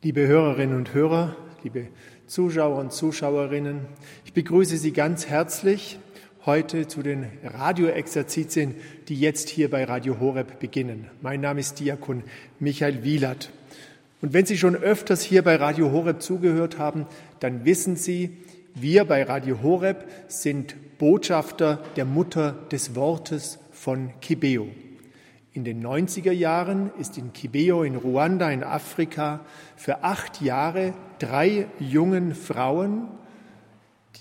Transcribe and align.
Liebe 0.00 0.28
Hörerinnen 0.28 0.76
und 0.76 0.94
Hörer, 0.94 1.34
liebe 1.64 1.88
Zuschauer 2.28 2.78
und 2.78 2.92
Zuschauerinnen, 2.92 3.80
ich 4.24 4.32
begrüße 4.32 4.76
Sie 4.76 4.92
ganz 4.92 5.26
herzlich 5.26 5.98
heute 6.46 6.86
zu 6.86 7.02
den 7.02 7.26
Radioexerzitien, 7.42 8.76
die 9.08 9.18
jetzt 9.18 9.48
hier 9.48 9.68
bei 9.68 9.82
Radio 9.82 10.20
Horeb 10.20 10.60
beginnen. 10.60 11.08
Mein 11.20 11.40
Name 11.40 11.58
ist 11.58 11.80
Diakon 11.80 12.22
Michael 12.60 13.02
Wielert. 13.02 13.50
Und 14.22 14.34
wenn 14.34 14.46
Sie 14.46 14.56
schon 14.56 14.76
öfters 14.76 15.22
hier 15.22 15.42
bei 15.42 15.56
Radio 15.56 15.90
Horeb 15.90 16.22
zugehört 16.22 16.78
haben, 16.78 17.04
dann 17.40 17.64
wissen 17.64 17.96
Sie, 17.96 18.36
wir 18.76 19.04
bei 19.04 19.24
Radio 19.24 19.62
Horeb 19.64 20.08
sind 20.28 20.76
Botschafter 20.98 21.82
der 21.96 22.04
Mutter 22.04 22.54
des 22.70 22.94
Wortes 22.94 23.58
von 23.72 24.12
Kibeo. 24.20 24.68
In 25.52 25.64
den 25.64 25.84
90er 25.84 26.32
Jahren 26.32 26.90
ist 26.98 27.16
in 27.16 27.32
Kibeo 27.32 27.82
in 27.82 27.96
Ruanda 27.96 28.50
in 28.50 28.62
Afrika 28.62 29.40
für 29.76 30.04
acht 30.04 30.42
Jahre 30.42 30.92
drei 31.18 31.66
jungen 31.78 32.34
Frauen 32.34 33.08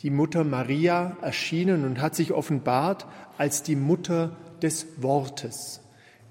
die 0.04 0.10
Mutter 0.10 0.44
Maria 0.44 1.18
erschienen 1.22 1.84
und 1.84 2.02
hat 2.02 2.16
sich 2.16 2.32
offenbart 2.32 3.08
als 3.38 3.64
die 3.64 3.76
Mutter 3.76 4.36
des 4.62 4.86
Wortes. 4.98 5.82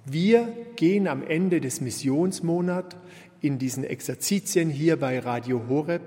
Wir 0.05 0.49
gehen 0.77 1.09
am 1.09 1.23
Ende 1.27 1.61
des 1.61 1.81
Missionsmonats 1.81 2.97
in 3.41 3.59
diesen 3.59 3.85
Exerzitien 3.85 4.71
hier 4.71 4.99
bei 4.99 5.19
Radio 5.19 5.63
Horeb 5.69 6.03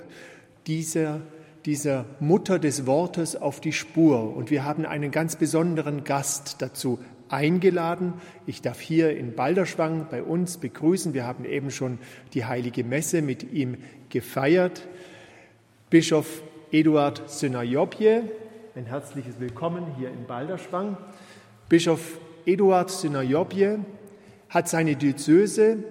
dieser, 0.67 1.21
dieser 1.65 2.05
Mutter 2.19 2.59
des 2.59 2.85
Wortes 2.85 3.35
auf 3.35 3.59
die 3.59 3.73
Spur. 3.73 4.35
Und 4.35 4.51
wir 4.51 4.63
haben 4.63 4.85
einen 4.85 5.11
ganz 5.11 5.35
besonderen 5.35 6.03
Gast 6.05 6.61
dazu 6.61 6.99
eingeladen. 7.29 8.13
Ich 8.45 8.61
darf 8.61 8.79
hier 8.79 9.15
in 9.15 9.35
Balderschwang 9.35 10.07
bei 10.09 10.23
uns 10.23 10.57
begrüßen. 10.57 11.13
Wir 11.13 11.25
haben 11.25 11.45
eben 11.45 11.71
schon 11.71 11.99
die 12.33 12.45
heilige 12.45 12.83
Messe 12.83 13.21
mit 13.21 13.51
ihm 13.53 13.77
gefeiert. 14.09 14.87
Bischof 15.89 16.43
Eduard 16.71 17.29
Synajobje, 17.29 18.23
ein 18.75 18.85
herzliches 18.85 19.39
Willkommen 19.39 19.85
hier 19.97 20.09
in 20.09 20.25
Balderschwang. 20.27 20.97
Bischof 21.67 22.19
Eduard 22.45 22.89
Synajobje 22.89 23.79
hat 24.49 24.69
seine 24.69 24.95
Diözese 24.95 25.83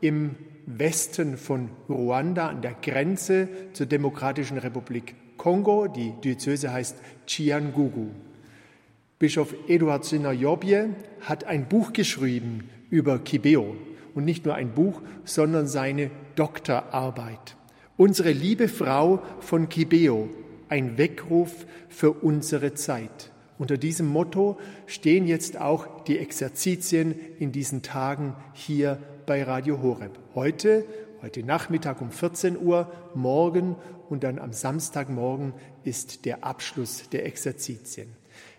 im 0.00 0.36
Westen 0.66 1.38
von 1.38 1.70
Ruanda 1.88 2.48
an 2.48 2.60
der 2.60 2.74
Grenze 2.74 3.48
zur 3.72 3.86
Demokratischen 3.86 4.58
Republik 4.58 5.14
Kongo. 5.38 5.86
Die 5.88 6.12
Diözese 6.22 6.72
heißt 6.72 6.98
Chiangugu. 7.26 8.08
Bischof 9.18 9.52
Eduard 9.66 10.04
Sinajobje 10.04 10.90
hat 11.22 11.42
ein 11.42 11.68
Buch 11.68 11.92
geschrieben 11.92 12.70
über 12.88 13.18
Kibeo. 13.18 13.74
Und 14.14 14.24
nicht 14.24 14.44
nur 14.44 14.54
ein 14.54 14.72
Buch, 14.74 15.02
sondern 15.24 15.66
seine 15.66 16.12
Doktorarbeit. 16.36 17.56
Unsere 17.96 18.30
liebe 18.30 18.68
Frau 18.68 19.20
von 19.40 19.68
Kibeo, 19.68 20.28
ein 20.68 20.98
Weckruf 20.98 21.66
für 21.88 22.12
unsere 22.12 22.74
Zeit. 22.74 23.32
Unter 23.58 23.76
diesem 23.76 24.06
Motto 24.06 24.56
stehen 24.86 25.26
jetzt 25.26 25.60
auch 25.60 26.04
die 26.04 26.18
Exerzitien 26.18 27.12
in 27.40 27.50
diesen 27.50 27.82
Tagen 27.82 28.36
hier 28.52 28.98
bei 29.26 29.42
Radio 29.42 29.82
Horeb. 29.82 30.16
Heute, 30.36 30.84
heute 31.22 31.42
Nachmittag 31.42 32.00
um 32.00 32.12
14 32.12 32.56
Uhr, 32.56 32.92
morgen 33.16 33.74
und 34.08 34.22
dann 34.22 34.38
am 34.38 34.52
Samstagmorgen 34.52 35.54
ist 35.82 36.24
der 36.24 36.44
Abschluss 36.44 37.08
der 37.10 37.26
Exerzitien. 37.26 38.17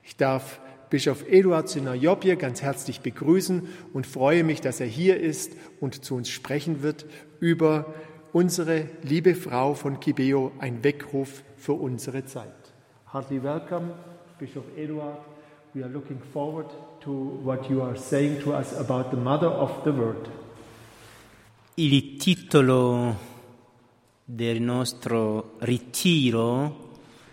Ich 0.09 0.15
darf 0.15 0.59
Bischof 0.89 1.23
Eduard 1.29 1.69
Synajobje 1.69 2.35
ganz 2.35 2.63
herzlich 2.63 3.01
begrüßen 3.01 3.67
und 3.93 4.07
freue 4.07 4.43
mich, 4.43 4.59
dass 4.59 4.79
er 4.79 4.87
hier 4.87 5.19
ist 5.19 5.51
und 5.79 6.03
zu 6.03 6.15
uns 6.15 6.31
sprechen 6.31 6.81
wird 6.81 7.05
über 7.39 7.93
unsere 8.33 8.85
liebe 9.03 9.35
Frau 9.35 9.75
von 9.75 9.99
Kibeo, 9.99 10.51
ein 10.57 10.83
Weckruf 10.83 11.43
für 11.57 11.73
unsere 11.73 12.25
Zeit. 12.25 12.73
Heartily 13.13 13.43
welcome, 13.43 13.91
Bischof 14.39 14.63
Eduard. 14.75 15.19
We 15.75 15.83
are 15.83 15.93
looking 15.93 16.19
forward 16.33 16.71
to 17.01 17.39
what 17.43 17.69
you 17.69 17.83
are 17.83 17.95
saying 17.95 18.41
to 18.41 18.55
us 18.55 18.75
about 18.75 19.11
the 19.15 19.21
Mother 19.21 19.51
of 19.51 19.83
the 19.85 19.95
Word. 19.95 20.27
Il 21.75 22.17
titolo 22.17 23.15
del 24.25 24.59
nostro 24.59 25.51
ritiro 25.61 26.87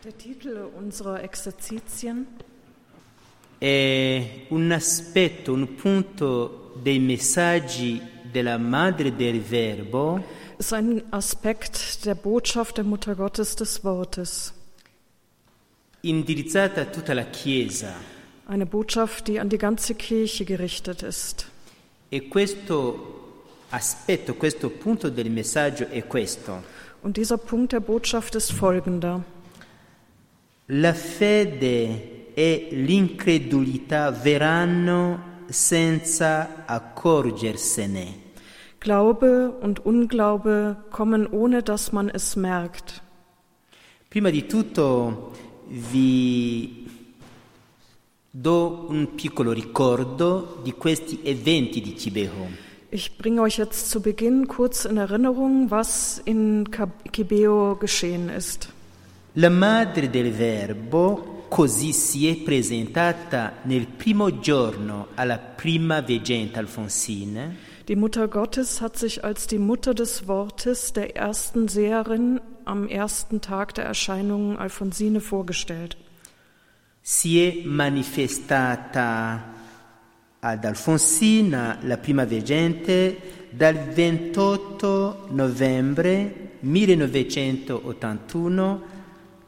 Der 0.04 0.16
Titel 0.18 0.68
unserer 0.78 1.24
Exerzitien 1.24 2.26
è 3.58 4.46
un 4.48 4.70
aspetto, 4.72 5.52
un 5.52 5.74
punto 5.74 6.72
dei 6.82 6.98
messaggi 6.98 8.00
della 8.30 8.58
Madre 8.58 9.14
del 9.14 9.40
Verbo 9.40 10.22
ist 10.58 10.72
ein 10.72 11.02
Aspekt 11.10 12.04
der 12.04 12.14
Botschaft 12.14 12.76
der 12.76 12.84
Mutter 12.84 13.14
Gottes 13.14 13.56
des 13.56 13.82
Wortes. 13.84 14.52
indirizzata 16.00 16.82
a 16.82 16.84
tutta 16.84 17.14
la 17.14 17.24
Chiesa. 17.24 17.94
Eine 18.48 18.64
Botschaft, 18.66 19.26
die 19.26 19.40
an 19.40 19.48
die 19.48 19.58
ganze 19.58 19.94
Kirche 19.94 20.44
gerichtet 20.44 21.02
ist. 21.02 21.50
E 22.08 22.28
questo 22.28 23.42
aspetto, 23.70 24.34
questo 24.34 24.70
punto 24.70 25.08
del 25.10 25.30
messaggio 25.30 25.88
è 25.88 26.06
questo. 26.06 26.62
Und 27.02 27.16
dieser 27.16 27.38
Punkt 27.38 27.72
der 27.72 27.80
Botschaft 27.80 28.36
ist 28.36 28.52
folgender. 28.52 29.24
La 30.66 30.94
fede 30.94 32.15
e 32.38 32.68
l'incredulità 32.70 34.10
verranno 34.10 35.44
senza 35.48 36.66
accorgersene. 36.66 38.24
Glaube 38.78 39.56
und 39.58 39.80
Unglaube 39.86 40.84
kommen 40.90 41.26
ohne 41.30 41.62
dass 41.62 41.92
man 41.92 42.10
es 42.12 42.36
merkt. 42.36 43.00
Prima 44.10 44.28
di 44.28 44.44
tutto 44.44 45.32
vi 45.68 46.86
do 48.30 48.84
un 48.90 49.14
piccolo 49.14 49.52
ricordo 49.52 50.60
di 50.62 50.72
questi 50.72 51.20
eventi 51.22 51.80
di 51.80 51.94
Kibeho. 51.94 52.48
Ich 52.90 53.16
bringe 53.16 53.40
euch 53.40 53.56
jetzt 53.56 53.88
zu 53.88 54.02
Beginn 54.02 54.46
kurz 54.46 54.84
in 54.84 54.98
Erinnerung, 54.98 55.70
was 55.70 56.20
in 56.26 56.68
Kibeo 57.10 57.76
geschehen 57.76 58.28
ist. 58.28 58.68
La 59.32 59.48
madre 59.48 60.10
del 60.10 60.32
Verbo 60.32 61.35
così 61.48 61.92
si 61.92 62.28
è 62.28 62.36
presentata 62.36 63.58
nel 63.62 63.86
primo 63.86 64.40
giorno 64.40 65.08
alla 65.14 65.38
prima 65.38 66.00
veggente 66.00 66.58
Alfonsine 66.58 67.74
Die 67.86 67.96
Mutter 67.96 68.26
Gottes 68.26 68.80
hat 68.80 68.96
sich 68.96 69.22
als 69.22 69.46
die 69.46 69.58
Mutter 69.58 69.94
des 69.94 70.26
Wortes 70.26 70.92
der 70.92 71.14
ersten 71.14 71.68
Seherin 71.68 72.40
am 72.64 72.88
ersten 72.88 73.40
Tag 73.40 73.74
der 73.74 73.84
Erscheinungen 73.84 74.56
Alfonsine 74.56 75.20
vorgestellt. 75.20 75.96
si 77.00 77.40
è 77.40 77.62
manifestata 77.62 79.54
ad 80.40 80.64
Alfonsina, 80.64 81.78
la 81.82 81.98
prima 81.98 82.24
veggente, 82.24 83.16
dal 83.50 83.76
28 83.76 85.28
novembre 85.30 86.54
1981 86.58 88.94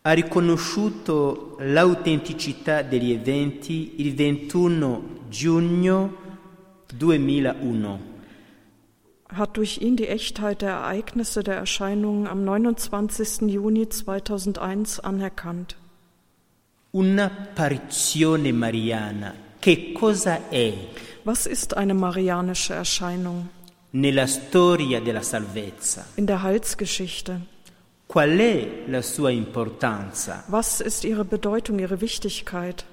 ha 0.03 0.11
riconosciuto 0.13 1.57
l'autenticità 1.59 2.81
degli 2.81 3.11
eventi 3.11 3.95
il 3.97 4.15
21 4.17 5.03
giugno 5.29 6.13
2001. 6.95 7.99
hat 9.35 9.57
durch 9.57 9.79
ihn 9.81 9.95
die 9.95 10.07
Echtheit 10.07 10.61
der 10.61 10.71
Ereignisse 10.71 11.43
der 11.43 11.55
Erscheinungen 11.55 12.25
am 12.25 12.43
29. 12.43 13.49
Juni 13.49 13.89
2001 13.89 14.99
anerkannt. 15.01 15.78
Un'apparizione 16.91 18.51
mariana, 18.51 19.33
che 19.59 19.91
cosa 19.91 20.49
è 20.49 20.73
Was 21.23 21.45
ist 21.45 21.73
eine 21.75 21.93
marianische 21.93 22.73
Erscheinung 22.73 23.45
nella 23.91 24.25
storia 24.25 24.99
della 24.99 25.21
salvezza? 25.21 26.05
in 26.15 26.25
der 26.25 26.41
Heilsgeschichte? 26.41 27.41
Qual 28.07 28.29
è 28.37 28.85
la 28.87 29.01
sua 29.03 29.29
importanza? 29.29 30.43
Was 30.47 30.79
ist 30.79 31.03
ihre 31.03 31.23
Bedeutung, 31.25 31.79
ihre 31.79 31.99
Wichtigkeit? 32.01 32.83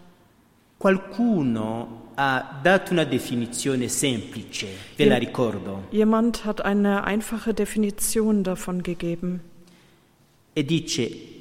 Qualcuno 0.77 2.11
ha 2.17 2.59
dato 2.63 2.93
una 2.93 3.05
definizione 3.05 3.89
semplice, 3.89 4.69
ve 4.97 5.07
la 5.07 5.17
ricordo, 5.17 5.85
Jemand 5.91 6.45
hat 6.45 6.61
eine 6.63 7.03
einfache 7.05 7.55
Definition 7.55 8.43
davon 8.43 8.83
gegeben. 8.83 9.41
e 10.53 10.63
dice 10.65 11.35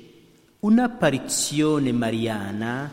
un'apparizione 0.65 1.91
mariana 1.91 2.91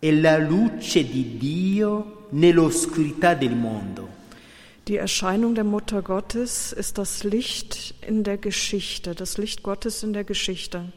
è 0.00 0.10
la 0.10 0.38
luce 0.38 1.04
di 1.04 1.36
Dio 1.36 2.26
nell'oscurità 2.30 3.34
del 3.34 3.54
mondo. 3.54 4.08
Die 4.86 4.98
Erscheinung 4.98 5.54
der 5.54 5.64
Mutter 5.64 6.02
Gottes 6.02 6.72
ist 6.72 6.98
das 6.98 7.22
Licht 7.22 7.94
in 8.04 8.24
der 8.24 8.38
Geschichte, 8.38 9.14
das 9.14 9.38
Licht 9.38 9.62
Gottes 9.62 10.02
in 10.02 10.12
der 10.12 10.24
Geschichte. 10.24 10.90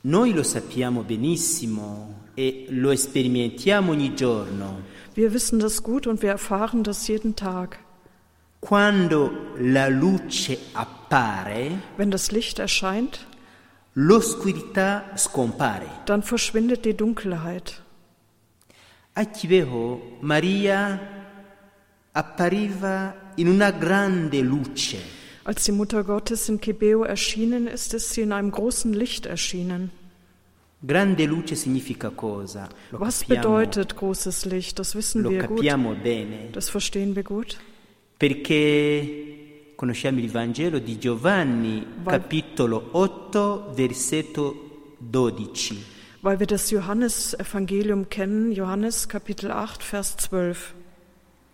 Noi 0.00 0.32
lo 0.32 0.42
sappiamo 0.42 1.02
benissimo 1.02 2.30
e 2.34 2.66
lo 2.70 2.94
sperimentiamo 2.96 3.92
ogni 3.92 4.14
giorno. 4.14 4.82
Wir 5.14 5.32
wissen 5.32 5.60
das 5.60 5.84
gut 5.84 6.08
und 6.08 6.20
wir 6.20 6.30
erfahren 6.30 6.82
das 6.82 7.06
jeden 7.06 7.36
Tag. 7.36 7.78
Quando 8.60 9.30
la 9.56 9.86
luce 9.86 10.58
appare, 10.72 11.78
Wenn 11.96 12.10
das 12.10 12.32
Licht 12.32 12.58
erscheint, 12.58 13.24
l'oscurità 13.94 15.12
scompare. 15.16 15.86
dann 16.06 16.22
verschwindet 16.22 16.84
die 16.84 16.94
Dunkelheit. 16.96 17.80
A 19.14 19.24
Kibeho 19.24 20.00
Maria 20.20 20.98
appariva 22.12 23.14
in 23.36 23.48
una 23.48 23.70
grande 23.70 24.40
luce. 24.40 24.96
Als 25.44 25.64
die 25.64 25.72
Mutter 25.72 26.02
Gottes 26.04 26.48
in 26.48 26.58
Kibeo 26.60 27.04
erschienen 27.04 27.66
ist, 27.66 27.92
ist 27.94 28.10
sie 28.14 28.22
in 28.22 28.32
einem 28.32 28.50
großen 28.50 28.92
Licht 28.94 29.26
erschienen. 29.26 29.90
Grande 30.86 31.26
luce 31.26 31.54
significa 31.54 32.10
cosa? 32.10 32.68
Lo 32.90 33.00
Was 33.00 33.22
capiamo- 33.22 33.28
bedeutet 33.36 33.96
großes 33.96 34.44
Licht? 34.46 34.78
Das 34.78 34.94
wissen 34.94 35.28
wir 35.28 35.44
gut. 35.44 35.60
bene 36.02 36.48
Das 36.52 36.68
verstehen 36.70 37.14
wir 37.14 37.22
gut. 37.22 37.58
perché 38.18 39.33
conosciamo 39.74 40.20
il 40.20 40.30
Vangelo 40.30 40.78
di 40.78 40.98
Giovanni, 40.98 41.84
Va- 42.02 42.12
capitolo 42.12 42.88
8, 42.92 43.72
versetto 43.74 44.96
12. 44.98 45.92
Weil 46.22 46.38
wir 46.38 46.46
das 46.46 46.70
Johannesevangelium 46.70 48.08
kennen, 48.08 48.52
Johannes 48.52 49.08
Kapitel 49.08 49.50
8, 49.50 49.82
Vers 49.82 50.16
12. 50.16 50.74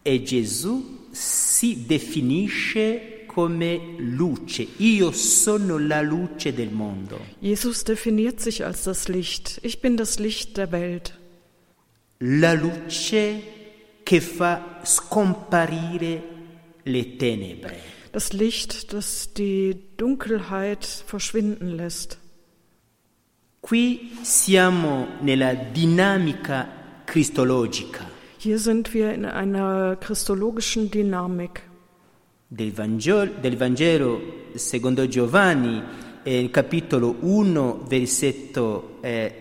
E 0.02 0.22
Gesù 0.22 1.08
si 1.11 1.87
definisce 1.87 3.25
come 3.26 3.96
luce. 3.99 4.67
Io 4.78 5.12
sono 5.12 5.78
la 5.78 6.00
luce 6.00 6.52
del 6.52 6.70
mondo. 6.70 7.19
Jesus 7.40 7.84
definiert 7.84 8.40
sich 8.40 8.64
als 8.64 8.84
das 8.84 9.08
Licht. 9.08 9.58
Ich 9.62 9.81
bin 9.81 9.96
das 9.96 10.19
Licht 10.19 10.56
der 10.56 10.70
Welt. 10.72 11.19
La 12.19 12.52
luce 12.52 13.43
che 14.02 14.20
fa 14.20 14.81
scomparire 14.84 16.22
le 16.84 17.17
tenebre. 17.17 17.99
Das 18.12 18.33
Licht, 18.33 18.93
das 18.93 19.33
die 19.35 19.77
Dunkelheit 19.97 20.85
verschwinden 20.85 21.69
lässt. 21.69 22.19
Qui 23.61 24.11
siamo 24.23 25.07
nella 25.21 25.55
dinamica 25.55 26.67
cristologica 27.05 28.05
Hier 28.39 28.59
sind 28.59 28.95
wir 28.95 29.12
in 29.12 29.27
einer 29.27 29.97
christologischen 29.97 30.91
Dynamik. 30.91 31.62
del 32.49 32.73
Vangelo, 32.73 33.31
del 33.41 33.57
Vangelo 33.57 34.21
secondo 34.55 35.06
Giovanni, 35.06 35.81
eh, 36.25 36.51
capitolo 36.51 37.17
1, 37.21 37.85
versetto 37.87 38.99
eh, 39.03 39.39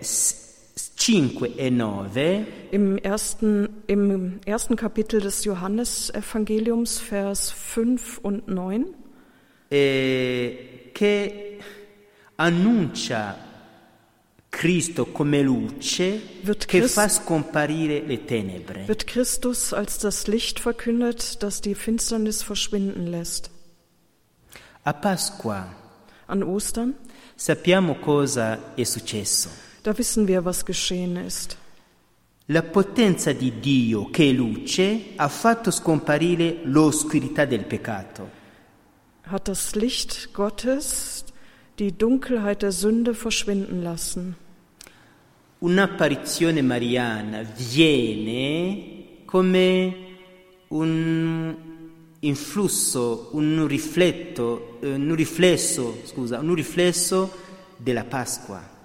5 1.01 1.57
e 1.57 1.69
9. 1.72 2.46
Im 2.72 2.98
ersten, 2.98 3.69
Im 3.88 4.40
ersten 4.46 4.75
Kapitel 4.75 5.22
des 5.22 5.44
Johannesevangeliums, 5.46 7.00
Vers 7.00 7.51
5 7.51 8.19
und 8.19 8.48
9, 8.48 8.86
eh, 9.72 10.92
che 10.94 11.57
annuncia 12.36 13.36
Cristo 14.51 15.06
come 15.06 15.42
luce 15.42 16.19
Wird 16.44 16.66
che 16.68 16.80
Christ- 16.80 16.96
fa 16.96 17.07
scomparire 17.07 18.01
le 18.06 18.25
tenebre. 18.25 18.88
wird 18.88 19.06
Christus 19.07 19.74
als 19.74 20.00
das 20.00 20.28
Licht 20.28 20.60
verkündet, 20.60 21.42
das 21.44 21.62
die 21.62 21.75
Finsternis 21.75 22.44
verschwinden 22.44 23.07
lässt. 23.07 23.51
A 24.84 24.92
Pasqua 24.94 25.68
An 26.28 26.44
Ostern, 26.44 26.94
sappiamo 27.36 27.96
cosa 27.96 28.75
è 28.75 28.84
successo. 28.84 29.50
Da 29.83 29.97
wissen 29.97 30.27
wir, 30.27 30.45
was 30.45 30.65
geschehen 30.65 31.15
ist. 31.15 31.57
La 32.47 32.63
potenza 32.63 33.31
di 33.31 33.59
Dio, 33.59 34.09
che 34.09 34.29
è 34.29 34.31
luce, 34.31 35.12
ha 35.15 35.27
fatto 35.27 35.69
scomparire 35.69 36.62
l'oscurità 36.63 37.45
del 37.45 37.65
peccato. 37.65 38.38
Hat 39.25 39.48
das 39.48 39.75
Licht 39.75 40.33
Gottes 40.33 41.25
die 41.77 41.95
Dunkelheit 41.95 42.63
der 42.63 42.71
Sünde 42.71 43.13
verschwinden 43.13 43.83
lassen. 43.83 44.36
Un'apparizione 45.59 46.63
mariana 46.63 47.43
viene 47.55 49.24
come 49.25 49.95
un 50.69 51.55
influsso, 52.21 53.29
un 53.33 53.67
rifletto, 53.67 54.79
eh, 54.81 54.93
un 54.93 55.13
riflesso, 55.13 56.01
scusa, 56.05 56.39
un 56.39 56.55
riflesso 56.55 57.31
della 57.77 58.05
Pasqua. 58.05 58.77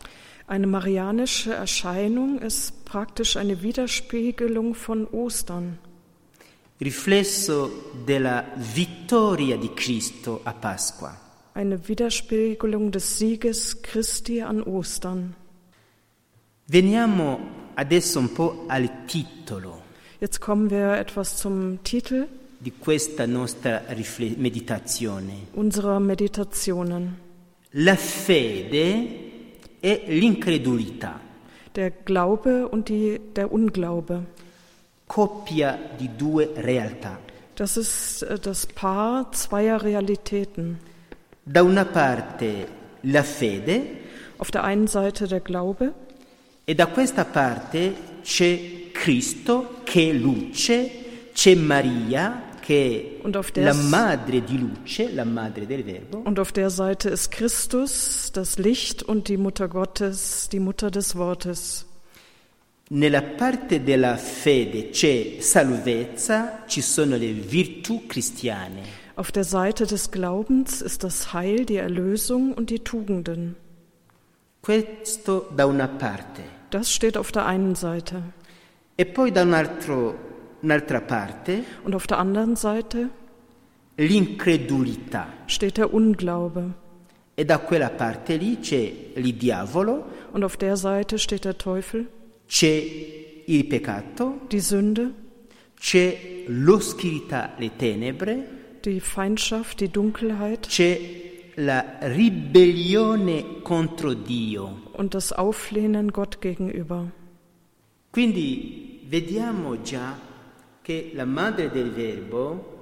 Eine 0.47 0.67
marianische 0.67 1.55
Erscheinung 1.55 2.39
ist 2.39 2.85
praktisch 2.85 3.37
eine 3.37 3.63
Widerspiegelung 3.63 4.75
von 4.75 5.07
Ostern, 5.07 5.79
Riflesso 6.81 7.71
della 8.05 8.45
vittoria 8.57 9.57
di 9.57 9.71
Cristo 9.75 10.41
a 10.45 10.53
Pasqua. 10.53 11.17
eine 11.55 11.89
Widerspiegelung 11.89 12.91
des 12.91 13.17
Sieges 13.17 13.81
Christi 13.81 14.43
an 14.43 14.61
Ostern. 14.63 15.35
Veniamo 16.67 17.39
adesso 17.77 18.19
un 18.19 18.33
po' 18.33 18.65
al 18.69 19.07
titolo 19.07 19.83
Jetzt 20.21 20.41
kommen 20.41 20.71
wir 20.71 20.97
etwas 20.99 21.37
zum 21.37 21.79
Titel 21.85 22.27
di 22.59 22.73
questa 22.73 23.27
nostra 23.27 23.83
meditazione. 24.37 25.47
unserer 25.55 26.01
Meditationen. 26.01 27.17
La 27.73 27.97
fede 27.97 29.24
e 29.85 30.03
l'incredulità, 30.07 31.21
Der 31.75 31.91
Glaube 31.91 32.69
und 32.69 32.89
die, 32.89 33.21
der 33.37 33.53
Unglaube. 33.53 34.25
coppia 35.07 35.79
di 35.99 36.09
due 36.17 36.49
realtà. 36.57 37.19
Das 37.57 37.77
ist 37.77 38.23
äh, 38.23 38.39
das 38.39 38.67
Paar 38.67 39.31
zweier 39.33 39.83
Realitäten. 39.83 40.79
Da 41.45 41.63
una 41.63 41.85
parte 41.85 42.67
la 43.03 43.23
fede 43.23 43.83
Auf 44.39 44.51
der 44.51 44.65
einen 44.65 44.87
Seite 44.87 45.29
der 45.29 45.41
Glaube 45.41 45.93
e 46.65 46.75
da 46.75 46.87
questa 46.87 47.27
parte 47.27 47.93
c'è 48.23 48.91
Cristo 48.93 49.81
che 49.85 50.09
è 50.09 50.13
luce, 50.15 50.91
c'è 51.35 51.55
Maria 51.55 52.45
che 52.61 53.14
Und 53.25 53.37
auf 53.37 53.51
der 53.53 53.65
la 53.65 53.75
madre 53.75 54.41
di 54.43 54.59
luce, 54.59 55.09
la 55.13 55.25
madre 55.25 55.67
del 55.67 55.83
verbo, 55.83 56.19
Und 56.19 56.39
auf 56.39 56.53
der 56.53 56.69
Seite 56.71 57.09
ist 57.09 57.31
Christus, 57.31 58.31
das 58.33 58.59
Licht 58.59 59.03
und 59.03 59.29
die 59.29 59.39
Mutter 59.39 59.67
Gottes, 59.69 60.49
die 60.53 60.61
Mutter 60.61 60.91
des 60.91 61.17
Wortes. 61.17 61.87
nella 62.91 63.23
parte 63.23 63.83
della 63.83 64.17
fede 64.19 64.91
c'è 64.91 65.41
salvezza, 65.41 66.65
ci 66.69 66.83
sono 66.83 67.17
le 67.17 67.33
virtù 67.33 68.07
cristiane. 68.07 68.83
Auf 69.17 69.33
der 69.33 69.45
Seite 69.45 69.87
des 69.87 70.11
Glaubens 70.11 70.83
ist 70.83 71.03
das 71.03 71.33
Heil, 71.33 71.65
die 71.65 71.77
Erlösung 71.77 72.53
und 72.53 72.69
die 72.69 72.81
Tugenden. 72.81 73.57
Questo 74.61 75.49
da 75.57 75.65
una 75.67 75.87
parte. 75.89 76.43
Das 76.71 76.93
steht 76.93 77.17
auf 77.17 77.33
der 77.33 77.47
einen 77.47 77.75
Seite. 77.75 78.23
E 78.97 79.05
poi 79.07 79.31
da 79.33 79.43
un 79.43 79.55
altro- 79.55 80.15
Und 81.85 81.95
auf 81.95 82.07
der 82.07 82.19
anderen 82.19 82.57
Seite 82.57 83.11
l'incredulità. 83.99 85.27
steht 85.47 85.77
der 85.77 85.93
Unglaube. 85.93 86.75
E 87.37 87.45
da 87.45 87.59
quella 87.59 87.91
parte 87.91 88.37
lì 88.37 88.59
c'è 88.61 88.93
il 89.17 89.35
diavolo, 89.35 90.05
Und 90.33 90.45
auf 90.45 90.57
der 90.57 90.77
Seite 90.77 91.19
steht 91.19 91.45
der 91.45 91.57
Teufel, 91.59 92.07
c'è 92.49 92.83
il 93.47 93.67
peccato, 93.67 94.41
die 94.51 94.61
Sünde, 94.61 95.11
c'è 95.79 96.45
l'oscurità, 96.49 97.51
le 97.59 97.71
tenebre, 97.77 98.45
die 98.85 99.01
Feindschaft, 99.01 99.81
die 99.81 99.91
Dunkelheit 99.91 100.67
c'è 100.69 100.99
la 101.57 101.85
ribellione 102.01 103.61
contro 103.63 104.15
Dio. 104.15 104.81
und 104.93 105.15
das 105.15 105.33
Auflehnen 105.33 106.13
Gott 106.13 106.41
gegenüber. 106.41 107.11
Quindi 108.13 109.01
vediamo 109.09 109.83
già 109.83 110.17
che 110.85 111.13
la 111.15 111.25
madre 111.25 111.71
del 111.71 111.91
verbo 111.91 112.73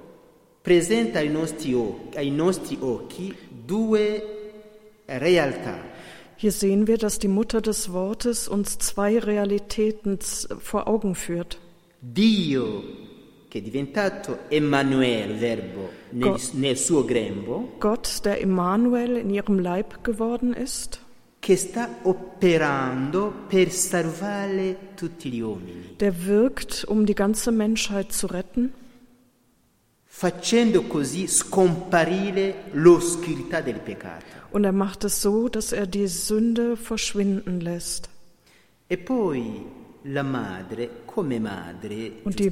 presenta 0.61 1.19
ai 1.19 1.29
nostri, 1.29 1.73
o- 1.73 2.09
ai 2.15 2.29
nostri 2.31 2.77
occhi 2.81 3.33
due 3.49 4.23
realtà. 5.05 5.77
Hier 6.35 6.51
sehen 6.51 6.85
wir, 6.87 6.97
dass 6.97 7.17
die 7.19 7.29
Mutter 7.29 7.61
des 7.61 7.93
Wortes 7.93 8.49
uns 8.49 8.77
zwei 8.77 9.17
Realitäten 9.19 10.19
z- 10.19 10.47
vor 10.59 10.87
Augen 10.87 11.15
führt. 11.15 11.57
Dio 12.01 12.83
che 13.47 13.59
è 13.59 13.61
diventato 13.61 14.39
Emanuele, 14.49 15.35
verbo, 15.35 15.89
nel, 16.11 16.29
Go- 16.31 16.37
nel 16.53 16.75
suo 16.75 17.05
grembo, 17.05 17.69
Gott, 17.79 18.25
der 18.25 18.41
Immanuel 18.41 19.15
in 19.15 19.29
ihrem 19.29 19.59
Leib 19.59 20.03
geworden 20.03 20.53
ist, 20.53 20.99
che 21.43 21.57
sta 21.57 21.89
operando 22.03 23.33
per 23.49 23.69
salvare 23.69 24.93
tutti 24.95 25.29
gli 25.29 25.41
uomini, 25.41 25.95
der 25.97 26.13
wirkt, 26.25 26.85
um 26.87 27.05
die 27.05 27.13
ganze 27.13 27.51
Menschheit 27.51 28.13
zu 28.13 28.27
retten, 28.27 28.71
facendo 30.05 30.83
così 30.83 31.27
scomparire 31.27 32.71
l'oscurità 32.71 33.59
del 33.61 33.79
peccato. 33.79 34.23
und 34.51 34.63
er 34.63 34.71
macht 34.71 35.03
es 35.03 35.21
so, 35.21 35.49
dass 35.49 35.73
er 35.73 35.85
die 35.85 36.07
Sünde 36.07 36.77
verschwinden 36.77 37.59
lässt. 37.59 38.09
E 38.87 38.95
poi 38.95 39.65
la 40.03 40.23
madre, 40.23 40.89
come 41.05 41.41
madre, 41.41 42.11
Und 42.23 42.39
die, 42.39 42.51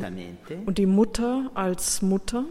und 0.66 0.78
die 0.78 0.86
Mutter 0.86 1.50
als 1.54 2.02
Mutter, 2.02 2.44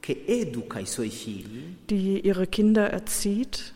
che 0.00 0.22
educa 0.26 0.78
i 0.78 0.86
suoi 0.86 1.10
figli, 1.10 1.76
die 1.90 2.20
ihre 2.20 2.46
Kinder 2.46 2.88
erzieht, 2.90 3.74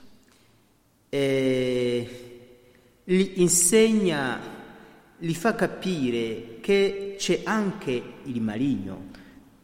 eh, 1.10 2.08
li 3.04 3.40
insegna, 3.42 4.38
li 5.18 5.34
fa 5.34 5.54
capire 5.54 6.58
che 6.60 7.16
c'è 7.18 7.40
anche 7.44 8.02
il 8.24 8.40
maligno, 8.40 9.08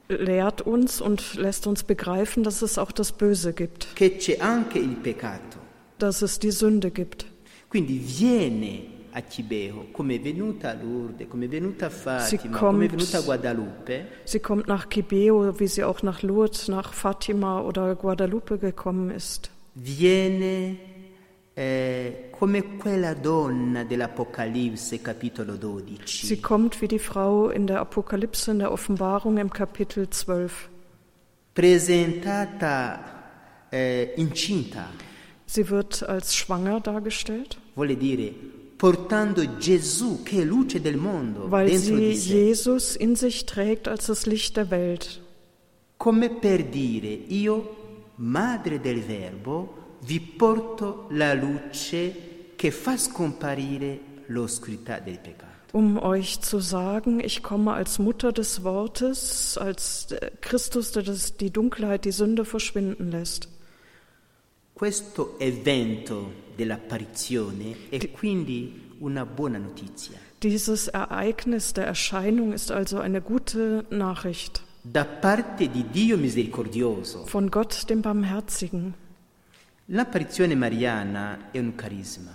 lehrt 0.08 0.60
uns 0.66 1.00
und 1.00 1.34
lässt 1.34 1.66
uns 1.66 1.82
begreifen, 1.82 2.42
dass 2.42 2.62
es 2.62 2.78
auch 2.78 2.92
das 2.92 3.12
Böse 3.12 3.52
gibt, 3.52 3.88
che 3.94 4.16
c'è 4.16 4.36
anche 4.38 4.78
il 4.78 4.96
peccato. 4.96 5.58
dass 5.98 6.22
es 6.22 6.38
die 6.38 6.50
Sünde 6.50 6.90
gibt. 6.90 7.26
Quindi 7.68 7.98
viene 7.98 8.94
a 9.12 9.22
Cibeo, 9.26 9.86
come 9.92 10.16
è 10.16 10.20
venuta 10.20 10.70
a 10.70 10.74
Lourdes, 10.74 11.26
come 11.28 11.46
è 11.46 11.48
venuta 11.48 11.86
a 11.86 11.90
Fatima, 11.90 12.58
kommt- 12.58 12.58
come 12.58 12.84
è 12.84 12.88
venuta 12.88 13.18
a 13.18 13.20
Guadalupe, 13.22 14.06
Sie 14.24 14.40
kommt 14.40 14.66
nach 14.68 14.88
Kibeo, 14.88 15.58
wie 15.58 15.66
sie 15.68 15.82
auch 15.84 16.02
nach 16.02 16.22
Lourdes, 16.22 16.68
nach 16.68 16.92
Fatima 16.92 17.60
oder 17.62 17.94
Guadalupe 17.94 18.58
gekommen 18.58 19.10
ist. 19.10 19.50
viene 19.74 20.76
Sie 26.04 26.36
kommt 26.42 26.82
wie 26.82 26.88
die 26.88 26.98
Frau 26.98 27.48
in 27.48 27.66
der 27.66 27.80
Apokalypse, 27.80 28.50
in 28.50 28.58
der 28.58 28.72
Offenbarung 28.72 29.38
im 29.38 29.48
Kapitel 29.50 30.10
12. 30.10 30.68
presentata 31.54 33.00
eh, 33.72 34.12
incinta, 34.16 34.90
Sie 35.46 35.70
wird 35.70 36.02
als 36.06 36.34
schwanger 36.36 36.80
dargestellt, 36.80 37.56
vuole 37.75 37.96
dire 37.96 38.34
portando 38.76 39.42
Gesù 39.58 40.22
che 40.22 40.42
è 40.42 40.44
luce 40.44 40.82
del 40.82 40.98
mondo 40.98 41.50
weil 41.50 41.70
dentro 41.70 41.96
sie 41.96 42.08
di 42.10 42.16
sé, 42.16 42.34
Jesus 42.34 42.94
in 42.96 43.16
sich 43.16 43.46
trägt 43.46 43.88
als 43.88 44.06
das 44.06 44.26
Licht 44.26 44.58
der 44.58 44.70
Welt. 44.70 45.22
come 45.96 46.28
per 46.28 46.62
dire 46.64 47.08
io, 47.28 47.76
madre 48.16 48.78
del 48.78 49.00
Verbo, 49.00 49.86
vi 50.00 50.20
porto 50.20 51.06
la 51.10 51.34
luce 51.34 52.52
che 52.56 52.70
fa 52.70 52.96
scomparire 52.96 54.00
l'oscurità 54.26 54.98
del 54.98 55.18
peccato. 55.18 55.54
Um 55.72 55.98
euch 55.98 56.40
zu 56.40 56.58
sagen, 56.60 57.20
ich 57.20 57.42
komme 57.42 57.72
als 57.72 57.98
Mutter 57.98 58.32
des 58.32 58.62
Wortes, 58.62 59.58
als 59.58 60.10
äh, 60.12 60.30
Christus, 60.40 60.92
der 60.92 61.02
das, 61.02 61.36
die 61.36 61.50
Dunkelheit, 61.50 62.04
die 62.04 62.12
Sünde 62.12 62.44
verschwinden 62.44 63.10
lässt. 63.10 63.48
Questo 64.72 65.36
evento 65.38 66.32
dell'apparizione 66.56 67.88
è 67.90 68.10
quindi 68.10 68.94
una 69.00 69.26
buona 69.26 69.58
notizia. 69.58 70.18
Dieses 70.42 70.88
Ereignis 70.88 71.72
der 71.72 71.86
Erscheinung 71.86 72.52
ist 72.52 72.70
also 72.70 72.98
eine 72.98 73.20
gute 73.20 73.84
Nachricht 73.90 74.62
Da 74.88 75.04
parte 75.04 75.68
di 75.68 75.82
Dio 75.82 76.16
misericordioso, 76.16 77.26
von 77.26 77.50
Gott, 77.50 77.90
dem 77.90 78.02
Barmherzigen. 78.02 78.94
L'apparizione 79.87 80.55
mariana 80.55 81.50
è 81.50 81.59
un 81.59 81.75
carisma, 81.75 82.35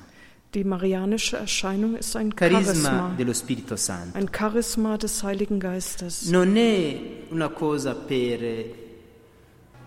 Die 0.54 0.66
marianische 0.66 1.38
Erscheinung 1.38 1.96
ist 1.98 2.14
ein 2.18 2.34
Charisma, 2.36 3.14
dello 3.16 3.32
Spirito 3.32 3.78
Santo. 3.78 4.18
ein 4.18 4.30
Charisma 4.30 4.98
des 4.98 5.24
Heiligen 5.24 5.60
Geistes. 5.60 6.24
Non 6.30 6.58
è 6.58 7.24
una 7.30 7.48
cosa 7.50 7.96
per 7.96 8.44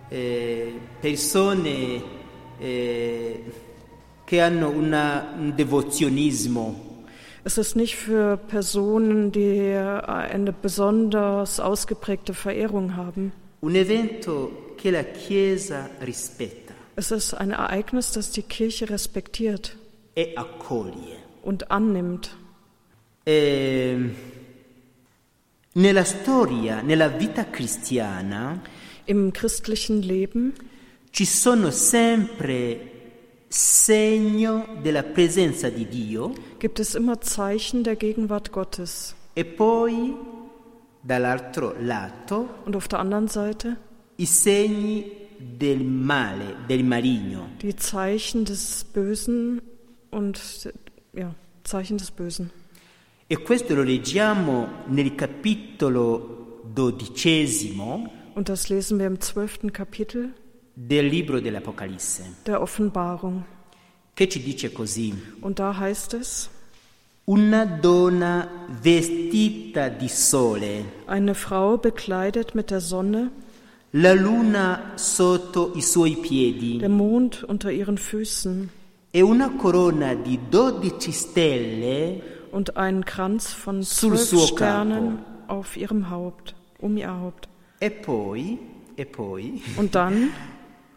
eh, 0.08 0.72
persone 1.00 2.02
eh, 2.58 3.44
che 4.24 4.40
hanno 4.40 4.70
una- 4.70 5.34
un 5.38 5.52
devozionismo 5.54 6.92
Es 7.46 7.58
ist 7.58 7.76
nicht 7.76 7.94
für 7.94 8.38
Personen, 8.38 9.30
die 9.30 9.74
eine 9.76 10.50
besonders 10.54 11.60
ausgeprägte 11.60 12.32
Verehrung 12.32 12.96
haben. 12.96 13.32
un 13.60 13.74
evento 13.74 14.72
che 14.78 14.90
la 14.90 15.02
Chiesa 15.04 15.90
rispetta 15.98 16.63
Es 16.96 17.10
ist 17.10 17.34
ein 17.34 17.50
Ereignis, 17.50 18.12
das 18.12 18.30
die 18.30 18.42
Kirche 18.42 18.88
respektiert 18.88 19.76
e 20.16 20.34
accoglie. 20.36 21.16
und 21.42 21.70
annimmt. 21.70 22.36
Eh, 23.26 23.96
nella 25.74 26.04
storia, 26.04 26.82
nella 26.82 27.08
vita 27.18 27.44
cristiana, 27.44 28.60
Im 29.06 29.32
christlichen 29.32 30.00
Leben 30.02 30.54
ci 31.10 31.26
sono 31.26 31.70
sempre 31.70 32.90
segno 33.48 34.66
della 34.82 35.02
presenza 35.02 35.68
di 35.68 35.86
Dio 35.86 36.32
gibt 36.58 36.80
es 36.80 36.94
immer 36.94 37.20
Zeichen 37.20 37.82
der 37.84 37.96
Gegenwart 37.96 38.50
Gottes. 38.50 39.14
e 39.34 39.44
poi 39.44 40.14
dall'altro 41.02 41.74
lato 41.80 42.48
Und 42.64 42.76
auf 42.76 42.88
der 42.88 43.00
anderen 43.00 43.28
Seite 43.28 43.76
i 44.16 44.24
segni 44.26 45.23
del 45.58 45.84
male, 45.84 46.56
del 46.68 46.82
maligno. 46.84 47.48
die 47.60 47.74
Zeichen 47.76 48.44
des 48.44 48.84
Bösen 48.92 49.60
und 50.10 50.72
ja, 51.12 51.34
Zeichen 51.64 51.98
des 51.98 52.10
Bösen. 52.10 52.50
E 53.26 53.36
questo 53.38 53.74
lo 53.74 53.82
leggiamo 53.82 54.68
nel 54.88 55.14
capitolo 55.14 56.60
dodicesimo 56.74 58.10
Und 58.34 58.48
das 58.48 58.68
lesen 58.68 58.98
wir 58.98 59.06
im 59.06 59.20
zwölften 59.20 59.72
Kapitel 59.72 60.34
del 60.74 61.06
libro 61.06 61.38
dell'Apocalisse, 61.38 62.22
der 62.46 62.60
Offenbarung. 62.60 63.44
che 64.14 64.28
ci 64.28 64.40
dice 64.42 64.72
così. 64.72 65.12
Und 65.40 65.58
da 65.58 65.76
heißt 65.78 66.14
es, 66.14 66.50
Una 67.26 67.64
donna 67.64 68.48
vestita 68.82 69.88
di 69.88 70.08
sole, 70.08 70.84
eine 71.06 71.34
Frau 71.34 71.78
bekleidet 71.78 72.54
mit 72.54 72.70
der 72.70 72.80
Sonne, 72.80 73.30
der 76.80 76.88
Mond 76.88 77.44
unter 77.44 77.70
ihren 77.70 77.96
Füßen 77.96 78.70
e 79.12 79.22
una 79.22 79.48
corona 79.50 80.16
di 80.16 80.40
dodici 80.50 81.12
stelle 81.12 82.20
und 82.50 82.76
einen 82.76 83.04
Kranz 83.04 83.52
von 83.52 83.84
zwölf 83.84 84.34
Sternen 84.48 85.20
auf 85.46 85.76
ihrem 85.76 86.10
Haupt, 86.10 86.56
um 86.80 86.96
ihr 86.96 87.12
Haupt. 87.12 87.48
E 87.80 87.90
poi, 87.90 88.58
e 88.96 89.04
poi, 89.04 89.60
Und 89.76 89.94
dann, 89.94 90.30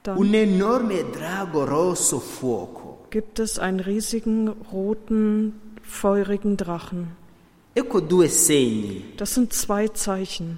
dann 0.01 0.17
un 0.17 0.33
enorme 0.33 1.03
drago 1.13 1.65
rosso 1.65 2.19
fuoco. 2.19 2.97
gibt 3.11 3.37
es 3.37 3.59
einen 3.59 3.79
riesigen 3.79 4.47
roten, 4.73 5.53
feurigen 5.83 6.57
Drachen. 6.57 7.15
Ecco 7.75 7.99
due 7.99 8.27
segni 8.27 9.03
Das 9.17 9.35
sind 9.35 9.53
zwei 9.53 9.87
Zeichen, 9.89 10.57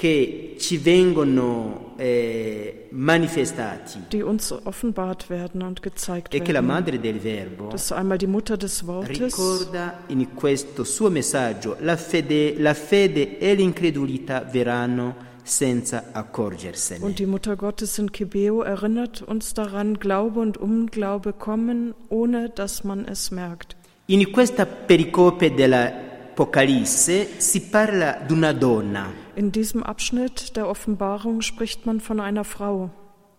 che 0.00 0.54
ci 0.58 0.78
vengono 0.78 1.92
eh, 1.98 2.86
manifestati. 2.92 3.98
die 4.08 4.22
uns 4.22 4.50
offenbart 4.64 5.28
werden 5.28 5.60
und 5.60 5.82
gezeigt 5.82 6.32
E 6.34 6.40
che 6.40 6.52
la 6.52 6.60
werden. 6.60 6.66
madre 6.66 6.98
del 6.98 7.20
Verbo 7.20 7.68
Das 7.68 7.82
ist 7.84 7.92
einmal 7.92 8.16
die 8.16 8.26
Mutter 8.26 8.56
des 8.56 8.86
Wortes, 8.86 9.18
ricorda 9.20 9.98
in 10.08 10.34
questo 10.34 10.84
suo 10.84 11.10
messaggio 11.10 11.76
la 11.80 11.98
fede, 11.98 12.54
la 12.58 12.72
fede 12.72 13.36
e 13.38 13.52
l'incredulità 13.54 14.42
verranno 14.50 15.14
senza 15.42 16.04
accorgersene. 16.12 17.04
Und 17.04 17.18
die 17.18 17.26
Mutter 17.26 17.56
Gottes 17.56 17.98
in 17.98 18.10
Kibeo 18.10 18.62
erinnert 18.62 19.20
uns 19.20 19.52
daran, 19.52 19.98
Glaube 19.98 20.40
und 20.40 20.56
Unglaube 20.56 21.34
kommen, 21.34 21.92
ohne 22.08 22.48
dass 22.48 22.84
man 22.84 23.04
es 23.06 23.30
merkt. 23.30 23.76
In 24.06 24.32
questa 24.32 24.64
pericope 24.64 25.50
dell'Apocalisse 25.54 27.26
si 27.36 27.60
parla 27.68 28.18
di 28.26 28.32
una 28.32 28.52
donna. 28.54 29.19
In 29.40 29.52
diesem 29.52 29.82
Abschnitt 29.82 30.54
der 30.56 30.68
Offenbarung 30.68 31.40
spricht 31.40 31.86
man 31.86 32.00
von 32.00 32.20
einer 32.20 32.44
Frau. 32.44 32.90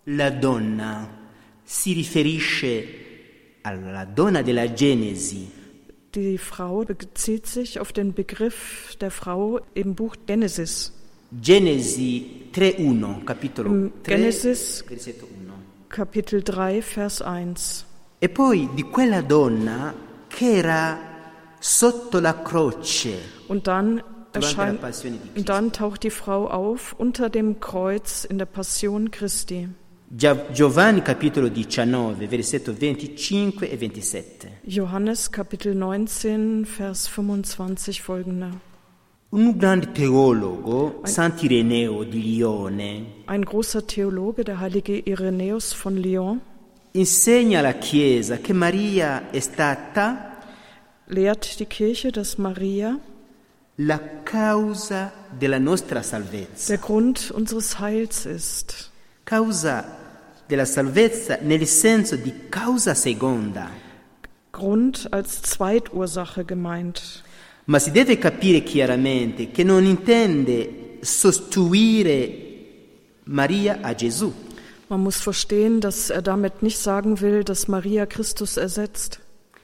La 0.05 0.31
donna 0.31 1.07
si 1.63 1.93
riferisce 1.93 2.83
alla 3.61 4.05
donna 4.05 4.41
della 4.41 4.65
Genesi, 4.65 5.47
Die 6.15 6.39
Frau 6.39 6.83
bezieht 6.85 7.45
sich 7.45 7.79
auf 7.79 7.93
den 7.93 8.15
Begriff 8.15 8.95
der 8.99 9.11
Frau 9.11 9.61
im 9.75 9.93
Buch 9.93 10.15
Genesis, 10.25 10.91
Genesi 11.31 12.47
3.1, 12.51 13.23
capitolo 13.23 13.69
Im 13.69 13.93
3, 14.01 14.15
Genesis- 14.15 14.83
versetto 14.87 15.27
1. 15.27 15.53
Kapitel 15.87 16.41
3, 16.41 16.81
Vers 16.81 17.21
1. 17.21 17.85
E 18.17 18.27
poi 18.27 18.67
di 18.73 18.81
quella 18.81 19.21
donna 19.21 19.93
che 20.27 20.51
era 20.51 20.97
sotto 21.59 22.19
la 22.19 22.41
croce 22.41 23.13
Und 23.47 23.67
dann 23.67 24.01
erscheint, 24.33 24.79
dann 25.45 25.71
taucht 25.71 26.03
die 26.03 26.09
Frau 26.09 26.47
auf 26.47 26.95
unter 26.97 27.29
dem 27.29 27.59
Kreuz 27.59 28.25
in 28.25 28.37
der 28.37 28.45
Passion 28.45 29.11
Christi. 29.11 29.69
Giovanni 30.13 31.01
capitolo 31.01 31.47
19, 31.47 32.27
versetto 32.27 32.73
25 32.73 33.61
e 33.61 33.77
27. 33.77 34.49
Johannes 34.65 35.31
Kapitel 35.31 35.73
19, 35.73 36.65
Vers 36.65 37.07
25 37.07 38.01
folgende. 38.01 38.51
Un 39.29 39.57
grande 39.57 39.93
teologo, 39.93 41.01
Sant'Ireneo 41.05 42.03
di 42.03 42.21
Lione, 42.21 43.05
Ein 43.27 43.45
großer 43.45 43.87
Theologe, 43.87 44.43
der 44.43 44.59
heilige 44.59 44.99
Irenäus 44.99 45.71
von 45.71 45.95
Lyon, 45.95 46.41
insegna 46.91 47.59
alla 47.59 47.73
Chiesa 47.75 48.37
che 48.39 48.51
Maria 48.51 49.31
è 49.31 49.39
stata 49.39 50.39
lehrt 51.07 51.59
die 51.59 51.65
Kirche, 51.65 52.11
dass 52.11 52.37
Maria 52.37 52.99
der 56.67 56.77
Grund 56.77 57.31
unseres 57.31 57.79
Heils 57.79 58.25
ist. 58.25 58.91
Causa 59.25 59.83
della 60.47 60.65
salvezza 60.65 61.37
nel 61.41 61.65
senso 61.65 62.15
di 62.17 62.33
causa 62.49 62.93
seconda. 62.93 63.69
Grund 64.51 65.07
als 65.11 65.41
Zweitursache 65.41 66.43
gemeint. 66.45 67.23
Ma 67.65 67.79
si 67.79 67.91
deve 67.91 68.17
capire 68.17 68.61
chiaramente 68.63 69.51
che 69.51 69.63
non 69.63 69.85
intende 69.85 70.97
sostituire 71.01 72.49
Maria 73.25 73.79
a 73.81 73.93
Gesù. 73.95 74.33
Man 74.89 75.03
muss 75.03 75.21
verstehen, 75.21 75.79
dass 75.79 76.09
er 76.09 76.21
damit 76.21 76.61
nicht 76.61 76.77
sagen 76.77 77.21
will, 77.21 77.45
dass 77.45 77.69
Maria 77.69 78.05
Christus 78.05 78.57
ersetzt. 78.57 79.21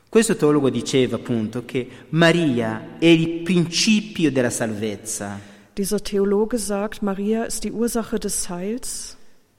Questo 0.10 0.36
teologo 0.36 0.70
diceva 0.70 1.18
appunto 1.18 1.66
che 1.66 1.88
Maria 2.10 2.98
è 2.98 3.06
il 3.08 3.42
principio 3.42 4.32
della 4.32 4.50
salvezza 4.50 5.56
Dieser 5.76 6.02
Theologe 6.02 6.58
sagt, 6.58 7.04
Maria 7.04 7.46
ist 7.46 7.64
die 7.64 7.72
Ursache 7.72 8.18
des 8.18 8.50
Heils 8.50 9.16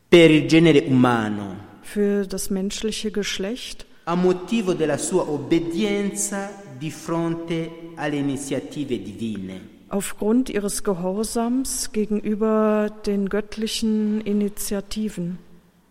per 0.09 0.31
il 0.31 0.49
genere 0.49 0.83
umano, 0.88 1.55
für 1.83 2.27
das 2.27 2.51
menschliche 2.51 3.12
Geschlecht 3.12 3.87
a 4.05 4.16
motivo 4.16 4.73
della 4.75 4.96
sua 4.96 5.29
obbedienza 5.29 6.51
di 6.77 6.90
fronte 6.90 7.70
alle 7.94 8.16
iniziative 8.16 9.01
divine. 9.01 9.61
aufgrund 9.90 10.51
ihres 10.51 10.83
Gehorsams 10.83 11.92
gegenüber 11.92 12.90
den 13.07 13.29
göttlichen 13.29 14.20
Initiativen. 14.23 15.38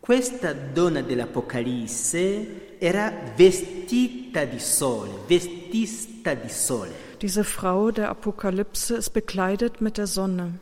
Questa 0.01 0.53
donna 0.53 1.01
dell'Apocalisse 1.01 2.45
era 2.79 3.11
vestita 3.35 4.45
di 4.45 4.59
sole, 4.59 5.11
vestista 5.27 6.33
di 6.33 6.49
sole. 6.49 6.91
Diese 7.19 7.43
Frau 7.43 7.91
der 7.91 8.09
Apokalypse 8.09 8.95
ist 8.95 9.11
bekleidet 9.11 9.81
mit 9.81 9.97
der 9.97 10.07
Sonne. 10.07 10.59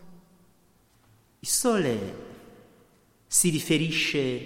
Il 1.41 1.49
sole 1.49 1.97
si 3.27 3.49
riferisce 3.49 4.41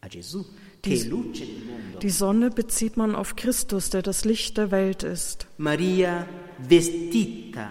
a 0.00 0.08
Gesù, 0.08 0.44
che 0.80 0.94
è 0.94 1.04
luce 1.04 1.44
del 1.44 1.64
mondo. 1.64 1.98
Die 1.98 2.10
Sonne 2.10 2.50
bezieht 2.50 2.96
man 2.96 3.14
auf 3.14 3.36
Christus, 3.36 3.90
der 3.90 4.02
das 4.02 4.24
Licht 4.24 4.56
der 4.56 4.70
Welt 4.70 5.02
ist. 5.02 5.46
Maria 5.58 6.26
vestita, 6.58 7.70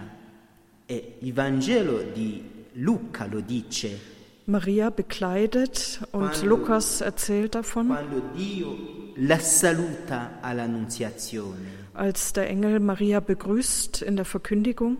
e 0.86 1.16
il 1.20 1.32
Vangelo 1.32 2.02
di 2.14 2.42
Luca 2.74 3.26
lo 3.26 3.40
dice, 3.40 4.13
Maria 4.46 4.90
bekleidet 4.90 6.00
und 6.12 6.32
Quando- 6.32 6.46
Lukas 6.46 7.00
erzählt 7.00 7.54
davon, 7.54 7.90
als 11.94 12.32
der 12.32 12.50
Engel 12.50 12.80
Maria 12.80 13.20
begrüßt 13.20 14.02
in 14.02 14.16
der 14.16 14.24
Verkündigung, 14.24 14.98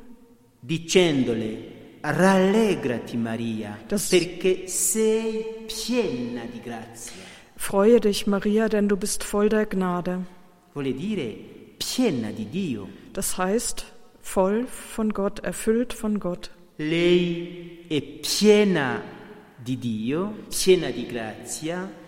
dicendole, 0.62 1.58
rallegrati 2.02 3.16
Maria, 3.16 3.76
Das- 3.88 4.10
perché 4.10 4.66
sei 4.66 5.44
piena 5.66 6.42
di 6.52 6.60
grazia. 6.60 7.12
Freue 7.56 8.00
dich, 8.00 8.26
Maria, 8.26 8.68
denn 8.68 8.88
du 8.88 8.96
bist 8.96 9.24
voll 9.24 9.48
der 9.48 9.66
Gnade. 9.66 10.26
Vuole 10.74 10.92
dire 10.92 11.34
piena 11.78 12.30
di 12.30 12.46
Dio. 12.46 12.88
Das 13.12 13.36
heißt, 13.38 13.86
voll 14.20 14.66
von 14.66 15.12
Gott, 15.12 15.40
erfüllt 15.40 15.92
von 15.92 16.18
Gott. 16.18 16.50
Lei 16.78 17.78
è 17.88 18.00
piena 18.00 19.00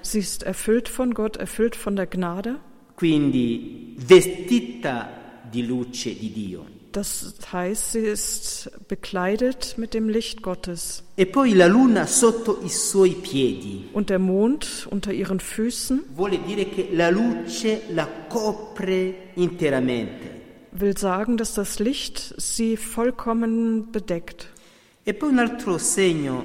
Sie 0.02 0.18
ist 0.18 0.42
erfüllt 0.42 0.88
von 0.88 1.14
Gott, 1.14 1.36
erfüllt 1.36 1.76
von 1.76 1.96
der 1.96 2.06
Gnade. 2.06 2.60
quindi 2.96 3.94
vestita 3.98 5.08
di 5.42 5.64
luce 5.64 6.14
di 6.18 6.30
Dio. 6.30 6.66
Das 6.92 7.34
heißt, 7.52 7.92
sie 7.92 8.06
ist 8.06 8.70
bekleidet 8.88 9.74
mit 9.76 9.92
dem 9.92 10.08
Licht 10.08 10.42
Gottes. 10.42 11.02
E 11.16 11.26
poi 11.26 11.52
la 11.52 11.66
luna 11.66 12.06
sotto 12.06 12.60
i 12.64 12.70
suoi 12.70 13.10
piedi. 13.10 13.84
Und 13.92 14.08
der 14.08 14.18
Mond 14.18 14.88
unter 14.90 15.12
ihren 15.12 15.38
Füßen 15.38 16.04
Vuole 16.14 16.38
dire 16.38 16.64
che 16.64 16.88
la 16.92 17.10
luce 17.10 17.82
la 17.90 18.08
copre 18.30 19.14
interamente. 19.34 20.34
will 20.72 20.96
sagen, 20.96 21.36
dass 21.36 21.54
das 21.54 21.78
Licht 21.78 22.34
sie 22.38 22.78
vollkommen 22.78 23.92
bedeckt. 23.92 24.48
E 25.04 25.12
poi 25.12 25.28
un 25.28 25.38
altro 25.38 25.76
segno 25.76 26.44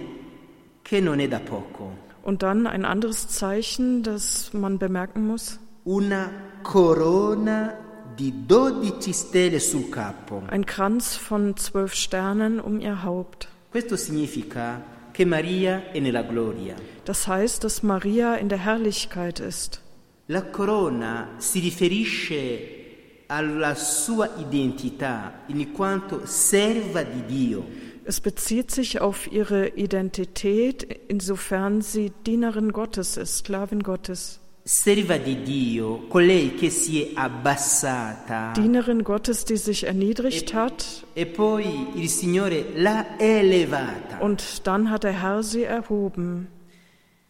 Und 2.24 2.44
dann 2.44 2.68
ein 2.68 2.86
anderes 2.86 3.28
Zeichen, 3.28 4.04
das 4.04 4.54
man 4.54 4.78
bemerken 4.78 5.26
muss. 5.26 5.60
una 5.84 6.30
corona 6.62 7.74
di 8.16 8.32
12 8.48 9.14
stelle 9.14 9.60
sul 9.60 9.90
capo. 9.90 10.44
Ein 10.48 10.66
Kranz 10.66 11.16
von 11.16 11.56
zwölf 11.58 11.94
Sternen 11.94 12.60
um 12.60 12.80
ihr 12.80 13.04
Haupt. 13.04 13.48
Questo 13.72 13.96
significa 13.96 14.82
che 15.12 15.26
Maria 15.26 15.92
è 15.92 16.00
nella 16.00 16.22
gloria. 16.22 16.76
Das 17.06 17.28
heißt, 17.28 17.64
dass 17.64 17.82
Maria 17.82 18.36
in 18.36 18.50
der 18.50 18.60
Herrlichkeit 18.60 19.40
ist. 19.40 19.82
La 20.28 20.44
corona 20.44 21.30
si 21.38 21.60
riferisce 21.60 23.26
alla 23.28 23.76
sua 23.76 24.30
identità 24.38 25.44
in 25.48 25.72
quanto 25.72 26.26
serva 26.26 27.04
di 27.04 27.26
Dio. 27.26 27.66
Es 28.12 28.20
bezieht 28.20 28.72
sich 28.72 29.00
auf 29.00 29.32
ihre 29.32 29.70
Identität, 29.70 30.84
insofern 31.08 31.80
sie 31.82 32.12
Dienerin 32.28 32.74
Gottes 32.74 33.16
ist, 33.16 33.38
Sklavin 33.38 33.84
Gottes. 33.84 34.42
Serva 34.66 35.18
di 35.18 35.42
Dio, 35.44 36.08
colei 36.10 36.54
che 36.56 36.70
si 36.70 37.04
è 37.04 37.12
abbassata 37.16 38.52
Dienerin 38.54 39.06
Gottes, 39.06 39.46
die 39.46 39.56
sich 39.56 39.86
erniedrigt 39.86 40.54
hat 40.54 41.06
e 41.14 41.26
poi 41.26 41.88
il 41.96 42.10
Signore 42.10 42.66
l'ha 42.76 43.18
elevata. 43.18 44.20
und 44.20 44.68
dann 44.68 44.90
hat 44.92 45.06
der 45.06 45.14
Herr 45.14 45.42
sie 45.42 45.64
erhoben. 45.64 46.50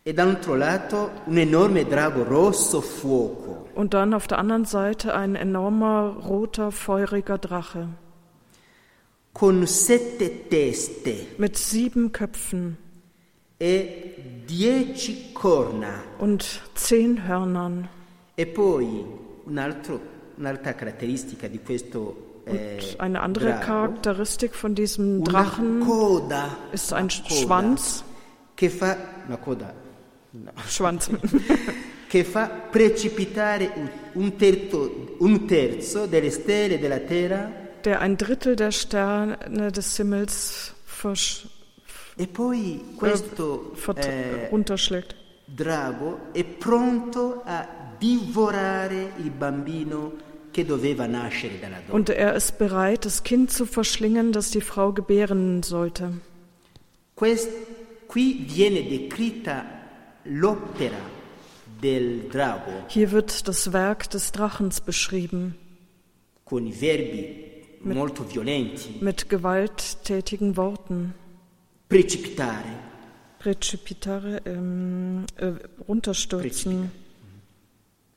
E 0.02 0.14
dall'altro 0.14 0.56
lato 0.56 1.12
un 1.28 1.38
enorme 1.38 1.86
drago 1.86 2.24
rosso 2.24 2.82
fuoco. 2.82 3.68
Und 3.76 3.94
dann 3.94 4.16
auf 4.16 4.26
der 4.26 4.40
anderen 4.40 4.66
Seite 4.66 5.14
ein 5.14 5.36
enormer 5.36 6.18
roter, 6.28 6.72
feuriger 6.72 7.38
Drache. 7.38 7.90
Con 9.32 9.66
sette 9.68 10.48
teste. 10.50 11.28
Mit 11.38 11.58
sieben 11.58 12.12
Köpfen. 12.12 12.78
E 13.60 14.44
dieci 14.48 15.32
corna. 15.34 16.04
und 16.20 16.44
zehn 16.76 17.28
Hörnern. 17.28 17.88
E 18.36 18.46
poi 18.46 19.06
un 19.46 19.58
altro- 19.58 20.00
un'altra 20.38 20.74
caratteristica 20.74 21.48
di 21.48 21.60
questo 21.60 22.42
eh, 22.46 22.74
Und 22.74 23.00
eine 23.00 23.22
andere 23.22 23.50
drago, 23.50 23.66
Charakteristik 23.66 24.56
von 24.56 24.74
diesem 24.74 25.24
Drachen 25.24 25.82
coda, 25.82 26.58
ist 26.72 26.92
ein 26.92 27.08
coda. 27.08 27.30
Schwanz, 27.36 28.04
che 28.56 28.70
fa 28.70 28.98
una 29.28 29.38
coda. 29.38 29.74
No, 30.32 30.52
Schwanz, 30.68 31.10
che 32.08 32.24
fa 32.24 32.48
precipitare 32.48 33.72
un 34.14 34.36
terzo, 34.38 35.16
un 35.20 35.46
terzo 35.46 36.08
delle 36.08 36.32
stelle 36.32 36.80
della 36.80 37.00
terra 37.00 37.61
der 37.86 38.02
ein 38.02 38.18
Drittel 38.18 38.56
der 38.56 38.72
Sterne 38.72 39.72
des 39.72 39.98
Himmels 39.98 40.74
versch 40.86 41.48
e 42.18 42.28
poi 42.28 42.82
questo 42.98 43.74
eh, 43.96 44.50
runterschlägt. 44.50 45.16
drago 45.46 46.32
è 46.32 46.44
pronto 46.44 47.42
a 47.46 47.68
divorare 47.98 49.14
il 49.18 49.32
bambino. 49.32 50.14
Und 51.92 52.10
er 52.10 52.36
ist 52.36 52.58
bereit, 52.58 53.06
das 53.06 53.24
Kind 53.24 53.52
zu 53.52 53.66
verschlingen, 53.66 54.34
das 54.34 54.52
die 54.52 54.60
Frau 54.60 54.92
gebären 54.92 55.64
sollte. 55.64 56.12
Hier 62.88 63.12
wird 63.12 63.48
das 63.48 63.72
Werk 63.72 64.10
des 64.10 64.32
Drachens 64.34 64.82
beschrieben, 64.82 65.56
con 66.44 66.68
i 66.68 66.74
verbi 66.74 67.51
molto 67.84 68.24
violenti, 68.24 68.98
mit 69.02 69.28
gewalttätigen 69.30 70.56
Worten. 70.56 71.14
precipitare, 71.88 72.90
Precipitare, 73.40 74.42
ähm, 74.46 75.26
äh, 75.36 75.54
runterstürzen. 75.88 76.92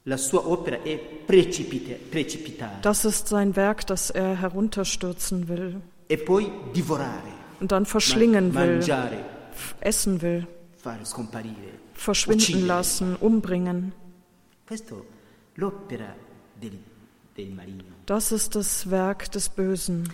la 0.05 0.17
sua 0.19 0.47
opera 0.47 0.83
è 0.83 0.99
precipite- 1.27 1.99
precipitare 2.11 2.79
Das 2.83 3.05
ist 3.07 3.29
sein 3.29 3.57
Werk, 3.57 3.87
das 3.87 4.11
er 4.11 4.37
herunterstürzen 4.41 5.49
will 5.49 5.81
e 6.09 6.19
poi 6.19 6.51
divorare, 6.75 7.33
und 7.61 7.73
dann 7.73 7.87
verschlingen 7.87 8.55
will, 8.55 8.77
mangiare, 8.77 9.25
essen 9.81 10.21
will, 10.21 10.47
fare 10.77 11.05
scomparire, 11.07 11.79
verschwinden 11.95 12.43
uccidere. 12.43 12.67
lassen, 12.67 13.17
umbringen. 13.21 13.93
Questo 14.67 15.07
l'opera 15.57 16.15
del, 16.61 16.77
del 17.35 17.49
maligno. 17.51 17.94
Das 18.07 18.33
ist 18.33 18.55
das 18.55 18.91
Werk 18.91 19.31
des 19.33 19.49
Bösen. 19.49 20.09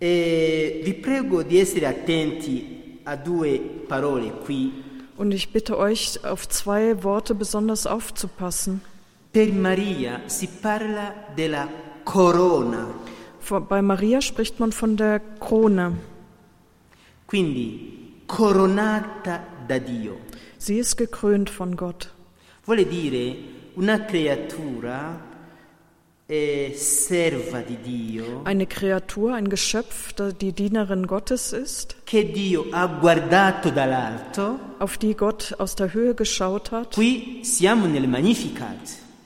E 0.00 0.80
vi 0.84 0.92
prego 0.94 1.42
di 1.42 1.58
essere 1.60 1.86
attenti 1.88 2.98
a 3.04 3.16
due 3.16 3.58
parole 3.88 4.30
qui. 4.44 4.72
Und 5.16 5.32
ich 5.32 5.52
bitte 5.52 5.78
euch, 5.78 6.24
auf 6.24 6.48
zwei 6.48 7.02
Worte 7.04 7.34
besonders 7.34 7.86
aufzupassen. 7.86 8.80
Per 9.32 9.48
Maria 9.52 10.20
si 10.26 10.46
parla 10.46 11.14
della 11.36 11.68
corona, 12.04 12.86
Bei 13.68 13.82
Maria 13.82 14.20
spricht 14.20 14.58
man 14.58 14.72
von 14.72 14.96
der 14.96 15.20
Krone. 15.40 15.92
quindi 17.26 18.22
coronata 18.26 19.40
da 19.68 19.78
Dio. 19.78 20.16
Sie 20.58 20.78
ist 20.78 20.96
gekrönt 20.96 21.50
von 21.50 21.76
Gott. 21.76 22.10
Vuole 22.64 22.84
dire 22.86 23.36
una 23.76 23.98
creatura 24.04 25.20
eh, 25.20 25.20
serva 25.20 25.20
di 25.20 25.20
Dio 25.20 26.13
Eine 26.26 26.72
Kreatur, 28.66 29.34
ein 29.34 29.50
Geschöpf, 29.50 30.14
die 30.40 30.52
Dienerin 30.52 31.06
Gottes 31.06 31.52
ist, 31.52 31.96
auf 34.78 34.98
die 34.98 35.14
Gott 35.14 35.54
aus 35.58 35.76
der 35.76 35.92
Höhe 35.92 36.14
geschaut 36.14 36.70
hat. 36.70 36.96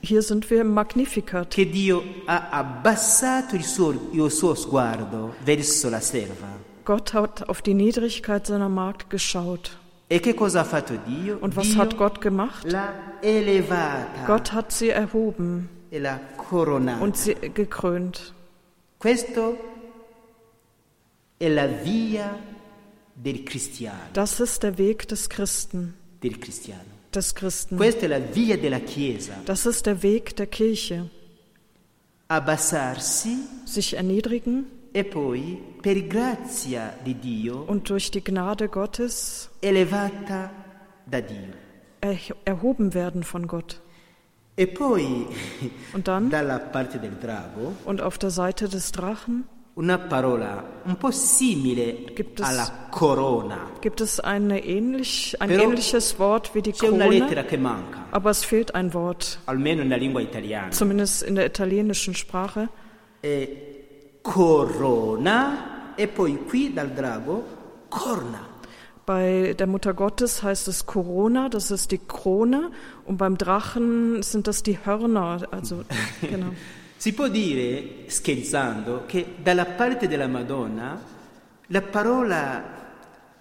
Hier 0.01 0.21
sind 0.21 0.49
wir 0.49 0.61
im 0.61 0.73
Magnificat. 0.73 1.49
che 1.49 1.65
Dio 1.65 2.03
ha 2.25 2.49
abbassato 2.51 3.55
il 3.55 3.63
suo, 3.63 3.93
il 4.13 4.29
suo 4.29 4.55
sguardo 4.55 5.35
verso 5.43 5.89
la 5.89 5.99
serva. 5.99 6.47
Gott 6.85 7.13
hat 7.13 7.49
auf 7.49 7.61
die 7.61 7.73
Niedrigkeit 7.73 8.47
seiner 8.47 8.69
Magd 8.69 9.09
geschaut. 9.09 9.77
E 10.09 10.19
che 10.19 10.33
cosa 10.33 10.61
ha 10.61 10.63
fatto 10.63 10.95
Dio? 11.05 11.37
Und 11.39 11.55
was 11.55 11.69
Dio 11.69 11.77
hat 11.77 11.97
Gott 11.97 12.21
gemacht? 12.21 12.65
Gott 14.25 14.53
hat 14.53 14.71
sie 14.71 14.89
erhoben 14.89 15.69
e. 15.75 15.78
und 17.01 17.17
sie 17.17 17.35
gekrönt. 17.53 18.33
Questo 18.99 19.57
è 21.39 21.47
la 21.49 21.67
via 21.67 22.37
del 23.15 23.43
cristiano, 23.43 24.09
Das 24.13 24.39
ist 24.39 24.61
der 24.63 24.77
Weg 24.77 25.07
des 25.07 25.27
Christen, 25.29 25.93
del 26.21 26.37
cristiano. 26.39 26.83
des 27.13 27.33
Christen. 27.33 27.77
Questa 27.77 28.05
è 28.05 28.07
la 28.07 28.19
via 28.19 28.57
della 28.57 28.79
Chiesa. 28.79 29.33
Das 29.45 29.65
ist 29.65 29.85
der 29.85 30.01
Weg 30.03 30.35
der 30.35 30.47
Kirche. 30.47 31.09
Abbassarsi 32.27 33.37
Sich 33.65 33.93
erniedrigen 33.95 34.65
e 34.93 35.03
poi, 35.03 35.57
per 35.81 35.95
grazia 36.07 36.93
di 37.03 37.13
Dio, 37.15 37.63
und 37.67 37.89
durch 37.89 38.11
die 38.11 38.23
Gnade 38.23 38.67
Gottes 38.69 39.49
elevata 39.61 40.51
da 41.05 41.21
Dio. 41.21 41.53
er 42.01 42.17
erhoben 42.45 42.93
werden 42.93 43.23
von 43.23 43.47
Gott. 43.47 43.81
E 44.59 44.67
poi, 44.67 45.25
Und 45.93 46.05
dann, 46.09 46.29
dalla 46.29 46.59
parte 46.59 46.99
del 46.99 47.15
drago, 47.17 47.71
und 47.85 48.01
auf 48.01 48.17
der 48.17 48.29
Seite 48.29 48.67
des 48.67 48.91
Drachen, 48.91 49.45
una 49.75 49.97
parola 49.97 50.63
un 50.85 50.97
po' 50.97 51.11
simile 51.11 51.93
Gibt 52.13 52.41
es- 52.41 52.45
alla 52.45 52.69
corona. 52.91 53.57
gibt 53.79 54.01
es 54.01 54.19
eine 54.19 54.59
ähnlich, 54.65 55.37
ein 55.39 55.49
ähnliches 55.49 56.19
Wort 56.19 56.53
wie 56.55 56.61
die 56.61 56.73
Krone, 56.73 57.25
aber 58.11 58.29
es 58.31 58.43
fehlt 58.43 58.75
ein 58.75 58.93
Wort, 58.93 59.39
almeno 59.45 59.83
nella 59.85 59.95
lingua 59.95 60.19
italiana. 60.19 60.71
zumindest 60.71 61.23
in 61.23 61.35
der 61.35 61.45
italienischen 61.45 62.13
Sprache. 62.13 62.67
Corona 64.21 65.93
e 65.95 66.05
poi 66.09 66.37
qui 66.49 66.73
dal 66.73 66.89
drago 66.93 67.43
corna. 67.87 68.48
Bei 69.09 69.55
der 69.57 69.65
Mutter 69.65 69.95
Gottes 69.95 70.43
heißt 70.43 70.67
es 70.67 70.85
Corona, 70.85 71.49
das 71.49 71.71
ist 71.71 71.89
die 71.89 71.97
Krone, 71.97 72.69
und 73.05 73.17
beim 73.17 73.39
Drachen 73.39 74.21
sind 74.21 74.45
das 74.45 74.61
die 74.61 74.77
Hörner. 74.85 75.47
Also, 75.49 75.83
genau. 76.21 76.51
Si 76.95 77.13
può 77.13 77.27
dire, 77.27 78.07
scherzando, 78.07 79.05
che 79.07 79.25
dalla 79.43 79.65
parte 79.65 80.07
della 80.07 80.27
Madonna 80.27 81.01
la 81.69 81.81
parola 81.81 82.63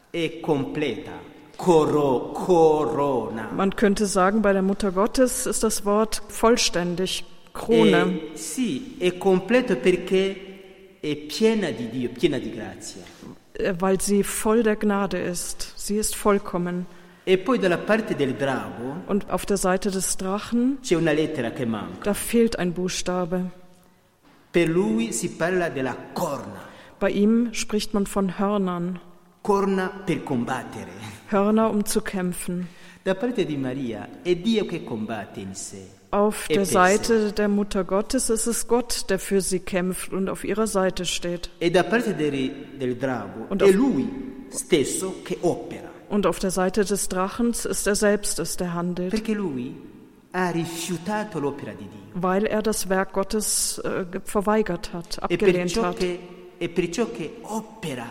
è 0.08 0.40
completa, 0.40 1.12
coro, 1.56 2.30
corona. 2.32 3.50
Man 3.52 3.76
könnte 3.76 4.06
sagen, 4.06 4.40
bei 4.40 4.54
der 4.54 4.62
Mutter 4.62 4.90
Gottes 4.90 5.44
ist 5.44 5.62
das 5.62 5.84
Wort 5.84 6.22
vollständig, 6.28 7.24
Krone. 7.52 8.32
E, 8.32 8.38
sì, 8.38 8.96
è 8.98 9.18
completo 9.18 9.76
perché 9.76 10.98
è 10.98 11.14
piena 11.14 11.68
di 11.68 11.90
Dio, 11.90 12.08
piena 12.08 12.38
di 12.38 12.50
grazia. 12.54 13.02
Äh, 13.58 13.74
weil 13.78 14.00
sie 14.00 14.22
voll 14.24 14.62
der 14.62 14.76
Gnade 14.76 15.18
ist. 15.18 15.72
Sie 15.76 15.96
ist 15.96 16.14
vollkommen. 16.16 16.86
E 17.24 17.36
poi 17.36 17.58
dalla 17.58 17.76
parte 17.76 18.14
del 18.14 18.34
drago 18.34 18.96
Und 19.06 19.28
auf 19.30 19.44
der 19.44 19.58
Seite 19.58 19.90
des 19.90 20.16
Drachen, 20.16 20.78
c'è 20.82 20.94
una 20.96 21.12
lettera 21.12 21.50
che 21.50 21.66
manca. 21.66 22.02
da 22.04 22.14
fehlt 22.14 22.58
ein 22.58 22.72
Buchstabe. 22.72 23.50
Per 24.50 24.66
lui 24.68 25.12
si 25.12 25.28
parla 25.36 25.68
della 25.68 25.94
corna, 26.14 26.66
Bei 26.98 27.10
ihm 27.10 27.52
spricht 27.52 27.92
man 27.92 28.06
von 28.06 28.38
Hörnern. 28.38 28.98
corna 29.42 29.90
per 30.06 30.24
combattere. 30.24 30.88
Hörner, 31.30 31.70
um 31.70 31.84
zu 31.84 32.00
kämpfen. 32.00 32.66
Da 33.04 33.14
parte 33.14 33.44
di 33.44 33.56
Maria 33.58 34.08
è 34.22 34.34
Dio 34.34 34.64
che 34.64 34.82
combatte 34.82 35.40
in 35.40 35.54
sé. 35.54 35.86
Auf 36.10 36.48
E 36.48 36.54
der 36.54 36.64
Seite 36.64 37.32
der 37.32 37.48
Mutter 37.48 37.84
Gottes 37.84 38.30
ist 38.30 38.46
es 38.46 38.66
Gott, 38.66 39.10
der 39.10 39.18
für 39.18 39.40
sie 39.42 39.60
kämpft 39.60 40.12
und 40.12 40.28
auf 40.30 40.42
ihrer 40.44 40.66
Seite 40.66 41.04
steht. 41.04 41.50
E 41.60 41.70
da 41.70 41.82
parte 41.82 42.14
del, 42.14 42.50
del 42.80 42.96
drago 42.98 43.46
Und 43.50 43.62
è 43.62 43.66
auf- 43.66 43.74
lui 43.74 44.08
stesso 44.50 45.14
che 45.24 45.36
opera, 45.42 45.88
Und 46.08 46.24
auf 46.26 46.38
der 46.38 46.50
Seite 46.50 46.84
des 46.86 47.08
Drachens 47.08 47.66
ist 47.66 47.86
er 47.86 47.94
selbst 47.94 48.38
es, 48.38 48.56
der 48.56 48.72
handelt, 48.72 49.10
perché 49.12 49.34
lui 49.34 49.74
ha 50.32 50.48
rifiutato 50.50 51.38
l'opera 51.40 51.72
di 51.72 51.84
Dio. 51.84 52.22
weil 52.22 52.46
er 52.46 52.62
das 52.62 52.88
Werk 52.88 53.12
Gottes 53.12 53.78
äh, 53.84 54.06
ge- 54.10 54.22
verweigert 54.24 54.94
hat, 54.94 55.18
E 55.18 55.34
abgelehnt 55.34 55.72
perciò, 55.74 55.82
hat. 55.84 55.98
che, 55.98 56.18
e 56.58 56.68
perciò 56.70 57.06
che 57.14 57.32
opera 57.42 58.06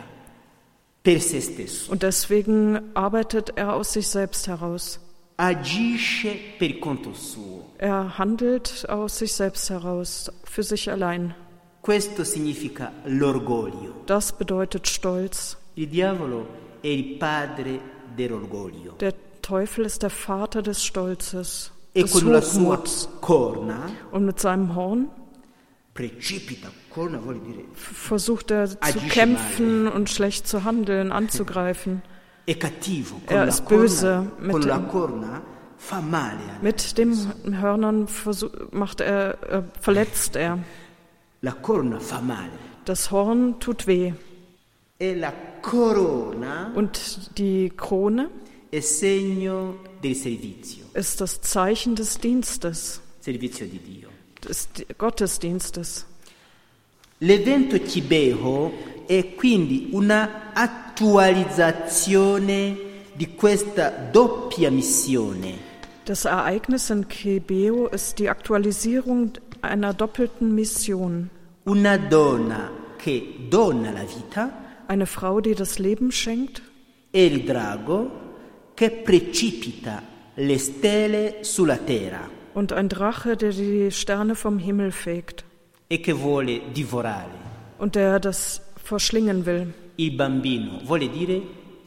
per 1.01 1.19
se 1.19 1.41
stesso, 1.41 1.91
Und 1.91 2.03
deswegen 2.03 2.79
arbeitet 2.93 3.53
er 3.55 3.73
aus 3.73 3.93
sich 3.93 4.07
selbst 4.07 4.47
heraus. 4.47 4.99
agisce 5.37 6.35
per 6.59 6.77
conto 6.77 7.13
suo. 7.13 7.66
Er 7.79 8.17
handelt 8.17 8.85
aus 8.89 9.19
sich 9.19 9.33
selbst 9.33 9.69
heraus, 9.69 10.31
für 10.43 10.63
sich 10.63 10.89
allein. 10.89 11.35
Questo 11.81 12.23
significa 12.23 12.91
l'orgoglio. 13.05 13.93
Das 14.07 14.31
bedeutet 14.31 14.87
Stolz. 14.87 15.57
Il 15.75 15.87
diavolo 15.87 16.47
è 16.81 16.87
il 16.87 17.17
padre 17.17 17.79
dell'orgoglio. 18.15 18.93
Der 18.99 19.13
Teufel 19.41 19.85
ist 19.85 20.01
der 20.01 20.09
Vater 20.09 20.61
des 20.61 20.83
Stolzes, 20.83 21.71
E 21.93 22.01
des 22.01 22.11
con 22.11 22.31
la 22.31 22.41
sua 22.41 22.81
corna 23.21 23.89
Und 24.11 24.25
mit 24.25 24.39
seinem 24.39 24.75
Horn 24.75 25.07
precipita, 25.93 26.67
corna 26.93 27.19
vuol 27.23 27.39
dire 27.39 27.63
versucht 27.73 28.51
er 28.51 28.67
zu 28.69 28.99
kämpfen 29.09 29.87
und 29.87 30.09
schlecht 30.09 30.47
zu 30.47 30.63
handeln, 30.63 31.11
anzugreifen. 31.11 32.01
è 32.45 32.55
cattivo, 32.57 33.15
con, 33.25 33.35
Er 33.37 33.47
ist 33.47 33.65
corna, 33.65 33.81
böse 33.81 34.27
mit 34.39 34.51
con 34.51 34.61
dem- 34.61 34.69
Mit 36.61 36.97
den 36.97 37.61
Hörnern 37.61 38.07
macht 38.71 39.01
er, 39.01 39.51
äh, 39.51 39.63
verletzt 39.79 40.35
er. 40.35 40.59
Das 42.85 43.11
Horn 43.11 43.59
tut 43.59 43.87
weh. 43.87 44.13
E 44.99 45.13
Und 46.73 47.37
die 47.37 47.71
Krone 47.75 48.29
ist 50.93 51.21
das 51.21 51.41
Zeichen 51.41 51.95
des 51.95 52.17
Dienstes, 52.17 53.01
des 54.43 54.67
Gottesdienstes. 54.97 56.05
L'evento 57.19 57.79
Cibeo 57.83 58.71
è 59.07 59.33
quindi 59.35 59.89
una 59.91 60.53
attualizzazione 60.53 62.77
di 63.13 63.35
questa 63.35 63.89
doppia 63.89 64.69
missione. 64.69 65.66
Das 66.07 66.23
Ereignis 66.23 66.89
in 66.89 67.09
Kebeo 67.09 67.87
ist 67.87 68.17
die 68.19 68.29
Aktualisierung 68.29 69.33
einer 69.61 69.93
doppelten 69.93 70.55
Mission. 70.55 71.29
Una 71.65 71.97
donna 71.97 72.71
che 72.97 73.21
dona 73.49 73.91
la 73.91 74.03
vita 74.03 74.49
Eine 74.87 75.05
Frau, 75.05 75.41
die 75.41 75.53
das 75.53 75.79
Leben 75.79 76.13
schenkt 76.13 76.61
e 77.11 77.25
il 77.25 77.43
drago 77.43 78.09
che 78.73 78.89
precipita 78.89 80.01
le 80.35 80.57
stelle 80.57 81.39
sulla 81.41 81.75
terra 81.75 82.29
und 82.53 82.71
ein 82.71 82.87
Drache, 82.87 83.35
der 83.35 83.51
die 83.51 83.91
Sterne 83.91 84.35
vom 84.35 84.59
Himmel 84.59 84.93
fegt 84.93 85.43
e 85.89 85.99
che 85.99 86.13
vuole 86.13 86.61
divorare. 86.73 87.35
und 87.79 87.95
der 87.95 88.21
das 88.21 88.61
verschlingen 88.81 89.45
will. 89.45 89.73
Il 89.97 90.15
bambino 90.15 90.79
vuole 90.85 91.09
dire 91.09 91.41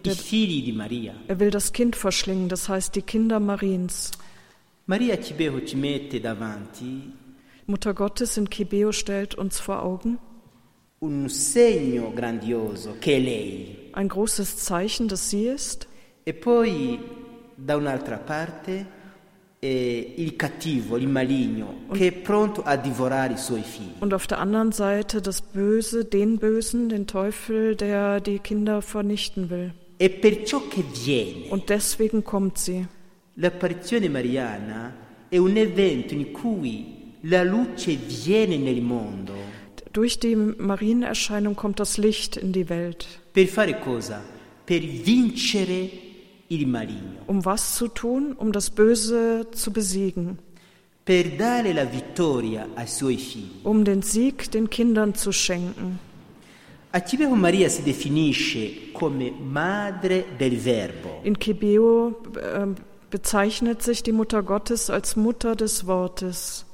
Er 0.07 1.41
will 1.41 1.51
das 1.51 1.73
Kind 1.73 1.97
verschlingen, 1.97 2.49
das 2.49 2.69
heißt 2.69 2.95
die 2.95 3.03
Kinder 3.03 3.41
Mariens. 3.41 4.13
Maria 4.91 5.17
Cibeo 5.23 5.61
ci 5.61 5.77
mette 5.77 6.21
davanti 6.21 7.13
Mutter 7.67 7.95
Gottes 7.95 8.37
in 8.37 8.51
Kebeo 8.51 8.91
stellt 8.91 9.37
uns 9.37 9.61
vor 9.61 9.85
Augen 9.85 10.19
un 10.99 11.29
segno 11.29 12.13
grandioso 12.13 12.97
che 12.99 13.17
è 13.17 13.21
lei 13.21 13.91
ein 13.93 14.09
großes 14.09 14.57
Zeichen, 14.57 15.07
dass 15.07 15.31
sie 15.31 15.47
ist 15.47 15.87
e 16.25 16.35
poi 16.35 16.99
da 17.55 17.77
un'altra 17.77 18.17
parte 18.19 18.99
eh, 19.61 20.15
il 20.17 20.35
cattivo, 20.35 20.97
il 20.97 21.07
maligno 21.07 21.87
che 21.93 22.09
è 22.09 22.13
pronto 22.13 22.63
a 22.65 22.75
divorare 22.75 23.35
i 23.35 23.39
suoi 23.39 23.63
figli. 23.63 24.01
und 24.01 24.13
auf 24.13 24.27
der 24.27 24.41
anderen 24.41 24.73
Seite 24.73 25.23
das 25.23 25.41
Böse, 25.41 26.05
den 26.05 26.39
Bösen, 26.39 26.89
den 26.89 27.07
Teufel, 27.07 27.77
der 27.77 28.21
die 28.21 28.41
Kinder 28.41 28.83
vernichten 28.83 29.51
will. 29.51 29.73
E 30.03 30.09
perciò 30.09 30.67
che 30.69 30.83
viene. 31.05 31.49
Und 31.51 31.67
deswegen 31.69 32.23
kommt 32.23 32.57
sie. 32.59 32.87
L'apparizione 33.35 34.09
mariana 34.09 34.95
è 35.29 35.37
un 35.37 35.57
evento 35.57 36.15
in 36.15 36.33
cui 36.33 37.13
la 37.23 37.43
luce 37.43 37.97
viene 37.97 38.57
nel 38.57 38.81
mondo 38.81 39.35
Durch 39.93 40.19
die 40.19 40.37
Marienerscheinung 40.37 41.55
kommt 41.57 41.81
das 41.81 41.97
Licht 41.99 42.37
in 42.37 42.53
die 42.53 42.69
Welt. 42.69 43.07
per 43.33 43.47
fare 43.47 43.79
cosa? 43.81 44.23
Per 44.65 44.81
vincere 44.81 45.91
il 46.49 46.67
maligno, 46.67 47.23
Um 47.27 47.45
was 47.45 47.75
zu 47.77 47.89
tun? 47.89 48.35
Um 48.39 48.53
das 48.53 48.71
Böse 48.71 49.49
zu 49.53 49.71
besiegen. 49.73 50.39
per 51.05 51.25
dare 51.37 51.73
la 51.73 51.85
vittoria 51.85 52.69
ai 52.75 52.87
suoi 52.87 53.17
figli. 53.17 53.61
Um 53.65 53.85
den 53.85 54.03
Sieg 54.03 54.51
den 54.53 54.71
Kindern 54.71 55.15
zu 55.15 55.33
schenken. 55.33 55.99
A 56.92 57.00
Cibeo 57.00 57.35
Maria 57.37 57.68
si 57.68 57.83
definisce 57.83 58.90
come 58.92 59.31
madre 59.31 60.24
del 60.37 60.57
Verbo. 60.57 61.20
In 61.22 61.38
Kebeo 61.38 62.20
äh, 62.37 62.66
bezeichnet 63.09 63.83
sich 63.83 64.03
die 64.03 64.12
Mutter 64.12 64.42
Gottes 64.42 64.90
als 64.90 65.14
Mutter 65.14 65.55
des 65.55 65.87
Wortes. 65.87 66.66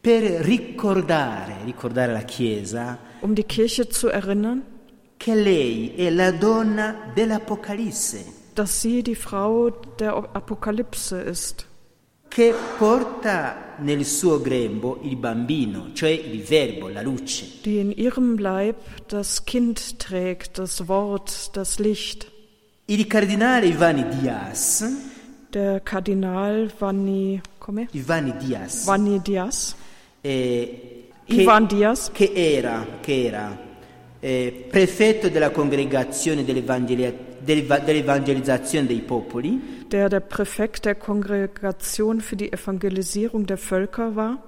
per 0.00 0.22
ricordare, 0.46 1.64
ricordare 1.64 2.12
la 2.12 2.22
Chiesa, 2.22 2.98
Um 3.20 3.34
die 3.34 3.44
Kirche 3.44 3.88
zu 3.88 4.08
erinnern, 4.08 4.62
che 5.18 5.34
lei 5.34 5.92
è 5.96 6.08
la 6.10 6.30
donna 6.30 6.94
dell'Apocalisse, 7.14 8.24
dass 8.54 8.80
sie 8.80 9.02
die 9.02 9.16
Frau 9.16 9.70
der 9.98 10.14
Apokalypse 10.34 11.20
ist, 11.20 11.66
che 12.30 12.54
porta 12.78 13.56
nel 13.80 14.04
suo 14.04 14.40
grembo 14.40 15.00
il 15.02 15.16
bambino, 15.16 15.90
cioè 15.92 16.10
il 16.10 16.42
Verbo, 16.42 16.88
la 16.88 17.02
luce. 17.02 17.46
die 17.62 17.80
in 17.80 17.92
ihrem 17.92 18.38
Leib 18.38 18.76
das 19.08 19.44
Kind 19.44 19.98
trägt, 19.98 20.58
das 20.58 20.86
Wort, 20.88 21.50
das 21.56 21.78
Licht. 21.78 22.30
Il 22.86 23.06
cardinale 23.06 23.66
Ivani 23.66 24.04
Dias, 24.20 24.84
Der 25.52 25.80
Kardinal 25.80 26.70
Vanni, 26.78 27.40
come? 27.58 27.88
Ivani 27.92 28.34
Dias, 28.38 28.84
Vanni 28.84 29.20
Diaz, 29.20 29.74
eh, 30.22 31.08
che, 31.24 31.42
Ivan 31.42 31.66
Diaz, 31.66 32.10
che 32.12 32.32
era, 32.34 32.86
che 33.00 33.24
era 33.24 33.58
eh, 34.20 34.66
prefetto 34.70 35.28
della 35.28 35.50
congregazione 35.50 36.44
dell'evangeli- 36.44 37.27
der 39.90 40.08
der 40.08 40.20
Präfekt 40.20 40.84
der 40.84 40.94
Kongregation 40.94 42.20
für 42.20 42.36
die 42.36 42.52
Evangelisierung 42.52 43.46
der 43.46 43.58
Völker 43.58 44.14
war, 44.14 44.38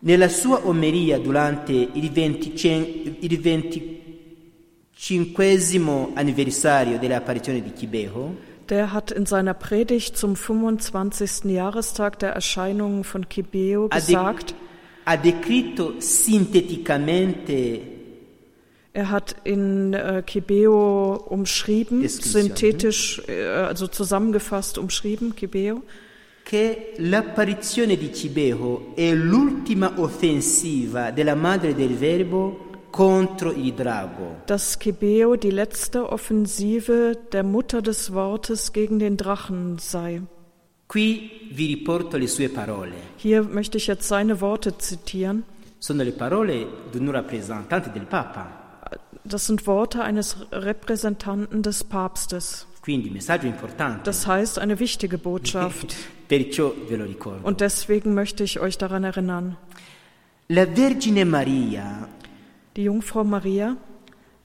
Nella 0.00 0.28
sua 0.28 0.60
omelia 0.66 1.18
durante 1.18 1.72
il, 1.72 2.10
25 2.12 3.16
il 3.20 3.40
25 3.40 6.12
anniversario 6.14 6.98
dell'apparizione 6.98 7.62
di 7.62 7.72
Chibeo, 7.72 8.36
der 8.68 8.92
hat 8.92 9.10
in 9.10 9.24
seiner 9.24 9.54
Predigt 9.54 10.18
zum 10.18 10.36
25. 10.36 11.44
Jahrestag 11.50 12.18
der 12.18 12.32
Erscheinungen 12.32 13.04
von 13.04 13.26
Kibeo 13.30 13.88
ha, 13.90 13.98
de- 13.98 14.06
gesagt, 14.06 14.54
ha 15.06 15.16
descritto 15.16 15.94
sinteticamente 15.98 17.80
er 18.94 19.10
hat 19.10 19.34
in 19.42 19.92
äh, 19.92 20.22
Kibeo 20.24 21.16
umschrieben, 21.28 22.08
synthetisch, 22.08 23.20
äh, 23.26 23.44
also 23.44 23.88
zusammengefasst 23.88 24.78
umschrieben, 24.78 25.34
Kibeo, 25.34 25.82
che 26.44 26.92
l'apparizione 26.98 27.96
di 27.96 28.12
Cibeo 28.14 28.92
è 28.94 29.12
l'ultima 29.12 29.94
offensiva 29.96 31.10
della 31.10 31.34
madre 31.34 31.74
del 31.74 31.94
Verbo 31.96 32.86
contro 32.90 33.50
il 33.50 33.72
drago. 33.72 34.42
dass 34.46 34.78
Kibeo 34.78 35.34
die 35.34 35.50
letzte 35.50 36.12
Offensive 36.12 37.18
der 37.32 37.42
Mutter 37.42 37.82
des 37.82 38.12
Wortes 38.12 38.72
gegen 38.72 39.00
den 39.00 39.16
Drachen 39.16 39.78
sei. 39.78 40.22
Qui 40.86 41.48
vi 41.50 41.66
riporto 41.66 42.16
le 42.16 42.28
sue 42.28 42.48
parole. 42.48 42.94
Hier 43.16 43.42
möchte 43.42 43.78
ich 43.78 43.88
jetzt 43.88 44.06
seine 44.06 44.40
Worte 44.40 44.78
zitieren. 44.78 45.42
Sono 45.78 46.04
le 46.04 46.12
parole 46.12 46.66
di 46.92 46.98
un 46.98 47.10
rappresentante 47.10 47.90
del 47.90 48.06
Papa. 48.06 48.63
Das 49.24 49.46
sind 49.46 49.66
Worte 49.66 50.02
eines 50.02 50.36
Repräsentanten 50.52 51.62
des 51.62 51.84
Papstes. 51.84 52.66
Das 54.04 54.26
heißt 54.26 54.58
eine 54.58 54.78
wichtige 54.78 55.18
Botschaft. 55.18 55.96
Und 57.42 57.60
deswegen 57.60 58.14
möchte 58.14 58.44
ich 58.44 58.60
euch 58.60 58.78
daran 58.78 59.04
erinnern. 59.04 59.56
Die 62.76 62.82
Jungfrau 62.82 63.24
Maria 63.24 63.76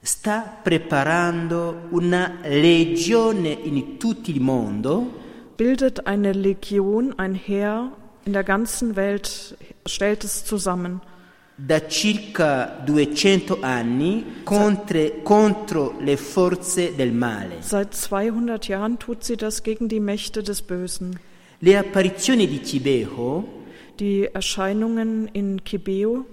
sta 0.02 0.44
preparando 0.64 1.74
una 1.90 2.30
legione 2.44 3.52
in 3.52 3.98
tutto 3.98 4.30
il 4.30 4.40
mondo 4.40 5.20
bildet 5.60 6.06
eine 6.06 6.32
Legion, 6.32 7.18
ein 7.18 7.34
Heer 7.34 7.92
in 8.24 8.32
der 8.32 8.44
ganzen 8.44 8.96
Welt, 8.96 9.58
stellt 9.84 10.24
es 10.24 10.46
zusammen. 10.46 11.02
Da 11.66 11.86
circa 11.88 12.82
200 12.84 13.58
anni 13.60 14.42
contre- 14.44 15.22
contro 15.22 15.94
le 16.00 16.16
forze 16.16 16.94
del 16.96 17.12
male. 17.12 17.56
Seit 17.60 17.94
200 17.94 18.66
Jahren 18.68 18.98
tut 18.98 19.24
sie 19.24 19.36
das 19.36 19.62
gegen 19.62 19.88
die 19.88 20.00
Mächte 20.00 20.42
des 20.42 20.62
Bösen. 20.62 21.18
Le 21.60 21.78
apparizioni 21.78 22.46
di 22.46 22.62
Cibeo 22.64 23.58
Die 23.98 24.26
Erscheinungen 24.32 25.28
in 25.32 25.62
Kibeo 25.62 26.24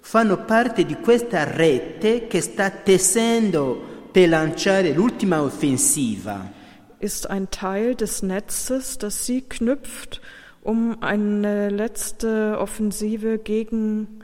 fanno 0.00 0.44
parte 0.44 0.84
di 0.84 0.96
questa 0.96 1.44
rete 1.44 2.26
che 2.26 2.40
sta 2.40 2.68
tessendo 2.70 3.80
per 4.10 4.28
lanciare 4.28 4.92
l'ultima 4.92 5.40
offensiva. 5.42 6.50
ist 6.98 7.28
ein 7.30 7.48
Teil 7.50 7.94
des 7.94 8.22
Netzes, 8.22 8.98
das 8.98 9.24
sie 9.26 9.42
knüpft, 9.42 10.20
um 10.62 10.96
eine 11.00 11.68
letzte 11.68 12.58
Offensive 12.58 13.38
gegen 13.38 14.21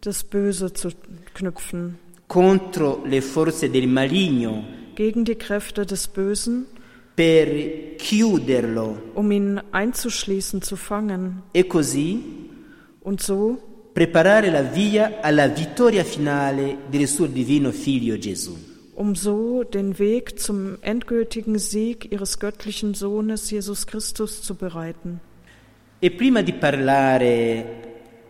das 0.00 0.24
Böse 0.24 0.72
zu 0.72 0.90
knüpfen, 1.34 1.98
contro 2.26 3.02
le 3.04 3.20
forze 3.20 3.68
del 3.68 3.86
maligno 3.86 4.64
gegen 4.94 5.24
die 5.24 5.34
Kräfte 5.36 5.84
des 5.84 6.08
Bösen, 6.08 6.66
per 7.16 7.46
chiuderlo 7.98 8.96
um 9.14 9.30
ihn 9.30 9.60
einzuschließen, 9.72 10.62
zu 10.62 10.76
fangen 10.76 11.42
e 11.52 11.64
così 11.64 12.20
und 13.00 13.20
so 13.20 13.58
preparare 13.92 14.50
la 14.50 14.62
via 14.62 15.20
alla 15.22 15.48
vittoria 15.48 16.04
finale 16.04 16.76
del 16.90 17.06
suo 17.06 17.26
divino 17.26 17.72
figlio 17.72 18.16
Gesù. 18.18 18.56
um 18.94 19.14
so 19.14 19.62
den 19.62 19.98
Weg 20.00 20.40
zum 20.40 20.76
endgültigen 20.82 21.58
Sieg 21.58 22.10
ihres 22.10 22.40
göttlichen 22.40 22.94
Sohnes 22.94 23.48
Jesus 23.48 23.86
Christus 23.86 24.42
zu 24.42 24.56
bereiten. 24.56 25.20
E 26.00 26.10
prima 26.10 26.42
di 26.42 26.52
parlare 26.52 27.64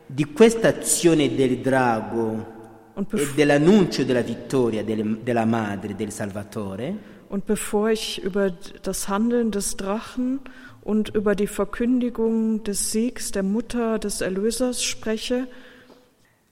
di 0.09 0.25
questa 0.33 0.69
azione 0.69 1.35
del 1.35 1.59
drago 1.59 2.57
Und, 2.95 3.13
e 3.15 3.29
dell'annuncio 3.35 4.05
della 4.05 4.23
vittoria 4.23 4.83
del- 4.83 5.19
della 5.23 5.45
madre 5.45 5.95
del 5.95 6.11
Salvatore, 6.11 6.97
und 7.29 7.45
bevor 7.45 7.91
ich 7.91 8.21
über 8.25 8.51
das 8.83 9.07
Handeln 9.07 9.51
des 9.51 9.77
Drachen 9.77 10.41
und 10.83 11.15
über 11.15 11.35
die 11.35 11.47
Verkündigung 11.47 12.63
des 12.65 12.91
Siegs 12.91 13.31
der 13.33 13.43
Mutter 13.43 13.99
des 13.99 14.21
Erlösers 14.23 14.83
spreche, 14.83 15.47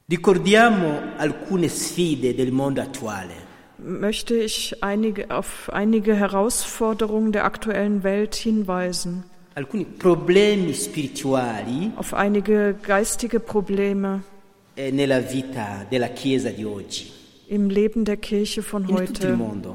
ricordiamo 0.08 1.00
alcune 1.16 1.68
sfide 1.68 2.34
del 2.34 2.52
mondo 2.52 2.82
attuale. 2.82 3.32
möchte 3.78 4.34
ich 4.36 4.82
einige, 4.82 5.30
auf 5.30 5.70
einige 5.72 6.14
Herausforderungen 6.14 7.32
der 7.32 7.44
aktuellen 7.44 8.02
Welt 8.04 8.34
hinweisen, 8.34 9.24
auf 11.96 12.12
einige 12.12 12.74
geistige 12.82 13.40
Probleme 13.40 14.22
eh, 14.76 14.88
im 17.48 17.70
Leben 17.70 18.04
der 18.04 18.16
Kirche 18.18 18.62
von 18.62 18.86
heute. 18.88 19.34
Und-. 19.34 19.66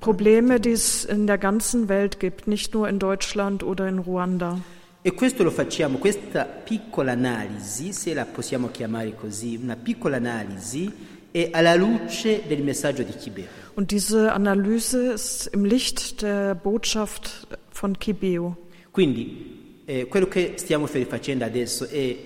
Probleme, 0.00 0.58
die 0.58 0.70
es 0.70 1.04
in 1.04 1.28
der 1.28 1.38
ganzen 1.38 1.88
Welt 1.88 2.18
gibt, 2.18 2.48
nicht 2.48 2.74
nur 2.74 2.88
in 2.88 2.98
Deutschland 2.98 3.62
oder 3.62 3.88
in 3.88 3.98
Ruanda. 4.00 4.58
E 5.02 5.12
questo 5.14 5.44
lo 5.44 5.52
facciamo, 5.52 5.98
questa 5.98 6.44
piccola 6.44 7.12
analisi, 7.12 7.92
se 7.92 8.12
la 8.12 8.24
possiamo 8.24 8.70
chiamare 8.72 9.14
così, 9.14 9.56
una 9.62 9.76
piccola 9.76 10.16
analisi, 10.16 10.92
è 11.30 11.50
alla 11.52 11.74
luce 11.74 12.42
del 12.46 12.62
messaggio 12.62 13.02
di 13.02 13.12
Chibeo. 13.12 13.46
Und 13.74 13.90
diese 13.90 14.32
Analyse 14.32 15.12
ist 15.12 15.50
im 15.52 15.64
Licht 15.64 16.22
der 16.22 16.54
Botschaft 16.54 17.46
von 17.72 17.98
Kibeo. 17.98 18.56
Quindi 18.90 19.82
eh, 19.84 20.06
quello 20.06 20.28
che 20.28 20.54
stiamo 20.56 20.86
facendo 20.86 21.44
adesso 21.44 21.86
è 21.86 22.16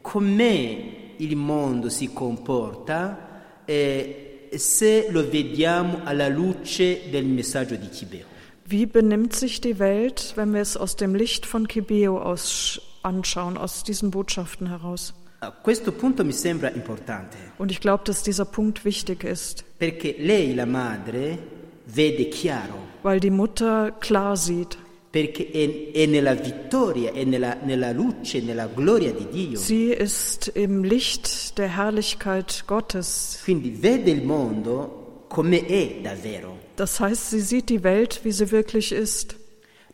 come 0.00 1.14
il 1.16 1.36
mondo 1.36 1.88
si 1.88 2.12
comporta 2.12 3.62
eh, 3.64 4.48
se 4.52 5.06
lo 5.10 5.28
vediamo 5.28 6.00
alla 6.04 6.28
luce 6.28 7.08
del 7.10 7.24
messaggio 7.24 7.76
di 7.76 7.88
Chibeo. 7.88 8.26
Wie 8.66 8.86
benimmt 8.86 9.34
sich 9.34 9.60
die 9.60 9.78
Welt, 9.78 10.34
wenn 10.36 10.52
wir 10.52 10.60
es 10.60 10.76
aus 10.76 10.94
dem 10.96 11.14
Licht 11.14 11.44
von 11.44 11.66
Kibeo 11.66 12.20
aus 12.20 12.80
anschauen, 13.02 13.56
aus 13.56 13.82
diesen 13.82 14.10
Botschaften 14.10 14.68
heraus? 14.68 15.14
A 15.42 15.52
questo 15.52 15.92
punto 15.92 16.22
mi 16.22 16.32
sembra 16.32 16.70
importante, 16.70 17.36
Und 17.56 17.70
ich 17.70 17.80
glaube, 17.80 18.04
dass 18.04 18.22
dieser 18.22 18.44
Punkt 18.44 18.84
wichtig 18.84 19.24
ist, 19.24 19.64
perché 19.78 20.16
lei, 20.18 20.52
la 20.54 20.66
madre, 20.66 21.38
vede 21.86 22.28
chiaro, 22.28 22.74
weil 23.02 23.20
die 23.20 23.30
Mutter 23.30 23.90
klar 24.00 24.36
sieht. 24.36 24.76
perché 25.10 25.50
è, 25.50 25.92
è 25.98 26.06
nella 26.06 26.34
vittoria, 26.34 27.12
è 27.12 27.24
nella, 27.24 27.56
nella 27.64 27.90
luce, 27.92 28.42
nella 28.42 28.66
gloria 28.66 29.12
di 29.12 29.26
Dio. 29.30 29.58
Sie 29.58 29.92
ist 29.94 30.52
im 30.54 30.84
Licht 30.84 31.56
der 31.56 31.74
Herrlichkeit 31.74 32.64
Gottes. 32.66 33.40
Quindi 33.42 33.70
vede 33.70 34.10
il 34.10 34.22
mondo 34.22 35.24
come 35.28 35.64
è 35.64 36.00
davvero. 36.02 36.58
Das 36.76 37.00
heißt, 37.00 37.30
sie 37.30 37.40
sieht 37.40 37.70
die 37.70 37.82
Welt, 37.82 38.20
wie 38.24 38.32
sie 38.32 38.50
wirklich 38.50 38.92
ist. 38.92 39.36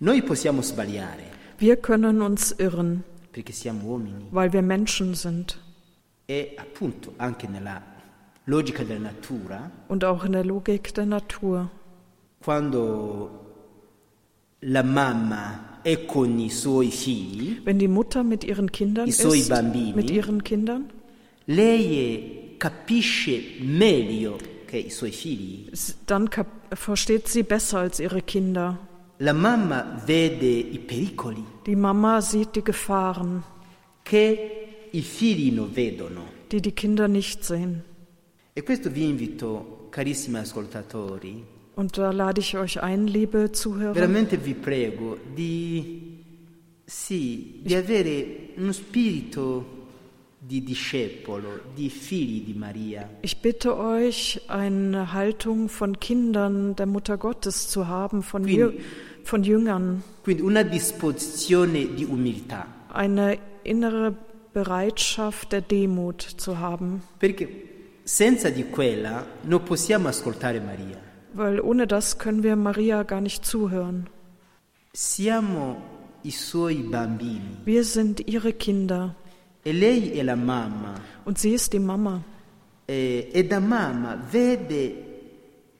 Noi 0.00 0.22
possiamo 0.22 0.60
sbagliare, 0.60 1.22
Wir 1.58 1.76
können 1.76 2.20
uns 2.20 2.52
irren. 2.58 3.04
Weil 4.30 4.52
wir 4.52 4.62
Menschen 4.62 5.14
sind. 5.14 5.58
E 6.28 6.56
appunto 6.56 7.12
anche 7.18 7.46
nella 7.48 7.80
logica 8.46 8.82
della 8.84 9.00
natura, 9.10 9.70
Und 9.88 10.04
auch 10.04 10.24
in 10.24 10.32
der 10.32 10.44
Logik 10.44 10.92
der 10.94 11.06
Natur. 11.06 11.68
quando 12.42 13.30
la 14.60 14.82
mamma 14.82 15.80
è 15.82 16.04
con 16.06 16.38
i 16.38 16.50
suoi 16.50 16.90
figli, 16.90 17.60
Wenn 17.64 17.78
die 17.78 17.88
Mutter 17.88 18.24
mit 18.24 18.42
ihren 18.44 18.70
Kindern 18.72 19.06
I 19.08 19.12
suoi 19.12 19.38
ist, 19.40 19.48
bambini. 19.50 19.92
mit 19.94 20.10
ihren 20.10 20.42
Kindern, 20.42 20.90
lei 21.46 22.54
capisce 22.58 23.40
meglio 23.60 24.36
che 24.66 24.78
i 24.78 24.90
suoi 24.90 25.12
figli. 25.12 25.68
s- 25.72 25.94
dann 26.06 26.28
versteht 26.74 27.28
sie 27.28 27.44
besser 27.44 27.78
als 27.78 28.00
ihre 28.00 28.20
Kinder. 28.22 28.78
La 29.18 29.32
mamma 29.32 30.02
vede 30.04 30.46
i 30.46 30.78
pericoli 30.78 31.42
Die 31.64 31.74
Mama 31.76 32.20
sieht 32.20 32.52
die 32.54 32.62
Gefahren, 32.62 33.42
che 34.02 34.88
i 34.90 35.00
figli 35.00 35.52
non 35.52 35.70
vedono. 35.72 36.34
die 36.48 36.60
die 36.60 36.72
Kinder 36.72 37.08
nicht 37.08 37.42
sehen. 37.42 37.82
E 38.52 38.62
questo 38.62 38.88
vi 38.90 39.04
invito, 39.08 39.88
carissimi 39.90 40.38
ascoltatori, 40.38 41.44
Und 41.74 41.96
da 41.98 42.10
lade 42.10 42.40
ich 42.40 42.56
euch 42.56 42.80
ein, 42.82 43.06
liebe 43.06 43.50
Zuhörer, 43.52 43.92
veramente 43.92 44.36
vi 44.38 44.54
prego 44.54 45.18
di, 45.34 46.22
sì, 46.84 47.60
di 47.62 47.74
avere 47.74 48.52
uno 48.56 48.72
spirito 48.72 49.75
ich 53.22 53.36
bitte 53.42 53.76
euch, 53.76 54.40
eine 54.48 55.12
Haltung 55.12 55.68
von 55.68 55.98
Kindern 55.98 56.76
der 56.76 56.86
Mutter 56.86 57.16
Gottes 57.16 57.68
zu 57.68 57.88
haben, 57.88 58.22
von, 58.22 58.44
Quindi- 58.44 58.56
Jü 58.60 58.72
von 59.24 59.42
Jüngern, 59.42 60.02
quindi 60.22 60.42
una 60.42 60.62
disposizione 60.62 61.94
di 61.94 62.04
umiltà, 62.04 62.66
eine 62.92 63.38
innere 63.64 64.14
Bereitschaft 64.52 65.50
der 65.52 65.62
Demut 65.62 66.22
zu 66.22 66.58
haben. 66.58 67.02
perché 67.18 67.48
senza 68.04 68.48
di 68.50 68.64
quella 68.70 69.26
non 69.42 69.62
possiamo 69.64 70.08
ascoltare 70.08 70.60
Maria. 70.60 71.00
Weil 71.32 71.60
ohne 71.60 71.86
das 71.86 72.18
können 72.18 72.42
wir 72.42 72.56
Maria 72.56 73.02
gar 73.02 73.20
nicht 73.20 73.44
zuhören. 73.44 74.06
Siamo 74.92 75.76
i 76.22 76.30
suoi 76.30 76.76
bambini 76.76 77.58
Wir 77.64 77.84
sind 77.84 78.20
ihre 78.26 78.52
Kinder 78.54 79.14
e 79.66 79.72
lei 79.72 80.10
è 80.12 80.22
la 80.22 80.36
mamma 80.36 80.94
und 81.24 81.38
sie 81.38 81.54
ist 81.54 81.72
die 81.72 81.80
Mama. 81.80 82.22
e, 82.86 83.28
e 83.32 83.44
da 83.44 83.58
mamma 83.58 84.14
vede 84.30 85.02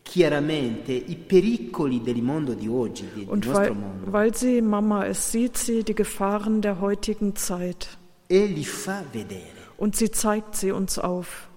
chiaramente 0.02 0.92
i 0.92 1.14
pericoli 1.16 2.00
del 2.02 2.20
mondo 2.22 2.54
di 2.54 2.66
oggi, 2.68 3.04
del 3.14 3.26
Und 3.28 3.44
nostro 3.44 3.62
weil, 3.62 3.74
mondo, 3.74 4.10
weil 4.12 4.34
sie 4.34 4.60
Mama 4.60 5.04
ist, 5.04 5.30
sieht 5.30 5.56
sie 5.56 5.82
die 5.84 5.94
Gefahren 5.94 6.60
der 6.60 6.80
heutigen 6.80 7.34
Zeit. 7.36 7.96
e 8.28 8.46
li 8.46 8.64
fa 8.64 9.04
vedere. 9.12 9.54
Und 9.76 9.94
sie 9.94 10.10
zeigt 10.10 10.56
sie 10.56 10.72
uns 10.72 10.98
auf. 10.98 11.48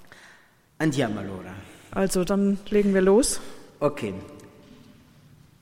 Andiamo 0.77 1.19
allora. 1.19 1.53
Also 1.91 2.23
dann 2.23 2.59
legen 2.69 2.93
wir 2.93 3.01
los. 3.01 3.39
Ok. 3.79 4.13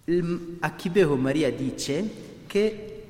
Il- 0.05 0.57
A 0.61 0.69
Chibeo 0.71 1.15
Maria 1.17 1.49
dice 1.51 2.09
che 2.47 3.03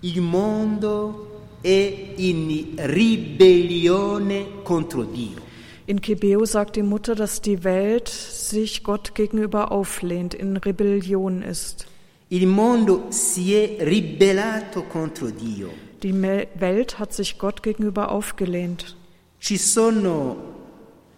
il 0.00 0.20
mondo 0.20 1.31
è 1.62 2.12
in 2.16 2.74
ribellione 2.76 4.46
contro 4.62 5.04
Dio. 5.04 5.40
In 5.86 6.00
Kibeo 6.00 6.44
sagt 6.44 6.76
die 6.76 6.82
Mutter, 6.82 7.14
dass 7.14 7.40
die 7.40 7.64
Welt 7.64 8.08
sich 8.08 8.82
Gott 8.82 9.14
gegenüber 9.14 9.72
auflehnt, 9.72 10.34
in 10.34 10.56
Rebellion 10.58 11.42
ist. 11.42 11.86
Il 12.28 12.46
mondo 12.46 13.06
si 13.10 13.54
è 13.54 13.76
ribellato 13.80 14.82
contro 14.84 15.30
Dio. 15.30 15.70
Die 16.02 16.12
Welt 16.12 16.98
hat 16.98 17.12
sich 17.12 17.38
Gott 17.38 17.62
gegenüber 17.62 18.10
aufgelehnt. 18.10 18.96
Ci 19.38 19.56
sono 19.58 20.36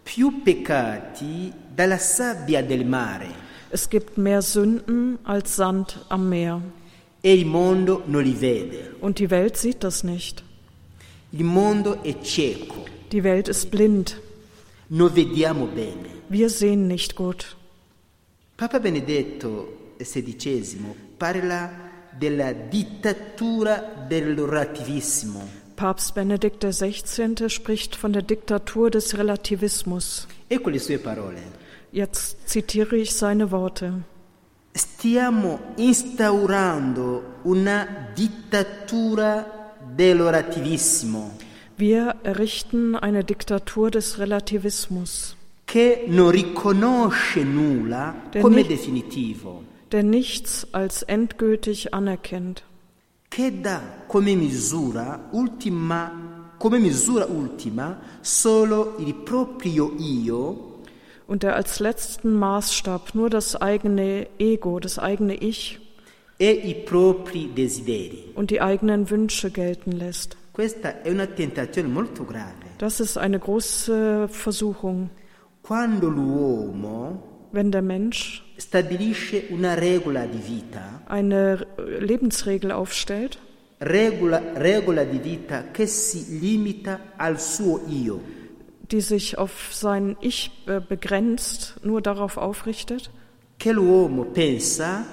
più 0.02 0.42
peccati 0.42 1.52
dalla 1.74 1.98
sabbia 1.98 2.62
del 2.62 2.84
mare 2.84 3.42
Es 3.74 3.90
gibt 3.90 4.18
mehr 4.18 4.40
Sünden 4.40 5.18
als 5.24 5.56
Sand 5.56 5.98
am 6.08 6.28
Meer. 6.28 6.62
E 7.26 7.32
il 7.32 7.46
mondo 7.46 8.02
non 8.06 8.22
li 8.22 8.34
vede. 8.34 8.94
Und 9.00 9.16
die 9.18 9.30
Welt 9.30 9.56
sieht 9.56 9.82
das 9.82 10.02
nicht. 10.04 10.42
Il 11.30 11.44
mondo 11.44 12.02
è 12.02 12.14
cieco, 12.22 12.84
Die 13.10 13.22
Welt 13.24 13.48
ist 13.48 13.70
blind. 13.70 14.20
non 14.88 15.10
vediamo 15.14 15.64
bene. 15.66 16.20
Wir 16.28 16.50
sehen 16.50 16.86
nicht 16.86 17.14
gut. 17.16 17.56
Papa 18.56 18.78
Benedetto 18.78 19.94
XVI 19.98 20.76
parla 21.16 21.70
della 22.18 22.52
dittatura 22.52 24.06
del 24.08 24.38
relativismo. 24.38 25.48
Papst 25.76 26.14
Benedikt 26.14 26.60
XVI. 26.62 27.48
spricht 27.48 27.96
von 27.96 28.12
der 28.12 28.22
Diktatur 28.22 28.90
des 28.90 29.16
Relativismus. 29.16 30.28
Ecco 30.48 30.68
le 30.70 30.78
sue 30.78 30.98
parole. 30.98 31.40
Jetzt 31.90 32.36
zitiere 32.48 32.96
ich 32.96 33.12
seine 33.14 33.50
Worte. 33.50 34.04
Stiamo 34.76 35.60
instaurando 35.76 37.38
una 37.42 38.08
dittatura 38.12 39.72
del 39.94 40.18
relativismo 40.20 41.36
Wir 41.76 42.16
errichten 42.24 42.96
eine 42.96 43.22
Diktatur 43.22 43.90
des 43.90 44.18
Relativismus, 44.18 45.36
che 45.64 46.04
non 46.08 46.30
riconosce 46.30 47.44
nulla 47.44 48.14
Der 48.32 48.42
come 48.42 48.56
nicht- 48.62 48.68
definitivo, 48.70 49.62
der 49.90 50.02
nichts 50.02 50.66
als 50.72 51.02
endgültig 51.02 51.92
anerkennt, 51.92 52.62
che 53.28 53.60
dà 53.60 53.80
come 54.08 54.34
misura 54.34 55.28
ultima 55.32 56.52
come 56.58 56.78
misura 56.80 57.26
ultima 57.26 57.98
solo 58.20 58.96
il 58.98 59.14
proprio 59.14 59.92
io 59.98 60.73
und 61.26 61.42
der 61.42 61.56
als 61.56 61.80
letzten 61.80 62.34
Maßstab 62.34 63.14
nur 63.14 63.30
das 63.30 63.56
eigene 63.56 64.26
Ego, 64.38 64.80
das 64.80 64.98
eigene 64.98 65.34
Ich 65.34 65.80
e 66.38 66.84
und 68.34 68.50
die 68.50 68.60
eigenen 68.60 69.10
Wünsche 69.10 69.50
gelten 69.50 69.92
lässt. 69.92 70.36
Questa 70.52 71.02
è 71.02 71.10
una 71.10 71.26
tentazione 71.26 71.88
molto 71.88 72.24
grave. 72.24 72.64
Das 72.78 73.00
ist 73.00 73.16
eine 73.18 73.40
große 73.40 74.28
Versuchung, 74.28 75.10
wenn 77.52 77.70
der 77.70 77.82
Mensch 77.82 78.44
vita, 80.46 81.02
eine 81.06 81.66
Lebensregel 81.98 82.70
aufstellt, 82.70 83.38
regola, 83.80 84.40
regola 84.54 85.04
di 85.04 85.18
vita 85.18 85.64
che 85.72 85.86
si 85.86 86.38
limita 86.38 87.00
al 87.16 87.40
suo 87.40 87.80
io, 87.88 88.20
die 88.90 89.00
sich 89.00 89.38
auf 89.38 89.70
sein 89.72 90.16
Ich 90.20 90.50
äh, 90.66 90.80
begrenzt, 90.80 91.76
nur 91.82 92.00
darauf 92.02 92.36
aufrichtet, 92.36 93.10
che 93.58 93.72
l'uomo 93.72 94.24
pensa 94.24 95.04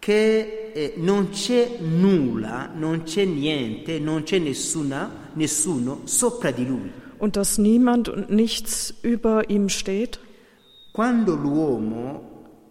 che 0.00 0.72
eh, 0.72 0.94
non 0.96 1.30
c'è 1.30 1.78
nulla, 1.80 2.70
non 2.74 3.02
c'è 3.04 3.24
niente, 3.24 3.98
non 3.98 4.22
c'è 4.22 4.38
nessuna, 4.38 5.10
nessuno 5.34 6.00
sopra 6.04 6.50
di 6.52 6.66
lui. 6.66 6.90
und 7.18 7.36
dass 7.36 7.58
niemand 7.58 8.08
und 8.08 8.30
nichts 8.30 8.94
über 9.02 9.50
ihm 9.50 9.68
steht, 9.68 10.18
Quando 10.92 11.34
l'uomo 11.36 12.22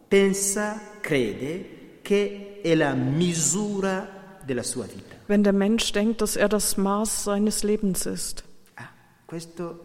pensa, 0.09 0.79
crede 1.01 1.99
che 2.01 2.59
è 2.63 2.75
la 2.75 2.93
misura 2.95 4.39
della 4.45 4.63
sua 4.63 4.85
vita. 4.85 5.15
wenn 5.27 5.43
der 5.43 5.53
Mensch 5.53 5.91
denkt, 5.93 6.21
dass 6.21 6.35
er 6.35 6.49
das 6.49 6.75
Maß 6.77 7.23
seines 7.25 7.61
Lebens 7.63 8.05
ist. 8.07 8.43
Ah, 8.75 8.89
questo 9.27 9.79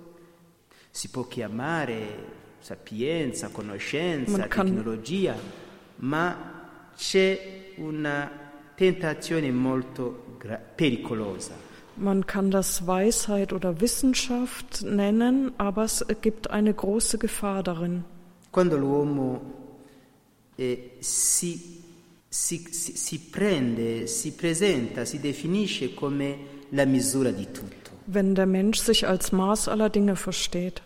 si 0.94 1.08
può 1.08 1.26
chiamare 1.26 2.06
sapienza, 2.60 3.48
conoscenza, 3.48 4.38
Man 4.38 4.48
kann- 4.48 4.66
tecnologia, 4.66 5.36
ma 5.96 6.36
c'è 6.96 7.72
una 7.78 8.30
tentazione 8.76 9.50
molto 9.50 10.36
gra- 10.38 10.56
pericolosa. 10.74 11.54
Man 11.96 12.24
kann 12.24 12.48
das 12.50 12.86
Weisheit 12.86 13.52
oder 13.52 13.80
Wissenschaft 13.80 14.82
nennen, 14.82 15.52
aber 15.58 15.82
es 15.84 16.04
gibt 16.20 16.48
eine 16.50 16.72
große 16.74 17.18
Gefahr 17.18 17.64
darin. 17.64 18.04
Quando 18.52 18.76
l'uomo 18.76 19.40
eh, 20.56 20.92
si, 21.00 21.82
si- 22.28 22.66
si- 22.70 22.96
si 22.96 23.18
prende, 23.18 24.06
si 24.06 24.32
presenta, 24.32 25.04
si 25.04 25.18
definisce 25.18 25.92
come 25.92 26.38
la 26.70 26.84
misura 26.84 27.30
di 27.32 27.50
tutto. 27.50 27.83
Wenn 28.06 28.34
der 28.34 28.46
Mensch 28.46 28.78
sich 28.80 29.06
als 29.06 29.32
Maß 29.32 29.68
aller 29.68 29.88
Dinge 29.90 30.16
versteht, 30.16 30.82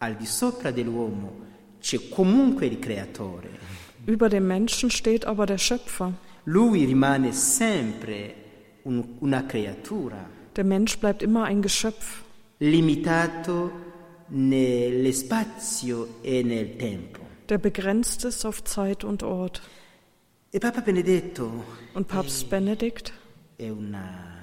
Al 0.00 0.14
di 0.16 0.26
sopra 0.26 0.70
dell'uomo 0.70 1.30
c'è 1.80 1.98
comunque 2.10 2.66
il 2.66 2.78
creatore. 2.78 3.48
über 4.06 4.28
dem 4.28 4.46
Menschen 4.46 4.90
steht 4.90 5.24
aber 5.26 5.46
der 5.46 5.58
Schöpfer. 5.58 6.12
Lui 6.44 6.84
rimane 6.84 7.32
sempre 7.32 8.34
un- 8.84 9.16
una 9.20 9.42
creatura, 9.46 10.24
Der 10.56 10.64
Mensch 10.64 10.98
bleibt 10.98 11.22
immer 11.22 11.44
ein 11.44 11.62
Geschöpf, 11.62 12.22
limitato 12.58 13.70
nello 14.28 15.12
spazio 15.12 16.06
e 16.22 16.42
nel 16.42 16.76
tempo. 16.76 17.20
der 17.48 17.58
begrenzt 17.58 18.24
ist 18.24 18.44
auf 18.44 18.62
Zeit 18.64 19.04
und 19.04 19.22
Ort. 19.22 19.62
E 20.52 20.58
Papa 20.58 20.80
Benedetto 20.80 21.50
Und 21.94 22.08
Papst 22.08 22.48
Benedikt, 22.50 23.12
è 23.58 23.68
una- 23.70 24.37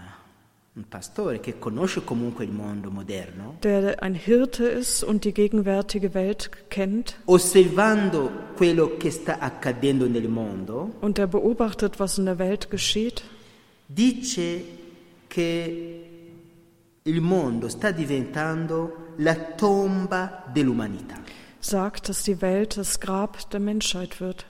un 0.75 0.83
pastore 0.89 1.39
che 1.39 1.57
conosce 1.57 2.03
comunque 2.03 2.43
il 2.43 2.51
mondo 2.51 2.91
moderno, 2.91 3.55
der 3.61 4.03
ein 4.03 4.13
Hirte 4.13 4.67
ist 4.67 5.03
und 5.03 5.23
die 5.23 5.31
gegenwärtige 5.31 6.13
Welt 6.13 6.49
kennt 6.69 7.17
osservando 7.25 8.29
quello 8.57 8.97
che 8.97 9.09
sta 9.09 9.39
accadendo 9.39 10.05
nel 10.07 10.27
mondo, 10.27 10.95
und 10.99 11.17
der 11.17 11.27
beobachtet, 11.27 11.97
was 11.97 12.17
in 12.17 12.25
der 12.25 12.39
Welt 12.39 12.69
geschieht, 12.69 13.23
dice 13.87 14.61
che 15.29 16.09
il 17.03 17.21
mondo 17.21 17.69
sta 17.69 17.91
diventando 17.91 19.13
la 19.17 19.35
tomba 19.35 20.43
dell'umanità. 20.53 21.15
sagt, 21.61 22.09
dass 22.09 22.23
die 22.23 22.41
Welt 22.41 22.77
das 22.77 22.99
Grab 22.99 23.49
der 23.51 23.61
Menschheit 23.61 24.19
wird. 24.19 24.45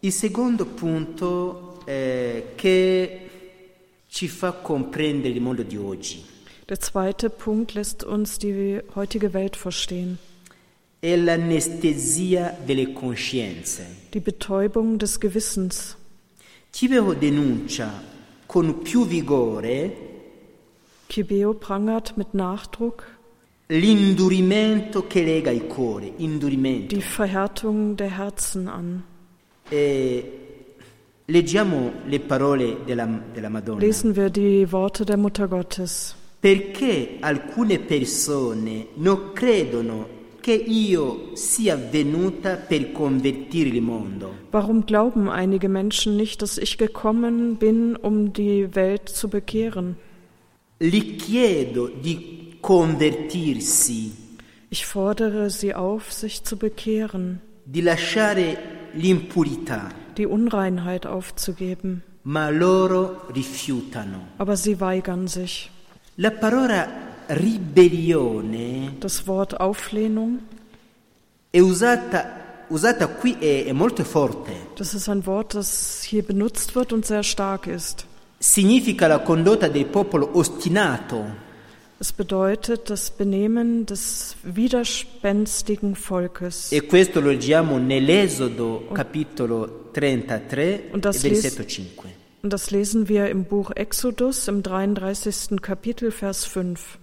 Il 0.00 0.12
secondo 0.12 0.64
punto 0.64 1.80
eh, 1.86 2.54
che 2.56 3.25
ci 4.16 4.28
fa 4.28 4.52
comprendere 4.52 5.34
il 5.34 5.42
mondo 5.42 5.62
di 5.62 5.76
oggi 5.76 6.24
Der 6.68 6.80
zweite 6.80 7.28
Punkt 7.28 7.74
lässt 7.74 8.02
uns 8.02 8.38
die 8.38 8.80
heutige 8.94 9.34
Welt 9.34 9.56
verstehen. 9.56 10.16
è 10.98 11.14
l'anestesia 11.16 12.56
delle 12.64 12.92
coscienze. 12.94 13.84
Die 14.12 14.20
Betäubung 14.20 14.96
des 14.98 15.18
Gewissens. 15.20 15.96
Chiveo 16.72 17.12
denuncia 17.14 18.02
con 18.46 18.80
più 18.82 19.06
vigore 19.06 19.96
Kibeo 21.08 21.52
prangert 21.54 22.16
mit 22.16 22.32
Nachdruck 22.32 23.04
l'indurimento 23.68 25.06
che 25.06 25.22
lega 25.24 25.50
i 25.50 25.66
cuori, 25.66 26.14
indurimento. 26.16 26.94
die 26.94 27.02
Verhärtung 27.02 27.96
der 27.96 28.16
Herzen 28.16 28.66
an. 28.68 29.02
E 29.68 30.45
Lesen 31.28 31.82
wir 34.16 34.30
die 34.30 34.72
Worte 34.72 35.04
der 35.04 35.16
Mutter 35.16 35.48
Gottes. 35.48 36.14
Perché 36.40 37.16
alcune 37.20 37.78
persone 37.80 38.86
non 38.96 39.32
credono 39.32 40.08
che 40.40 40.52
io 40.52 41.30
sia 41.34 41.76
venuta 41.76 42.54
per 42.56 42.92
convertire 42.92 43.70
il 43.70 43.82
mondo. 43.82 44.34
Warum 44.52 44.86
glauben 44.86 45.28
einige 45.28 45.68
Menschen 45.68 46.16
nicht, 46.16 46.40
dass 46.40 46.56
ich 46.58 46.78
gekommen 46.78 47.56
bin, 47.56 47.96
um 47.96 48.32
die 48.32 48.72
Welt 48.76 49.08
zu 49.08 49.28
bekehren? 49.28 49.96
Gli 50.78 51.16
chiedo 51.16 51.88
di 51.88 52.54
convertirsi, 52.60 54.12
Ich 54.68 54.86
fordere 54.86 55.50
sie 55.50 55.74
auf, 55.74 56.12
sich 56.12 56.44
zu 56.44 56.56
bekehren, 56.56 57.40
di 57.64 57.80
lasciare 57.80 58.56
l'impurità, 58.94 59.90
die 60.18 60.26
Unreinheit 60.26 61.06
aufzugeben. 61.06 62.02
ma 62.24 62.48
loro 62.50 63.22
rifiutano. 63.34 64.18
Aber 64.38 64.56
sie 64.56 64.80
weigern 64.80 65.28
sich. 65.28 65.70
La 66.16 66.30
parola 66.30 66.88
ribellione 67.28 68.94
Das 69.00 69.26
Wort 69.26 69.60
Auflehnung, 69.60 70.38
è 71.50 71.60
usata, 71.60 72.64
usata 72.68 73.06
qui 73.08 73.36
è, 73.38 73.64
è 73.66 73.72
molto 73.72 74.04
forte. 74.04 74.52
das 74.76 74.94
ist 74.94 75.08
ein 75.08 75.24
Wort, 75.26 75.54
das 75.54 76.02
hier 76.02 76.22
benutzt 76.22 76.74
wird 76.74 76.92
und 76.92 77.04
sehr 77.06 77.22
stark 77.22 77.66
ist. 77.66 78.06
Significa 78.38 79.06
la 79.06 79.18
condotta 79.20 79.68
del 79.68 79.86
popolo 79.86 80.30
ostinato, 80.34 81.24
Es 81.98 82.12
bedeutet 82.12 82.90
das 82.90 83.10
Benehmen 83.10 83.86
des 83.86 84.36
widerspenstigen 84.42 85.94
Volkes. 85.96 86.70
E 86.70 86.84
questo 86.84 87.20
lo 87.20 87.28
leggiamo 87.30 87.78
nell'Esodo 87.78 88.88
capitolo 88.92 89.85
33 90.00 90.92
Und 90.92 91.04
das 91.04 91.22
versetto 91.22 91.62
les- 91.62 91.74
5. 91.76 91.86
Und 92.42 92.52
das 92.52 92.70
lesen 92.70 93.08
wir 93.08 93.28
im 93.28 93.44
Buch 93.44 93.70
Exodus 93.74 94.46
im 94.48 94.62
33. 94.62 95.60
Kapitel, 95.60 96.10
Vers 96.10 96.44
5. 96.44 96.98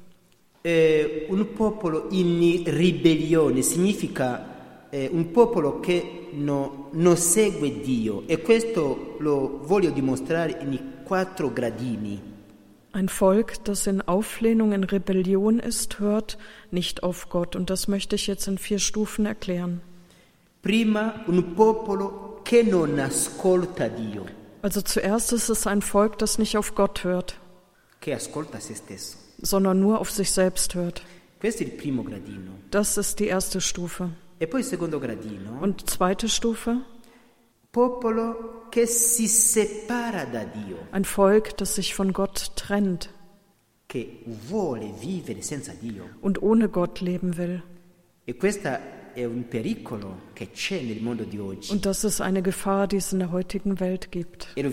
Eh, 0.66 1.26
un 1.30 1.54
popolo 1.54 2.08
in 2.12 2.64
ribellione 2.66 3.62
significa 3.64 4.88
eh, 4.90 5.10
un 5.12 5.32
popolo 5.32 5.80
che 5.82 6.28
no- 6.34 6.90
non 6.94 7.18
segue 7.18 7.82
Dio 7.82 8.24
e 8.28 8.42
questo 8.42 9.16
lo 9.20 9.60
voglio 9.64 9.90
dimostrare 9.90 10.58
in 10.62 10.80
quattro 11.04 11.52
gradini. 11.52 12.18
Ein 12.96 13.10
Volk, 13.10 13.64
das 13.66 13.88
in 13.88 14.02
Auflehnung, 14.08 14.72
in 14.72 14.84
Rebellion 14.84 15.60
ist, 15.60 16.00
hört 16.00 16.38
nicht 16.70 17.02
auf 17.02 17.28
Gott. 17.28 17.56
Und 17.56 17.70
das 17.72 17.88
möchte 17.88 18.16
ich 18.16 18.28
jetzt 18.28 18.48
in 18.48 18.58
vier 18.60 18.78
Stufen 18.80 19.26
erklären. 19.26 19.82
Prima 20.62 21.24
un 21.28 21.56
popolo 21.56 22.33
che 22.44 22.64
non 22.64 23.00
ascolta 23.00 23.88
Dio, 23.88 24.26
Also 24.62 24.82
zuerst 24.82 25.34
ist 25.34 25.50
es 25.50 25.68
ein 25.68 25.82
Volk, 25.82 26.18
das 26.20 26.38
nicht 26.38 26.58
auf 26.58 26.74
Gott 26.76 27.04
hört, 27.04 27.40
sondern 29.42 29.80
nur 29.80 30.00
auf 30.00 30.10
sich 30.10 30.32
selbst 30.32 30.76
hört. 30.76 31.04
Das 32.72 32.98
ist 32.98 33.20
die 33.20 33.28
erste 33.28 33.60
Stufe. 33.60 34.10
E 34.40 34.48
Und 35.62 35.90
zweite 35.90 36.30
Stufe, 36.30 36.78
popolo 37.72 38.36
che 38.72 38.88
si 38.88 39.28
separa 39.28 40.26
da 40.32 40.46
Dio. 40.46 40.78
ein 40.92 41.06
Volk, 41.06 41.58
das 41.58 41.76
sich 41.76 41.94
von 41.94 42.14
Gott 42.14 42.52
trennt 42.56 43.10
und 46.22 46.42
ohne 46.42 46.70
Gott 46.70 47.02
leben 47.02 47.38
will. 47.38 47.64
Und 51.70 51.86
das 51.86 52.04
ist 52.04 52.22
eine 52.22 52.42
Gefahr, 52.42 52.88
die 52.88 52.98
es 52.98 53.14
in 53.14 53.20
der 53.20 53.32
heutigen 53.32 53.80
Welt 53.80 54.12
gibt. 54.12 54.48
E. 54.56 54.64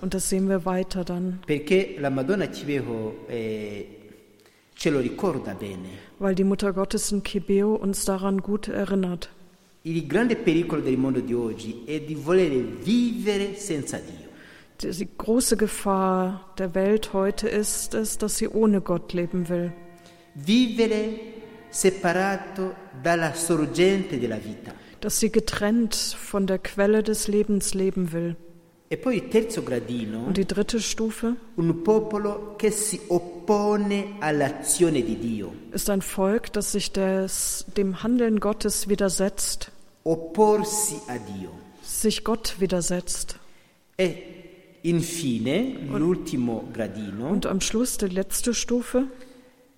Und 0.00 0.14
das 0.14 0.28
sehen 0.28 0.48
wir 0.48 0.64
weiter 0.64 1.04
dann. 1.04 1.40
Eh, 1.48 1.98
weil 6.18 6.34
die 6.34 6.44
Mutter 6.44 6.72
Gottes 6.72 7.12
in 7.12 7.22
Kibeo 7.22 7.74
uns 7.74 8.04
daran 8.04 8.38
gut 8.38 8.68
erinnert. 8.68 9.30
Il 9.86 10.08
grande 10.08 10.34
pericolo 10.34 10.80
del 10.80 10.96
mondo 10.96 11.20
di 11.20 11.34
oggi 11.34 11.82
è 11.84 12.00
di 12.00 12.14
volere 12.14 12.56
vivere 12.82 13.54
senza 13.54 13.98
Dio. 13.98 14.30
Die 14.80 15.08
große 15.18 15.58
Gefahr 15.58 16.54
der 16.56 16.74
Welt 16.74 17.12
heute 17.12 17.48
ist 17.48 17.92
es, 17.92 18.16
dass 18.16 18.38
sie 18.38 18.48
ohne 18.48 18.80
Gott 18.80 19.12
leben 19.12 19.46
will. 19.50 19.74
Vivere 20.34 21.33
separato 21.74 22.74
dalla 23.02 23.34
sorgente 23.34 24.18
della 24.18 24.38
vita. 24.38 24.72
Dass 25.00 25.18
sie 25.18 25.30
getrennt 25.30 25.94
von 25.94 26.46
der 26.46 26.58
Quelle 26.58 27.02
des 27.02 27.26
Lebens 27.28 27.74
leben 27.74 28.12
will. 28.12 28.36
E 28.88 28.96
poi 28.96 29.16
il 29.16 29.28
terzo 29.28 29.62
gradino, 29.62 30.24
Und 30.26 30.36
die 30.36 30.44
dritte 30.46 30.78
Stufe 30.78 31.34
un 31.56 31.82
popolo 31.82 32.54
che 32.56 32.70
si 32.70 33.00
oppone 33.08 34.16
all'azione 34.20 35.02
di 35.02 35.16
Dio. 35.18 35.52
ist 35.72 35.90
ein 35.90 36.00
Volk, 36.00 36.52
das 36.52 36.72
sich 36.72 36.92
des, 36.92 37.64
dem 37.76 38.02
Handeln 38.04 38.38
Gottes 38.38 38.88
widersetzt, 38.88 39.72
Opporsi 40.04 40.96
a 41.08 41.16
Dio. 41.18 41.50
sich 41.82 42.22
Gott 42.24 42.56
widersetzt. 42.60 43.38
E 43.98 44.14
infine, 44.82 45.76
l'ultimo 45.90 46.68
gradino, 46.72 47.28
Und 47.30 47.46
am 47.46 47.60
Schluss 47.60 47.96
die 47.98 48.06
letzte 48.06 48.52
Stufe, 48.54 49.06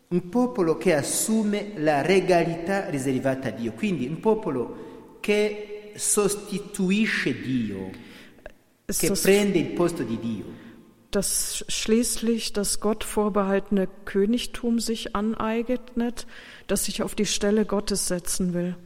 un 0.08 0.28
popolo 0.28 0.76
che 0.76 0.94
assume 0.94 1.72
la 1.76 2.00
regalità 2.02 2.88
riservata 2.90 3.48
a 3.48 3.50
Dio, 3.50 3.72
quindi 3.72 4.06
un 4.06 4.20
popolo 4.20 5.18
che 5.20 5.92
sostituisce 5.96 7.40
Dio, 7.40 7.90
ist 8.86 9.00
che 9.00 9.08
das, 9.08 9.20
prende 9.22 9.58
il 9.58 9.72
posto 9.72 10.02
di 10.04 10.18
Dio. 10.18 10.44
das 11.10 11.64
schließlich 11.68 12.52
das 12.52 12.78
Gott 12.80 13.02
vorbehaltene 13.02 13.88
Königtum 14.04 14.80
sich 14.80 15.16
aneignet, 15.16 16.26
das 16.66 16.84
sich 16.84 17.02
auf 17.02 17.14
die 17.14 17.24
Stelle 17.26 17.64
Gottes 17.64 18.06
setzen 18.06 18.52
will. 18.54 18.76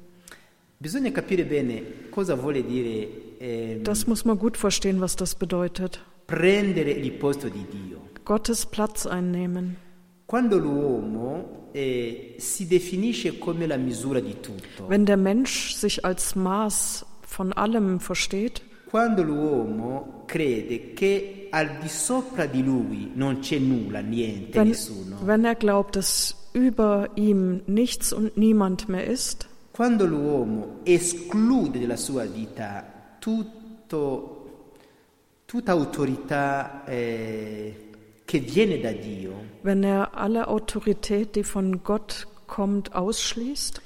Bisogna 0.78 1.10
capire 1.10 1.44
bene 1.44 1.82
cosa 2.10 2.36
vuole 2.42 2.62
dire 2.62 3.06
ehm, 3.40 3.84
Das 3.84 4.06
muss 4.06 4.24
man 4.24 4.38
gut 4.38 4.56
verstehen, 4.56 5.00
was 5.00 5.14
das 5.16 5.34
bedeutet. 5.34 6.00
prendere 6.26 6.90
il 6.92 7.10
posto 7.12 7.48
di 7.50 7.66
Dio. 7.70 8.00
Gottes 8.24 8.64
Platz 8.64 9.04
einnehmen. 9.06 9.76
Quando 10.30 10.58
l'uomo 10.58 11.70
eh, 11.72 12.36
si 12.38 12.68
definisce 12.68 13.36
come 13.36 13.66
la 13.66 13.76
misura 13.76 14.20
di 14.20 14.36
tutto, 14.38 14.86
Wenn 14.86 15.04
der 15.04 15.16
Mensch 15.16 15.74
sich 15.74 16.04
als 16.04 16.36
Maß 16.36 17.04
von 17.26 17.52
allem 17.52 17.98
versteht, 17.98 18.62
quando 18.88 19.24
l'uomo 19.24 20.22
crede 20.26 20.92
che 20.94 21.48
al 21.50 21.78
di 21.80 21.88
sopra 21.88 22.46
di 22.46 22.62
lui 22.62 23.10
non 23.12 23.40
c'è 23.40 23.58
nulla, 23.58 23.98
niente, 23.98 24.56
wenn, 24.56 24.68
nessuno, 24.68 25.16
wenn 25.24 25.44
er 25.44 25.56
glaubt, 25.56 25.96
dass 25.96 26.36
über 26.52 27.08
ihm 27.16 27.62
nichts 27.66 28.12
und 28.12 28.36
niemand 28.36 28.88
mehr 28.88 29.08
ist, 29.08 29.48
quando 29.72 30.06
l'uomo 30.06 30.78
esclude 30.84 31.80
dalla 31.80 31.96
sua 31.96 32.24
vita 32.24 33.16
tutto, 33.18 34.68
tutta 35.44 35.72
autorità 35.72 36.84
eh, 36.84 37.89
wenn 39.62 39.82
er 39.82 40.14
alle 40.16 40.48
Autorität, 40.48 41.36
die 41.36 41.44
von 41.44 41.82
Gott 41.82 42.26
kommt, 42.46 42.94
ausschließt, 42.94 43.80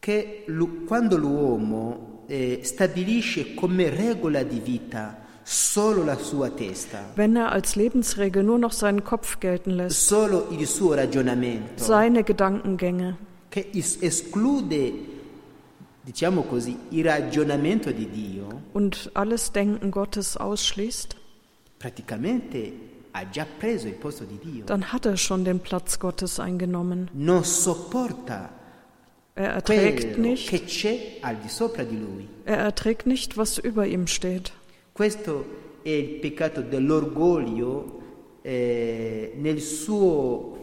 che 0.00 0.44
quando 0.86 1.16
l'uomo 1.16 2.24
eh, 2.28 2.60
stabilisce 2.64 3.54
come 3.54 3.88
regola 3.90 4.42
di 4.42 4.60
vita 4.60 5.16
solo 5.44 6.04
la 6.04 6.16
sua 6.16 6.50
testa, 6.50 7.10
wenn 7.16 7.36
er 7.36 7.52
als 7.52 7.76
Lebensregel 7.76 8.42
nur 8.42 8.58
noch 8.58 8.72
seinen 8.72 9.04
Kopf 9.04 9.38
gelten 9.40 9.70
lässt, 9.70 10.08
solo 10.08 10.48
il 10.50 10.66
suo 10.66 10.94
ragionamento, 10.94 11.82
seine 11.82 12.24
Gedankengänge, 12.24 13.16
che 13.50 13.66
es- 13.72 13.98
esclude, 14.00 14.92
diciamo 16.04 16.42
così, 16.42 16.76
il 16.90 17.04
ragionamento 17.04 17.92
di 17.92 18.06
Dio, 18.06 18.48
und 18.72 19.10
alles 19.14 19.52
Denken 19.52 19.90
Gottes 19.90 20.36
ausschließt, 20.36 21.16
praticamente 21.78 22.72
dann 24.66 24.92
hat 24.92 25.06
er 25.06 25.16
schon 25.16 25.44
den 25.44 25.60
Platz 25.60 25.98
Gottes 25.98 26.38
eingenommen. 26.40 27.10
Er 29.34 29.48
erträgt 29.54 30.18
nicht, 30.18 30.52
er 32.44 32.58
erträgt 32.58 33.06
nicht, 33.06 33.36
was 33.38 33.58
über 33.58 33.86
ihm 33.86 34.06
steht. 34.06 34.52
Questo 34.94 35.44
è 35.84 35.88
il 35.90 36.20
peccato 36.20 36.60
dell'orgoglio 36.60 38.00
eh, 38.44 39.32
nel 39.36 39.60
suo- 39.60 40.58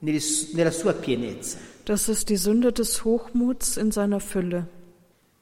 nel 0.00 0.20
su- 0.20 0.56
nella 0.56 0.70
sua 0.70 0.94
pienezza. 0.94 1.58
Das 1.84 2.08
ist 2.08 2.28
die 2.28 2.36
Sünde 2.36 2.72
des 2.72 3.04
Hochmuts 3.04 3.76
in 3.76 3.90
seiner 3.90 4.20
Fülle. 4.20 4.66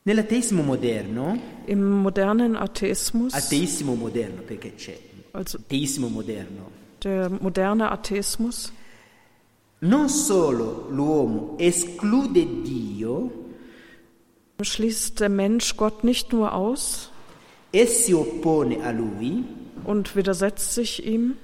Nell'ateismo 0.04 0.62
moderno, 0.62 1.38
Im 1.66 1.82
modernen 2.02 2.56
Atheismus, 2.56 3.34
ateismo 3.34 3.94
moderno 3.94 4.42
perché 4.42 4.74
c'è, 4.74 4.96
also 5.32 5.58
ateismo 5.58 6.08
moderno, 6.08 6.70
der 7.02 7.30
moderne 7.30 7.90
Atheismus, 7.90 8.72
non 9.80 10.08
solo 10.08 10.88
l'uomo 10.90 11.56
esclude 11.58 12.44
Dio 12.44 13.30
schließt 14.62 15.20
der 15.20 15.30
Mensch 15.30 15.76
Gott 15.76 16.04
nicht 16.04 16.32
nur 16.32 16.54
aus 16.54 17.10
e 17.72 17.86
si 17.86 18.12
oppone 18.12 18.82
a 18.84 18.90
lui, 18.90 19.44
und 19.84 20.14
widersetzt 20.16 20.74
sich 20.74 21.06
ihm, 21.06 21.36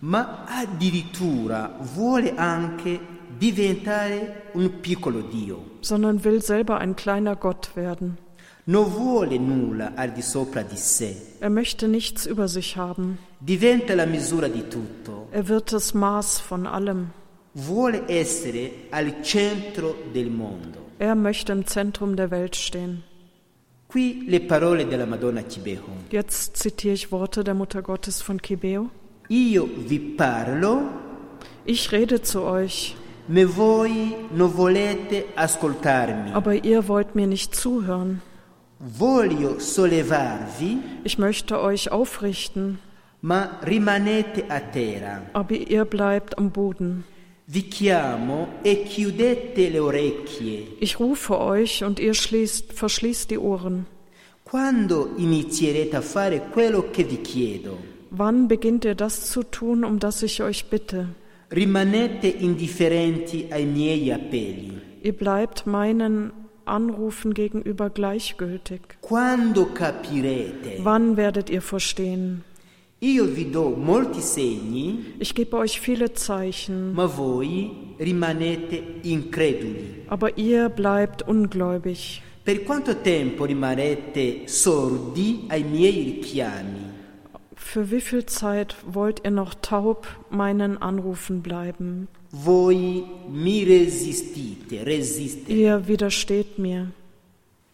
ma 0.00 0.46
addirittura 0.46 1.78
vuole 1.94 2.36
anche 2.38 3.00
diventare 3.40 4.42
un 4.54 4.80
piccolo 4.80 5.22
Dio. 5.22 5.62
sondern 5.80 6.24
will 6.24 6.42
selber 6.42 6.78
ein 6.78 6.96
kleiner 6.96 7.36
Gott 7.36 7.74
werden. 7.74 8.18
Er 11.40 11.50
möchte 11.50 11.88
nichts 11.88 12.26
über 12.26 12.48
sich 12.48 12.76
haben. 12.76 13.18
diventa 13.40 13.94
la 13.94 14.04
misura 14.04 14.48
di 14.48 14.62
tutto, 14.62 15.28
Er 15.32 15.48
wird 15.48 15.72
das 15.72 15.94
Maß 15.94 16.38
von 16.40 16.66
allem. 16.66 17.06
Er 20.98 21.14
möchte 21.14 21.52
im 21.52 21.66
Zentrum 21.66 22.16
der 22.16 22.30
Welt 22.30 22.56
stehen. 22.56 23.04
Jetzt 26.10 26.56
zitiere 26.58 26.94
ich 26.94 27.10
Worte 27.10 27.44
der 27.44 27.54
Mutter 27.54 27.80
Gottes 27.82 28.20
von 28.20 28.42
Kibeo. 28.42 28.90
Io 29.30 29.68
vi 29.86 29.98
parlo, 29.98 30.82
Ich 31.64 31.90
rede 31.90 32.20
zu 32.20 32.42
euch, 32.42 32.96
ma 33.28 33.44
voi 33.46 34.14
non 34.34 34.54
volete 34.54 35.24
ascoltarmi. 35.36 36.32
aber 36.34 36.64
ihr 36.64 36.86
wollt 36.88 37.14
mir 37.14 37.26
nicht 37.26 37.54
zuhören. 37.54 38.20
Ich 41.04 41.18
möchte 41.18 41.60
euch 41.60 41.90
aufrichten, 41.90 42.78
ma 43.20 43.58
rimanete 43.66 44.44
a 44.48 44.60
terra. 44.60 45.22
aber 45.32 45.54
ihr 45.54 45.84
bleibt 45.84 46.38
am 46.38 46.50
Boden. 46.50 47.04
E 47.50 48.84
chiudete 48.84 49.68
le 49.70 49.82
orecchie. 49.82 50.68
Ich 50.80 51.00
rufe 51.00 51.40
euch 51.40 51.82
und 51.82 51.98
ihr 51.98 52.14
schließt, 52.14 52.72
verschließt 52.72 53.30
die 53.30 53.38
Ohren. 53.38 53.86
Quando 54.44 55.10
inizierete 55.18 55.96
a 55.96 56.00
fare 56.00 56.40
quello 56.52 56.90
che 56.92 57.04
vi 57.04 57.18
chiedo? 57.18 57.78
Wann 58.10 58.48
beginnt 58.48 58.84
ihr 58.84 58.94
das 58.94 59.30
zu 59.30 59.42
tun, 59.42 59.84
um 59.84 59.98
das 59.98 60.22
ich 60.22 60.42
euch 60.42 60.70
bitte? 60.70 61.08
Rimanete 61.50 62.28
indifferenti 62.28 63.48
ai 63.50 63.64
miei 63.64 64.14
appelli. 64.14 64.72
Ihr 65.02 65.12
bleibt 65.14 65.66
meinen 65.66 66.32
Anrufen 66.68 67.34
gegenüber 67.34 67.90
gleichgültig. 67.90 68.80
Quando 69.02 69.66
capirete? 69.66 70.78
Wann 70.84 71.16
werdet 71.16 71.50
ihr 71.50 71.62
verstehen? 71.62 72.44
Io 73.00 73.24
vi 73.36 73.44
do 73.50 73.70
molti 73.70 74.20
segni, 74.20 74.98
Ich 75.20 75.34
gebe 75.34 75.56
euch 75.56 75.80
viele 75.80 76.14
Zeichen, 76.14 76.94
ma 76.94 77.06
voi 77.16 77.70
rimanete 78.00 78.82
increduli. 79.04 80.02
aber 80.08 80.36
ihr 80.36 80.68
bleibt 80.68 81.22
ungläubig. 81.28 82.22
Per 82.44 82.58
quanto 82.64 82.94
tempo 82.94 83.44
rimarrete 83.44 84.42
sordi 84.46 85.44
ai 85.48 85.62
miei 85.62 86.16
richiami? 86.16 86.86
Für 87.54 87.90
wie 87.90 88.00
viel 88.00 88.24
Zeit 88.26 88.74
wollt 88.86 89.20
ihr 89.24 89.30
noch 89.32 89.54
taub 89.54 90.06
meinen 90.30 90.80
Anrufen 90.80 91.42
bleiben? 91.42 92.08
Voi 92.30 93.04
mi 93.28 93.64
resistite, 93.64 94.82
resiste. 94.84 95.52
Ihr 95.52 95.86
widersteht 95.86 96.58
mir. 96.58 96.90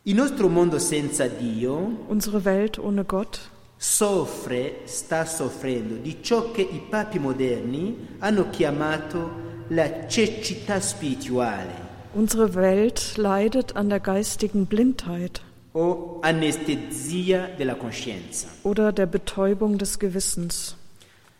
Il 0.04 0.14
nostro 0.16 0.48
mondo 0.48 0.78
senza 0.78 1.26
Dio 1.28 2.04
Unsere 2.08 2.44
Welt 2.44 2.78
ohne 2.78 3.04
Gott 3.04 3.40
soffre, 3.76 4.82
sta 4.84 5.24
soffrendo 5.24 5.94
di 5.96 6.18
ciò 6.22 6.52
che 6.52 6.62
i 6.62 6.80
papi 6.88 7.18
moderni 7.18 7.96
hanno 8.18 8.48
chiamato 8.50 9.42
la 9.68 10.06
cecità 10.06 10.78
spirituale 10.80 11.82
Unsere 12.12 12.54
Welt 12.54 13.16
leidet 13.16 13.74
an 13.74 13.88
der 13.88 14.00
geistigen 14.00 14.66
Blindheit 14.66 15.40
o 15.72 16.18
anestesia 16.22 17.50
della 17.56 17.74
coscienza. 17.74 18.46
oder 18.62 18.92
der 18.92 19.06
Betäubung 19.06 19.78
des 19.78 19.98
Gewissens. 19.98 20.76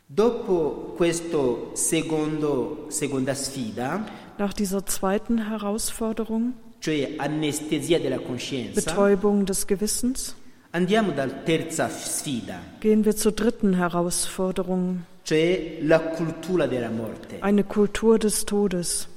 Dopo 0.07 0.93
questo 0.97 1.71
secondo, 1.75 2.87
seconda 2.89 3.35
sfida, 3.35 4.05
Nach 4.37 4.53
dieser 4.53 4.85
zweiten 4.85 5.39
Herausforderung, 5.49 6.53
cioè 6.81 7.15
anestesia 7.19 7.99
della 8.01 8.19
coscienza, 8.19 8.81
Betäubung 8.81 9.45
des 9.47 9.65
Gewissens, 9.65 10.35
andiamo 10.73 11.13
dalla 11.13 11.33
terza 11.45 11.89
sfida, 11.89 12.59
gehen 12.81 13.05
wir 13.05 13.15
zur 13.17 13.33
dritten 13.33 13.75
Herausforderung, 13.75 15.05
cioè 15.23 15.79
la 15.83 16.01
cultura 16.01 16.67
della 16.67 16.91
morte. 16.91 17.39
eine 17.41 17.65
Kultur 17.65 18.19
des 18.19 18.45
Todes. 18.45 19.09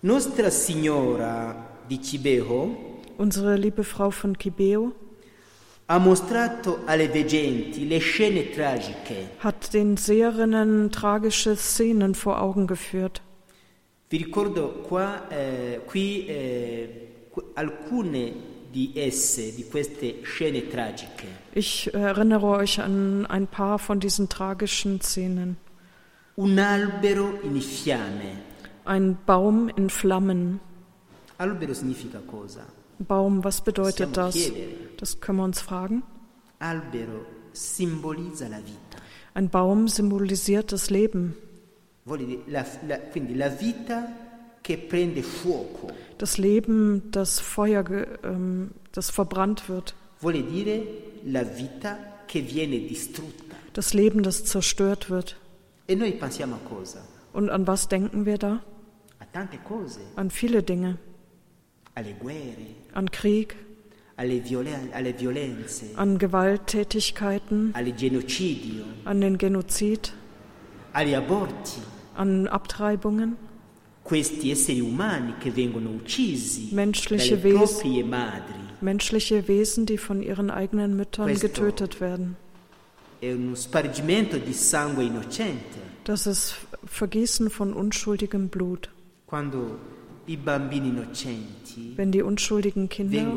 Nostra 0.00 0.50
Signora 0.50 1.54
di 1.86 2.00
Cibeo 2.02 3.00
Unsere 3.16 3.56
liebe 3.56 3.82
Frau 3.82 4.10
von 4.10 4.36
Kibeo 4.36 4.92
hat 9.42 9.72
den 9.74 9.96
Seherinnen 9.96 10.90
tragische 10.90 11.56
Szenen 11.56 12.14
vor 12.14 12.40
Augen 12.42 12.66
geführt. 12.66 13.22
Vi 14.10 14.16
ricordo 14.16 14.68
qua, 14.88 15.22
eh, 15.30 15.80
qui 15.86 16.26
eh, 16.28 16.88
qu- 17.30 17.44
alcune 17.54 18.32
di 18.72 18.92
esse, 18.94 19.52
di 19.54 19.64
queste 19.68 20.22
scene 20.24 20.66
tragiche. 20.68 21.26
Ich 21.52 21.92
erinnere 21.92 22.46
euch 22.46 22.80
an 22.80 23.26
ein 23.26 23.46
paar 23.46 23.78
von 23.78 24.00
diesen 24.00 24.28
tragischen 24.28 25.00
Szenen. 25.02 25.56
Un 26.36 26.58
albero 26.58 27.38
in 27.42 27.60
fiamme. 27.60 28.44
Ein 28.84 29.18
Baum 29.26 29.68
in 29.76 29.90
Flammen. 29.90 30.60
Albero 31.36 31.74
significa 31.74 32.20
cosa? 32.26 32.64
Baum, 32.98 33.44
was 33.44 33.62
bedeutet 33.62 34.16
das? 34.16 34.36
Das 34.96 35.20
können 35.20 35.38
wir 35.38 35.44
uns 35.44 35.60
fragen. 35.60 36.02
Ein 39.34 39.48
Baum 39.50 39.88
symbolisiert 39.88 40.72
das 40.72 40.90
Leben. 40.90 41.36
Das 46.18 46.38
Leben, 46.38 47.10
das 47.12 47.40
Feuer, 47.40 47.84
ähm, 48.24 48.70
das 48.92 49.10
verbrannt 49.10 49.68
wird. 49.68 49.94
Das 53.74 53.94
Leben, 53.94 54.22
das 54.22 54.44
zerstört 54.44 55.10
wird. 55.10 55.36
E? 55.86 55.96
Und 57.32 57.50
an 57.50 57.66
was 57.66 57.88
denken 57.88 58.26
wir 58.26 58.38
da? 58.38 58.60
An 60.16 60.30
viele 60.30 60.62
Dinge. 60.62 60.98
alle 61.98 62.14
guerre, 62.14 62.74
An 62.92 63.10
Krieg, 63.10 63.56
an 65.96 66.18
Gewalttätigkeiten, 66.18 67.74
an 69.04 69.20
den 69.20 69.38
Genozid, 69.38 70.12
an 72.14 72.48
Abtreibungen. 72.48 73.36
Menschliche 76.72 77.42
Wesen. 77.42 78.14
Menschliche 78.80 79.48
Wesen, 79.48 79.86
die 79.86 79.98
von 79.98 80.22
ihren 80.22 80.50
eigenen 80.50 80.96
Müttern 80.96 81.34
getötet 81.38 82.00
werden. 82.00 82.36
Das 86.04 86.26
ist 86.26 86.54
Vergießen 86.86 87.50
von 87.50 87.72
unschuldigem 87.72 88.48
Blut. 88.48 88.90
Quando 89.26 89.76
Wenn 91.96 92.12
die 92.12 92.22
unschuldigen 92.22 92.88
Kinder 92.88 93.32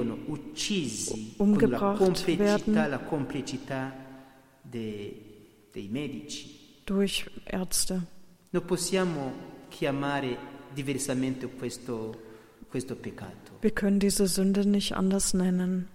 umgebracht 1.37 2.27
werden. 2.27 2.75
durch 6.85 7.25
Ärzte. 7.45 8.01
Non 8.51 8.65
possiamo 8.65 9.31
chiamare 9.69 10.37
diversamente 10.75 11.47
questo, 11.47 12.15
questo 12.69 12.95
peccato 12.95 13.53
Wir 13.61 13.71
können 13.71 13.99
diese 13.99 14.27
Sünde 14.27 14.65
nicht 14.65 14.93
anders 14.93 15.33
nennen. 15.33 15.87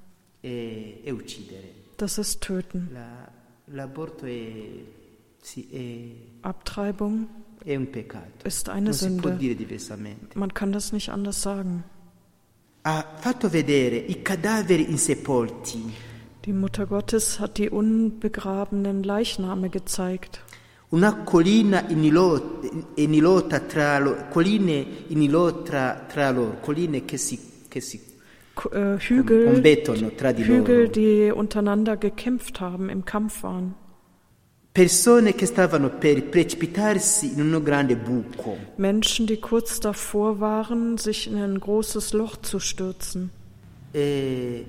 e, 0.42 1.01
e 1.05 1.12
uccidere. 1.12 1.74
Das 1.99 2.18
ist 2.18 2.40
Töten. 2.40 2.88
La- 2.92 3.28
l'aborto 3.74 4.26
è, 4.26 4.53
sì, 5.42 5.66
è- 5.70 6.47
Abtreibung. 6.47 7.26
Ist 8.44 8.68
eine 8.68 8.92
Sünde. 8.92 9.38
Man 10.34 10.54
kann 10.54 10.72
das 10.72 10.92
nicht 10.92 11.08
anders 11.10 11.42
sagen. 11.42 11.84
Die 16.44 16.52
Mutter 16.52 16.86
Gottes 16.86 17.40
hat 17.40 17.58
die 17.58 17.70
unbegrabenen 17.70 19.02
Leichname 19.02 19.68
gezeigt. 19.70 20.40
una 20.90 21.10
collina 21.24 21.80
inilo- 21.90 22.60
inilota 22.94 23.58
tra 23.58 23.98
lo- 23.98 24.14
colline 24.30 24.86
inilota 25.08 26.06
tra 26.08 26.30
loro, 26.30 26.58
colline 26.62 27.04
che 27.04 27.16
si, 27.18 27.36
che 27.68 27.80
si 27.80 28.00
äh, 28.70 28.96
Hügel, 28.96 29.60
Hügel, 30.36 30.82
loro. 30.82 30.88
die 30.92 31.32
untereinander 31.32 31.96
gekämpft 31.96 32.60
haben, 32.60 32.88
im 32.88 33.04
Kampf 33.04 33.42
waren. 33.42 33.74
Persone 34.76 35.34
che 35.34 35.46
stavano 35.46 35.88
per 35.88 36.24
precipitarsi 36.24 37.32
in 37.32 37.40
un 37.40 37.62
grande 37.62 37.96
buco. 37.96 38.58
Menschen, 38.76 39.24
die 39.24 39.40
kurz 39.40 39.80
davor 39.80 40.38
waren, 40.38 40.98
sich 40.98 41.28
in 41.28 41.36
ein 41.36 41.58
großes 41.58 42.12
Loch 42.12 42.36
zu 42.42 42.58
stürzen. 42.58 43.30
E 43.94 44.66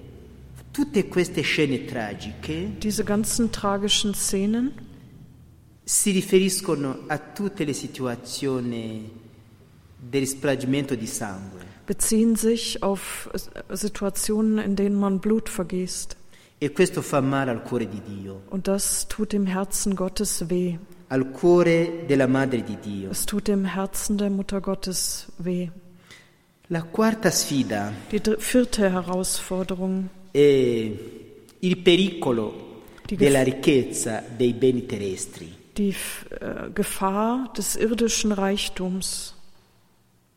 tutte 0.71 1.03
queste 1.09 1.43
scene 1.43 1.85
tragiche 1.85 2.69
Diese 2.81 3.03
ganzen 3.03 3.51
tragischen 3.51 4.13
Szenen 4.13 4.71
si 5.83 6.11
riferiscono 6.11 6.99
a 7.07 7.17
tutte 7.17 7.65
le 7.65 7.73
situazioni 7.73 9.11
del 9.97 10.25
splagimento 10.25 10.95
di 10.95 11.07
sangue 11.07 11.65
beziehen 11.85 12.35
sich 12.35 12.83
auf 12.83 13.29
Situationen, 13.69 14.59
in 14.59 14.75
denen 14.75 14.99
man 14.99 15.19
Blut 15.19 15.49
vergießt. 15.49 16.15
E 16.59 16.71
questo 16.71 17.01
fa 17.01 17.21
male 17.21 17.51
al 17.51 17.61
cuore 17.61 17.87
di 17.87 18.01
Dio, 18.01 18.43
Und 18.49 18.65
das 18.67 19.05
tut 19.07 19.31
dem 19.31 19.45
Herzen 19.45 19.93
Gottes 19.95 20.43
weh. 20.49 20.77
al 21.09 21.29
cuore 21.31 22.03
della 22.07 22.27
Madre 22.27 22.63
di 22.63 22.77
Dio. 22.81 23.11
Es 23.11 23.25
tut 23.25 23.47
dem 23.47 23.65
Herzen 23.65 24.17
der 24.17 24.29
Mutter 24.29 24.59
Gottes 24.59 25.27
weh. 25.37 25.69
La 26.69 26.83
quarta 26.83 27.29
sfida 27.31 27.93
Die 28.11 28.19
vierte 28.39 28.89
Herausforderung, 28.91 30.09
il 30.33 31.77
pericolo 31.81 32.65
Die 33.05 33.15
della 33.15 33.41
ricchezza 33.43 34.21
dei 34.35 34.53
beni 34.53 34.85
terrestri. 34.85 35.55
die 35.77 35.95
äh, 36.41 36.71
Gefahr 36.73 37.53
des 37.55 37.75
irdischen 37.77 38.31
Reichtums. 38.33 39.33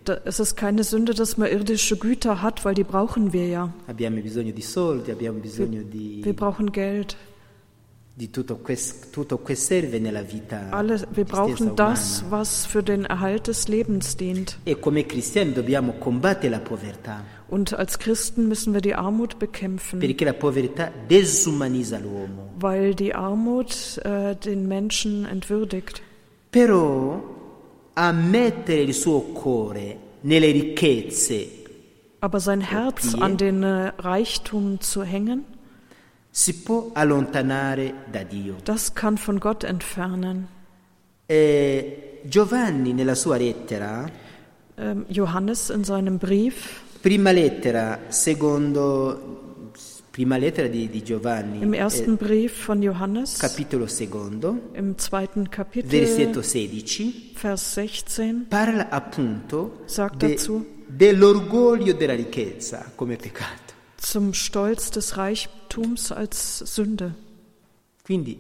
da, 0.03 0.19
es 0.25 0.39
ist 0.39 0.55
keine 0.55 0.83
Sünde, 0.83 1.13
dass 1.13 1.37
man 1.37 1.49
irdische 1.49 1.95
Güter 1.95 2.41
hat, 2.41 2.65
weil 2.65 2.73
die 2.73 2.83
brauchen 2.83 3.33
wir 3.33 3.47
ja. 3.47 3.73
Di, 5.85 6.21
Wir 6.23 6.35
brauchen 6.35 6.71
Geld. 6.71 7.15
Alle, 10.71 11.01
wir 11.13 11.25
brauchen 11.25 11.75
das, 11.75 12.23
was 12.29 12.65
für 12.65 12.83
den 12.83 13.05
Erhalt 13.05 13.47
des 13.47 13.67
Lebens 13.67 14.17
dient. 14.17 14.57
E 14.65 14.75
Und 17.49 17.73
als 17.73 17.99
Christen 17.99 18.47
müssen 18.47 18.73
wir 18.73 18.81
die 18.81 18.95
Armut 18.95 19.39
bekämpfen, 19.39 20.01
weil 22.59 22.95
die 22.95 23.15
Armut 23.15 23.97
äh, 24.03 24.35
den 24.35 24.67
Menschen 24.67 25.25
entwürdigt. 25.25 26.01
Però 26.51 27.21
a 27.93 28.11
mettere 28.11 28.81
il 28.81 28.93
suo 28.93 29.21
cuore 29.21 29.97
nelle 30.21 30.47
ricchezze 30.47 31.59
Aber 32.19 32.39
sein 32.39 32.61
Herz 32.61 33.15
an 33.15 33.37
den 33.37 33.63
äh, 33.63 33.93
Reichtum 33.97 34.79
zu 34.79 35.03
hängen, 35.03 35.43
si 36.33 36.55
può 36.61 36.89
allontanare 36.93 38.05
da 38.09 38.23
Dio. 38.23 38.55
das 38.63 38.93
kann 38.93 39.17
von 39.17 39.37
Gott 39.37 39.63
entfernen. 39.63 40.47
E 41.25 42.21
Giovanni 42.23 42.93
nella 42.93 43.15
sua 43.15 43.37
lettera, 43.37 44.09
Ähm, 44.77 45.05
Johannes 45.09 45.69
in 45.69 45.83
seinem 45.83 46.17
Brief, 46.17 46.81
prima 47.01 47.31
lettera 47.31 47.99
secondo 48.07 49.69
prima 50.09 50.37
lettera 50.37 50.67
di, 50.67 50.89
di 50.89 51.03
Giovanni, 51.03 51.61
im 51.61 51.73
eh, 51.73 51.77
ersten 51.77 52.15
Brief 52.15 52.65
von 52.65 52.81
Johannes, 52.81 53.37
capitolo 53.37 53.85
secondo, 53.87 54.69
im 54.73 54.97
zweiten 54.97 55.49
Kapitel, 55.49 55.89
versetto 55.89 56.41
16, 56.41 57.31
Vers 57.35 57.73
16, 57.73 58.45
parla 58.49 58.89
appunto 58.89 59.83
de- 59.85 60.29
dazu- 60.35 60.65
dell'orgoglio 60.87 61.93
della 61.93 62.15
ricchezza 62.15 62.91
come 62.95 63.17
peccato. 63.17 63.60
Zum 64.01 64.33
Stolz 64.33 64.91
des 64.91 65.17
Reichtums 65.17 66.11
als 66.11 66.59
Sünde. 66.59 67.13
Quindi 68.05 68.37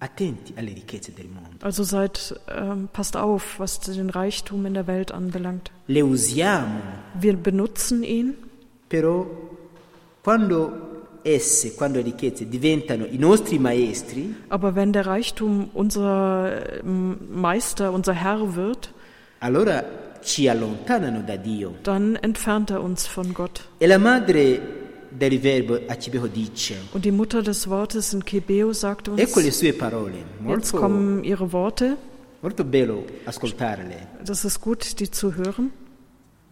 attenti 0.00 0.52
alle 0.56 0.68
ricchezze 0.70 1.12
del 1.12 1.26
mondo. 1.26 1.64
Also 1.64 1.82
seid, 1.82 2.38
ähm, 2.48 2.88
passt 2.92 3.16
auf, 3.16 3.58
was 3.58 3.80
den 3.80 4.10
Reichtum 4.10 4.64
in 4.66 4.74
der 4.74 4.86
Welt 4.86 5.10
anbelangt. 5.12 5.72
Le 5.88 6.04
usiamo, 6.04 6.80
Wir 7.20 7.36
benutzen 7.36 8.02
ihn, 8.04 8.34
però 8.88 9.26
quando 10.22 10.72
esse, 11.24 11.74
quando 11.74 11.98
le 11.98 12.04
ricchezze 12.04 12.46
diventano 12.46 13.06
i 13.06 13.18
nostri 13.18 13.58
maestri, 13.58 14.34
Aber 14.50 14.76
wenn 14.76 14.92
der 14.92 15.06
Reichtum 15.06 15.70
unser 15.74 16.80
ähm, 16.84 17.16
Meister, 17.32 17.92
unser 17.92 18.12
Herr 18.12 18.54
wird, 18.54 18.92
allora 19.40 19.84
ci 20.22 20.48
allontanano 20.48 21.22
da 21.26 21.36
Dio. 21.36 21.74
dann 21.82 22.14
entfernt 22.16 22.70
er 22.70 22.82
uns 22.82 23.06
von 23.06 23.34
Gott. 23.34 23.64
E 23.80 23.86
la 23.86 23.98
madre 23.98 24.60
del 25.10 25.38
verbo 25.38 25.78
a 25.88 25.94
Cibeho 26.00 26.26
dice, 26.28 26.74
Und 26.92 27.04
die 27.04 27.12
Mutter 27.12 27.42
des 27.42 27.68
Wortes 27.68 28.12
in 28.12 28.24
Kebeo 28.24 28.72
sagt 28.72 29.08
uns, 29.08 29.20
ecco 29.20 29.40
le 29.40 29.50
sue 29.52 29.72
parole, 29.72 30.14
jetzt 30.18 30.40
molto, 30.72 30.76
kommen 30.78 31.24
ihre 31.24 31.52
Worte, 31.52 31.96
molto 32.42 32.64
bello 32.64 33.04
ascoltarle. 33.26 33.96
das 34.24 34.44
ist 34.44 34.60
gut, 34.60 34.98
die 35.00 35.10
zu 35.10 35.34
hören. 35.34 35.70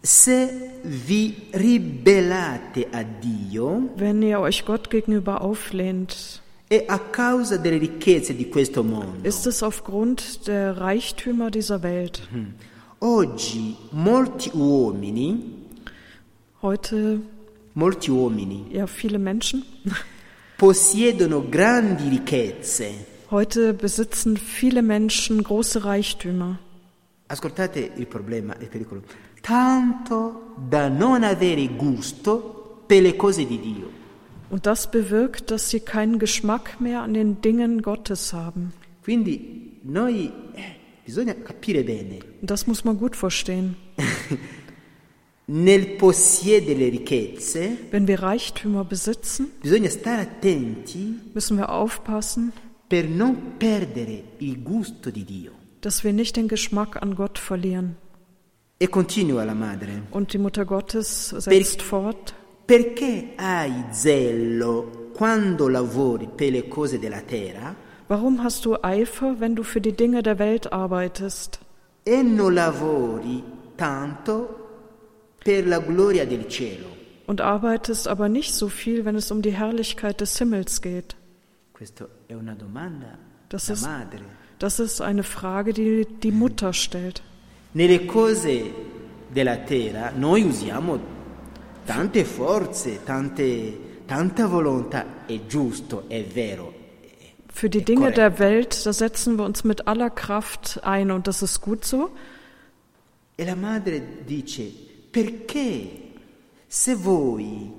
Se 0.03 0.49
vi 0.83 1.35
ribellate 1.53 2.87
a 2.93 3.03
Dio 3.03 3.89
Wenn 3.97 4.21
ihr 4.21 4.39
euch 4.39 4.63
Gott 4.65 4.89
gegenüber 4.89 5.41
auflehnt, 5.41 6.41
e 6.69 6.83
a 6.87 6.97
causa 6.99 7.57
delle 7.57 7.79
ricchezze 7.79 8.33
di 8.33 8.49
questo 8.49 8.83
mondo, 8.83 9.27
ist 9.27 9.47
es 9.47 9.63
aufgrund 9.63 10.47
der 10.47 10.77
Reichtümer 10.77 11.49
dieser 11.51 11.81
Welt. 11.83 12.21
oggi 12.99 13.75
molti 13.91 14.51
uomini, 14.53 15.55
Heute, 16.61 17.19
molti 17.77 18.09
uomini 18.09 18.65
ja, 18.71 18.87
viele 18.87 19.17
Menschen, 19.17 19.63
possiedono 20.57 21.47
grandi 21.47 22.09
ricchezze. 22.09 23.05
heute 23.29 23.73
besitzen 23.73 24.35
viele 24.37 24.81
Menschen 24.81 25.43
große 25.43 25.83
Reichtümer. 25.83 26.57
Ascoltate 27.27 27.91
il 27.97 28.07
problema, 28.07 28.55
il 28.59 28.67
pericolo. 28.67 29.03
Tanto 29.41 30.53
da 30.55 30.87
non 30.87 31.23
avere 31.23 31.67
gusto 31.75 32.83
per 32.87 33.01
le 33.01 33.15
cose 33.15 33.45
di 33.45 33.59
Dio. 33.59 33.89
Und 34.49 34.65
das 34.65 34.89
bewirkt, 34.89 35.51
dass 35.51 35.69
sie 35.69 35.81
keinen 35.81 36.19
Geschmack 36.19 36.79
mehr 36.79 37.01
an 37.01 37.13
den 37.13 37.41
Dingen 37.41 37.81
Gottes 37.81 38.31
haben. 38.31 38.71
Quindi 39.03 39.79
noi 39.83 40.31
eh, 40.55 40.75
bisogna 41.03 41.33
capire 41.33 41.83
bene, 41.83 42.19
Und 42.41 42.49
das 42.49 42.65
muss 42.65 42.85
man 42.85 42.97
gut 42.97 43.15
verstehen. 43.15 43.75
nel 43.97 43.97
possiedere 43.97 44.35
le 44.37 44.45
ricchezze 44.47 45.36
Wenn 45.47 45.87
wir 48.07 48.21
Reichtümer 48.21 48.83
besitzen, 48.83 49.47
bisogna 49.61 49.89
stare 49.89 50.21
attenti 50.21 51.15
müssen 51.33 51.57
wir 51.57 51.69
aufpassen, 51.69 52.51
per 52.89 53.05
non 53.05 53.35
perdere 53.57 54.23
il 54.39 54.61
gusto 54.63 55.09
di 55.09 55.23
Dio. 55.23 55.51
dass 55.81 56.03
wir 56.03 56.11
nicht 56.11 56.35
den 56.35 56.47
Geschmack 56.49 57.01
an 57.01 57.15
Gott 57.15 57.37
verlieren. 57.39 57.95
E 58.79 58.87
continua 58.87 59.43
la 59.45 59.53
madre. 59.55 60.01
Und 60.11 60.33
die 60.33 60.37
Mutter 60.37 60.65
Gottes 60.65 61.29
setzt 61.29 61.81
fort, 61.81 62.33
Perché 62.65 63.29
hai 63.37 63.85
zelo 63.91 65.11
quando 65.13 65.69
lavori 65.69 66.27
per 66.27 66.51
le 66.51 66.67
cose 66.67 66.99
della 66.99 67.21
terra 67.21 67.73
warum 68.09 68.43
hast 68.43 68.65
du 68.65 68.75
Eifer, 68.83 69.39
wenn 69.39 69.55
du 69.55 69.63
für 69.63 69.79
die 69.79 69.93
Dinge 69.93 70.21
der 70.21 70.37
Welt 70.39 70.73
arbeitest 70.73 71.59
e 72.03 72.21
non 72.21 72.53
lavori 72.53 73.41
tanto 73.77 74.66
und 77.27 77.41
arbeitest 77.41 78.07
aber 78.07 78.29
nicht 78.29 78.53
so 78.53 78.69
viel, 78.69 79.05
wenn 79.05 79.15
es 79.15 79.31
um 79.31 79.41
die 79.41 79.51
Herrlichkeit 79.51 80.21
des 80.21 80.37
Himmels 80.37 80.81
geht? 80.81 81.15
Das 83.49 83.65
da 83.65 83.73
ist-. 83.73 83.89
Das 84.59 84.79
ist 84.79 85.01
eine 85.01 85.23
Frage, 85.23 85.73
die 85.73 86.07
die 86.23 86.31
Mutter 86.31 86.73
stellt. 86.73 87.21
Nelle 87.73 88.07
cose 88.07 88.71
della 89.31 89.57
terra 89.57 90.11
noi 90.15 90.43
usiamo 90.43 90.99
tante 91.85 92.25
forze, 92.25 93.03
tante, 93.03 93.77
tanta 94.05 94.47
volontà, 94.47 95.25
è 95.27 95.45
giusto, 95.45 96.05
è 96.07 96.23
vero. 96.23 96.73
Für 97.49 97.69
die 97.69 97.83
Dinge 97.83 98.11
der 98.11 98.39
Welt, 98.39 98.85
da 98.85 98.93
setzen 98.93 99.37
wir 99.37 99.45
uns 99.45 99.63
mit 99.63 99.87
aller 99.87 100.09
Kraft 100.09 100.79
ein 100.83 101.11
und 101.11 101.27
das 101.27 101.41
ist 101.41 101.61
gut 101.61 101.85
so. 101.85 102.11
E 103.35 103.45
la 103.45 103.55
madre 103.55 104.01
dice, 104.27 104.71
perché 105.17 105.89
se 106.67 106.93
voi 106.93 107.71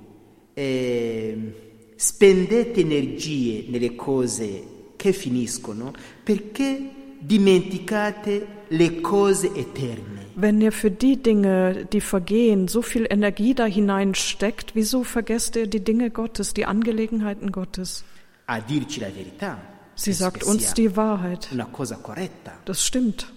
eh, 0.54 1.52
spendete 1.94 2.80
energie 2.80 3.64
nelle 3.68 3.94
cose 3.94 4.64
che 4.96 5.12
finiscono, 5.12 5.92
perché 6.24 6.90
dimenticate 7.20 8.64
le 8.66 9.00
cose 9.00 9.52
eterne? 9.54 10.26
Wenn 10.34 10.60
ihr 10.60 10.72
für 10.72 10.90
die 10.90 11.16
Dinge, 11.22 11.86
die 11.92 12.00
vergehen, 12.00 12.66
so 12.66 12.82
viel 12.82 13.06
Energie 13.08 13.54
da 13.54 13.66
hineinsteckt, 13.66 14.74
wieso 14.74 15.04
vergesst 15.04 15.54
ihr 15.54 15.68
die 15.68 15.82
Dinge 15.84 16.10
Gottes, 16.10 16.54
die 16.54 16.64
Angelegenheiten 16.64 17.52
Gottes? 17.52 18.02
A 18.46 18.58
dirci 18.60 18.98
la 18.98 19.10
verità. 19.14 19.58
Sie 19.94 20.12
sagt 20.12 20.42
uns 20.42 20.74
die 20.74 20.96
Wahrheit. 20.96 21.48
una 21.52 21.66
cosa 21.66 21.96
corretta, 22.02 22.58
Das 22.64 22.84
stimmt. 22.84 23.32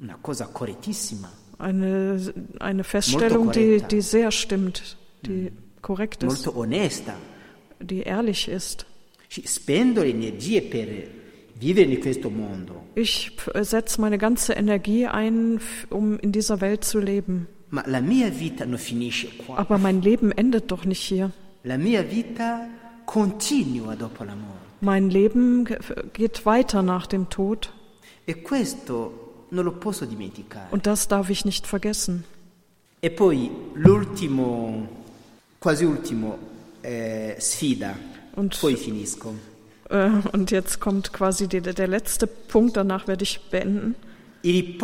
una 0.00 0.16
cosa 0.20 0.46
correttissima. 0.46 1.30
Eine, 1.60 2.32
eine 2.58 2.84
Feststellung, 2.84 3.52
die, 3.52 3.82
die 3.90 4.00
sehr 4.00 4.30
stimmt, 4.30 4.96
die 5.26 5.52
korrekt 5.82 6.22
ist, 6.22 6.46
molto 6.46 6.58
onesta. 6.60 7.14
die 7.80 8.00
ehrlich 8.02 8.48
ist. 8.48 8.86
Ci- 9.30 9.46
Spendo 9.46 10.02
le 10.02 10.08
energie 10.10 10.60
per 10.60 10.86
vivere 11.60 11.84
in 11.92 12.00
questo 12.00 12.30
mondo, 12.30 12.74
Ich 12.94 13.32
setze 13.60 14.00
meine 14.00 14.16
ganze 14.18 14.54
Energie 14.54 15.06
ein, 15.06 15.60
um 15.90 16.18
in 16.18 16.32
dieser 16.32 16.60
Welt 16.60 16.84
zu 16.84 16.98
leben. 16.98 17.46
ma 17.68 17.84
la 17.86 18.00
mia 18.00 18.28
vita 18.30 18.64
non 18.64 18.78
finisce 18.78 19.28
qua. 19.38 19.56
Aber 19.58 19.78
mein 19.78 20.02
Leben 20.02 20.32
endet 20.32 20.70
doch 20.72 20.84
nicht 20.84 21.00
hier. 21.02 21.30
La 21.62 21.76
mia 21.78 22.02
vita 22.10 22.66
continua 23.06 23.94
dopo 23.96 24.24
la 24.24 24.34
morte. 24.34 24.58
Mein 24.80 25.10
Leben 25.10 25.64
ge- 25.66 25.78
geht 26.14 26.46
weiter 26.46 26.82
nach 26.82 27.06
dem 27.06 27.28
Tod 27.28 27.72
E 28.26 28.34
questo 28.34 29.29
und 29.50 30.86
das 30.86 31.08
darf 31.08 31.30
ich 31.30 31.44
nicht 31.44 31.66
vergessen. 31.66 32.24
E 33.02 33.10
poi 33.10 33.50
l'ultimo, 33.76 34.86
quasi 35.60 35.84
ultimo 35.86 36.38
eh, 36.82 37.34
sfida, 37.40 37.94
Und, 38.36 38.60
poi 38.60 38.76
finisco. 38.76 39.34
äh, 39.88 40.10
und 40.32 40.50
jetzt 40.50 40.80
kommt 40.80 41.12
quasi 41.12 41.48
die, 41.48 41.60
der 41.62 41.88
letzte 41.88 42.26
Punkt, 42.26 42.76
danach 42.76 43.08
werde 43.08 43.22
ich 43.24 43.40
beenden. 43.50 43.94
Die 44.42 44.76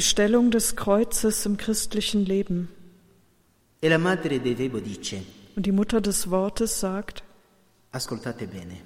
Stellung 0.00 0.50
des 0.50 0.76
Kreuzes 0.76 1.46
im 1.46 1.56
christlichen 1.56 2.24
Leben. 2.24 2.68
E 3.82 3.88
la 3.88 3.98
madre 3.98 4.40
del 4.40 4.56
Verbo 4.56 4.80
dice, 4.80 5.22
Und 5.56 5.66
die 5.66 5.72
Mutter 5.72 6.00
des 6.00 6.30
Wortes 6.30 6.80
sagt, 6.80 7.22
ascoltate 7.92 8.46
bene, 8.46 8.76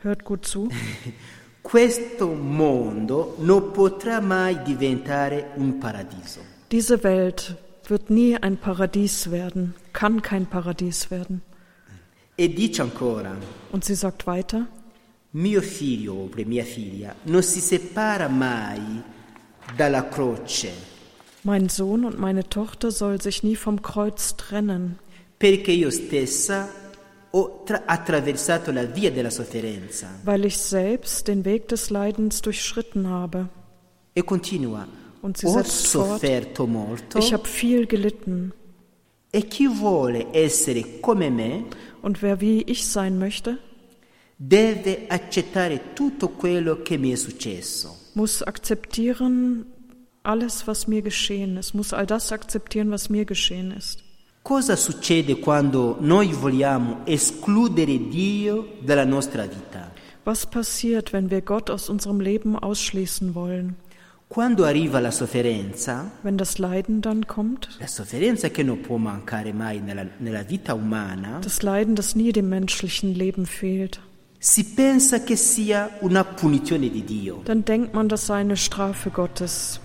hört 0.00 0.24
gut 0.24 0.46
zu, 0.46 0.68
questo 1.64 2.26
mondo 2.28 3.36
non 3.38 3.70
potrà 3.70 4.20
mai 4.20 4.62
diventare 4.62 5.52
un 5.54 5.78
paradiso. 5.78 6.40
diese 6.68 7.02
Welt 7.02 7.56
wird 7.88 8.10
nie 8.10 8.36
ein 8.36 8.58
Paradies 8.58 9.30
werden, 9.30 9.74
kann 9.92 10.20
kein 10.20 10.46
Paradies 10.46 11.10
werden. 11.10 11.40
E 12.36 12.48
dice 12.48 12.82
ancora, 12.82 13.34
Und 13.72 13.84
sie 13.84 13.94
sagt 13.94 14.26
weiter, 14.26 14.66
mio 15.32 15.62
figlio 15.62 16.12
o 16.14 16.30
mia 16.44 16.64
figlia 16.64 17.14
non 17.24 17.42
si 17.42 17.60
separa 17.60 18.28
mai 18.28 19.02
dalla 19.76 20.08
croce 20.08 20.70
mein 21.44 21.68
Sohn 21.68 22.04
und 22.04 22.18
meine 22.18 22.48
Tochter 22.48 22.90
soll 22.90 23.20
sich 23.20 23.42
nie 23.42 23.56
vom 23.56 23.80
Kreuz 23.82 24.36
trennen, 24.36 24.98
perché 25.38 25.72
io 25.72 25.90
stessa 25.90 26.68
weil 30.24 30.44
ich 30.44 30.58
selbst 30.58 31.28
den 31.28 31.44
Weg 31.44 31.68
des 31.68 31.90
Leidens 31.90 32.42
durchschritten 32.42 33.08
habe. 33.08 33.48
E 34.14 34.22
continua, 34.22 34.86
Und 35.22 35.38
sie 35.38 35.46
ho 35.46 35.54
setzt 35.54 35.86
fort, 35.88 36.22
ich 37.16 37.32
habe 37.32 37.48
viel 37.48 37.86
gelitten. 37.86 38.52
e 39.32 39.42
chi 39.42 39.66
vuole 39.66 40.26
essere 40.32 41.00
come 41.00 41.30
me 41.30 41.64
Und 42.02 42.22
wer 42.22 42.40
wie 42.40 42.62
ich 42.62 42.86
sein 42.86 43.18
möchte, 43.18 43.58
deve 44.36 45.06
accettare 45.08 45.80
tutto 45.94 46.28
quello 46.28 46.82
che 46.82 46.98
mi 46.98 47.10
è 47.10 47.16
successo. 47.16 47.96
muss 48.14 48.42
akzeptieren 48.42 49.66
alles, 50.22 50.66
was 50.68 50.86
mir 50.86 51.02
geschehen 51.02 51.56
ist, 51.56 51.74
muss 51.74 51.92
all 51.92 52.06
das 52.06 52.30
akzeptieren, 52.30 52.90
was 52.92 53.08
mir 53.08 53.24
geschehen 53.24 53.72
ist. 53.72 54.03
Cosa 54.46 54.76
succede 54.76 55.38
quando 55.38 55.96
noi 56.00 56.34
vogliamo 56.34 57.00
escludere 57.06 58.08
Dio 58.10 58.74
dalla 58.80 59.06
nostra 59.06 59.46
vita? 59.46 59.90
Was 60.24 60.44
passiert, 60.44 61.12
wenn 61.14 61.30
wir 61.30 61.40
Gott 61.40 61.70
aus 61.70 61.88
unserem 61.88 62.20
Leben 62.20 62.54
ausschließen 62.58 63.34
wollen? 63.34 63.76
Quando 64.28 64.64
arriva 64.64 65.00
la 65.00 65.10
sofferenza, 65.12 66.10
Wenn 66.22 66.36
das 66.36 66.58
Leiden 66.58 67.00
dann 67.00 67.26
kommt, 67.26 67.68
la 67.78 67.86
sofferenza 67.86 68.50
che 68.50 68.62
non 68.62 68.82
può 68.82 68.98
mancare 68.98 69.54
mai 69.54 69.80
nella, 69.80 70.04
nella 70.18 70.42
vita 70.42 70.74
umana, 70.74 71.38
das 71.40 71.62
Leiden, 71.62 71.94
das 71.94 72.14
nie 72.14 72.30
dem 72.32 72.50
menschlichen 72.50 73.14
Leben 73.14 73.46
fehlt, 73.46 73.98
si 74.38 74.62
pensa 74.64 75.20
che 75.20 75.36
sia 75.36 75.88
una 76.00 76.22
punizione 76.22 76.90
di 76.90 77.02
Dio. 77.02 77.40
dann 77.46 77.64
denkt 77.64 77.94
man, 77.94 78.08
das 78.08 78.26
sei 78.26 78.40
eine 78.40 78.56
Strafe 78.58 79.08
Gottes. 79.08 79.80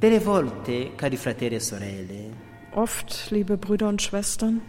Delle 0.00 0.18
volte, 0.18 0.90
cari 0.96 1.16
fratelli 1.16 1.54
e 1.56 1.60
sorelle, 1.60 2.50
Oft, 2.74 3.30
liebe 3.30 3.56
Brüder 3.58 3.88
und 3.88 4.00
Schwestern, 4.00 4.60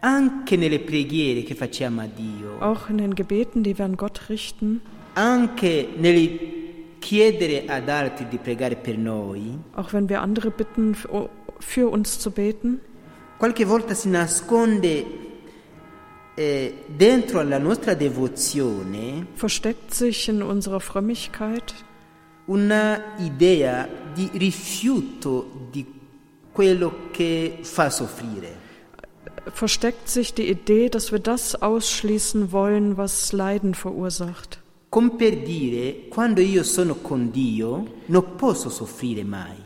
anche 0.00 0.56
nelle 0.56 0.78
preghiere 0.80 1.42
che 1.44 1.54
facciamo 1.54 2.00
a 2.02 2.06
Dio, 2.06 2.58
auch 2.60 2.88
in 2.90 2.98
den 2.98 3.14
Gebeten, 3.14 3.62
die 3.62 3.76
wir 3.78 3.84
an 3.84 3.96
Gott 3.96 4.28
richten, 4.28 4.80
anche 5.14 5.88
nel 5.96 6.38
chiedere 6.98 7.64
ad 7.68 7.88
altri 7.88 8.26
di 8.28 8.38
pregare 8.38 8.74
per 8.76 8.96
noi, 8.98 9.58
auch 9.76 9.92
wenn 9.92 10.08
wir 10.08 10.20
andere 10.22 10.50
bitten, 10.50 10.94
für- 10.94 11.88
uns 11.88 12.18
zu 12.18 12.30
beten, 12.32 12.80
qualche 13.38 13.64
volta 13.64 13.94
si 13.94 14.08
nasconde 14.08 15.04
eh, 16.36 16.74
dentro 16.88 17.38
alla 17.38 17.58
nostra 17.58 17.94
devozione 17.94 19.26
versteckt 19.34 19.94
sich 19.94 20.28
in 20.28 20.42
unserer 20.42 20.80
Frömmigkeit. 20.80 21.74
una 22.48 23.16
idea 23.18 23.88
di 24.14 24.30
rifiuto 24.34 25.68
di 25.72 25.84
quello 26.56 27.10
che 27.12 27.58
fa 27.60 27.90
soffrire. 27.90 28.64
versteckt 29.52 30.08
sich 30.08 30.34
die 30.34 30.48
Idee, 30.48 30.88
dass 30.88 31.12
wir 31.12 31.18
das 31.18 31.54
ausschließen 31.60 32.50
wollen, 32.52 32.96
was 32.96 33.32
Leiden 33.32 33.74
verursacht. 33.74 34.60
Come 34.90 35.10
per 35.18 35.32
dire, 35.32 36.08
quando 36.10 36.40
io 36.40 36.62
sono 36.62 36.94
con 36.94 37.30
Dio 37.30 37.86
non 38.08 38.36
posso 38.36 38.70
soffrire 38.70 39.24
mai. 39.24 39.56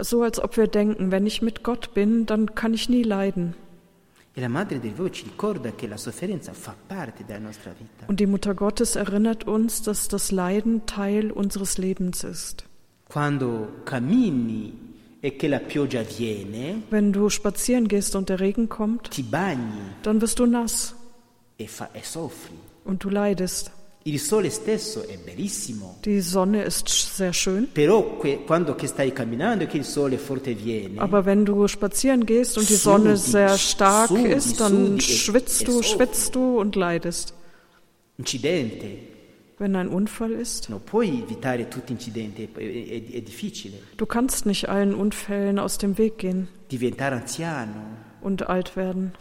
So 0.00 0.22
als 0.22 0.38
ob 0.38 0.56
wir 0.56 0.66
denken, 0.66 1.10
wenn 1.10 1.26
ich 1.26 1.42
mit 1.42 1.62
Gott 1.62 1.94
bin, 1.94 2.26
dann 2.26 2.54
kann 2.54 2.74
ich 2.74 2.88
nie 2.88 3.02
leiden. 3.02 3.54
E 4.34 4.40
la 4.40 4.48
Madre 4.48 4.78
del 4.78 4.92
Vero 4.92 5.10
ci 5.10 5.24
ricorda 5.24 5.70
che 5.70 5.86
la 5.86 5.96
sofferenza 5.96 6.52
fa 6.52 6.74
parte 6.86 7.24
della 7.24 7.38
nostra 7.38 7.72
vita. 7.72 8.06
Und 8.06 8.20
die 8.20 8.26
Mutter 8.26 8.54
Gottes 8.54 8.94
erinnert 8.96 9.46
uns, 9.46 9.82
dass 9.82 10.08
das 10.08 10.30
Leiden 10.30 10.84
Teil 10.84 11.30
unseres 11.32 11.78
Lebens 11.78 12.22
ist. 12.22 12.64
Quando 13.08 13.68
cammini 13.84 14.85
e 15.26 16.74
Wenn 16.90 17.12
du 17.12 17.28
spazieren 17.30 17.88
gehst 17.88 18.14
und 18.14 18.28
der 18.28 18.40
Regen 18.40 18.68
kommt, 18.68 19.10
dann 20.02 20.20
wirst 20.20 20.38
du 20.38 20.46
nass 20.46 20.94
e, 21.58 21.64
e 21.64 22.02
und 22.84 23.02
du 23.04 23.08
leidest. 23.08 23.70
Il 24.04 24.20
sole 24.20 24.52
stesso 24.52 25.02
è 25.02 25.18
bellissimo, 25.18 25.96
Die 26.04 26.20
Sonne 26.20 26.62
ist 26.62 26.88
sehr 26.88 27.32
schön, 27.32 27.66
però 27.74 28.16
que- 28.18 28.44
quando 28.46 28.76
che 28.76 28.86
stai 28.86 29.12
camminando 29.12 29.64
e 29.64 29.66
che 29.66 29.78
il 29.78 29.84
sole 29.84 30.16
forte 30.16 30.54
viene, 30.54 31.00
aber 31.00 31.24
wenn 31.24 31.44
du 31.44 31.66
spazieren 31.66 32.24
gehst 32.24 32.56
und 32.56 32.68
die 32.68 32.76
Sonne 32.76 33.16
Sudi, 33.16 33.30
sehr 33.32 33.58
stark 33.58 34.06
sudi, 34.06 34.28
ist, 34.28 34.60
dann 34.60 35.00
sudi 35.00 35.12
e- 35.12 35.16
schwitzt 35.16 35.62
e 35.62 35.64
du, 35.64 35.72
soffri. 35.72 35.88
schwitzt 35.88 36.34
du 36.36 36.60
und 36.60 36.76
leidest. 36.76 37.34
incidente, 38.16 38.86
Wenn 39.58 39.74
ein 39.74 39.88
Unfall 39.88 40.32
ist, 40.32 40.68
du 43.96 44.06
kannst 44.06 44.46
nicht 44.46 44.68
allen 44.68 44.94
Unfällen 44.94 45.58
aus 45.58 45.78
dem 45.78 45.96
Weg 45.96 46.18
gehen 46.18 46.48
und 48.20 48.48
alt 48.48 48.76
werden. 48.76 49.12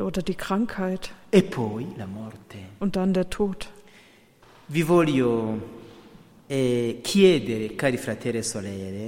Oder 0.00 0.22
die 0.22 0.34
Krankheit. 0.34 1.10
E 1.32 1.42
und 2.80 2.96
dann 2.96 3.12
der 3.12 3.28
Tod. 3.28 3.68
Eh, 6.50 6.90
e 6.90 7.70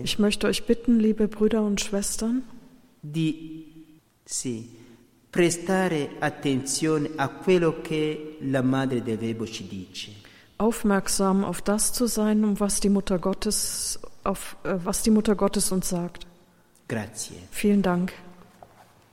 Ich 0.04 0.18
möchte 0.18 0.46
euch 0.46 0.66
bitten, 0.66 1.00
liebe 1.00 1.26
Brüder 1.26 1.62
und 1.62 1.80
Schwestern, 1.80 2.42
di 3.02 3.64
sì, 4.26 4.79
prestare 5.30 6.16
attenzione 6.18 7.10
a 7.16 7.28
quello 7.28 7.80
che 7.80 8.36
la 8.40 8.62
Madre 8.62 9.02
del 9.02 9.16
Verbo 9.16 9.46
ci 9.46 9.66
dice. 9.66 10.12
aufmerksam 10.60 11.42
auf 11.44 11.62
das 11.62 11.92
zu 11.92 12.06
sein, 12.06 12.44
um 12.44 12.60
was 12.60 12.80
die 12.80 12.90
Mutter 12.90 13.18
Gottes 13.18 13.98
auf 14.24 14.56
äh, 14.64 14.74
was 14.84 15.02
die 15.02 15.10
Mutter 15.10 15.34
Gottes 15.34 15.72
uns 15.72 15.88
sagt. 15.88 16.26
Grazie. 16.88 17.36
Vielen 17.50 17.82
Dank. 17.82 18.12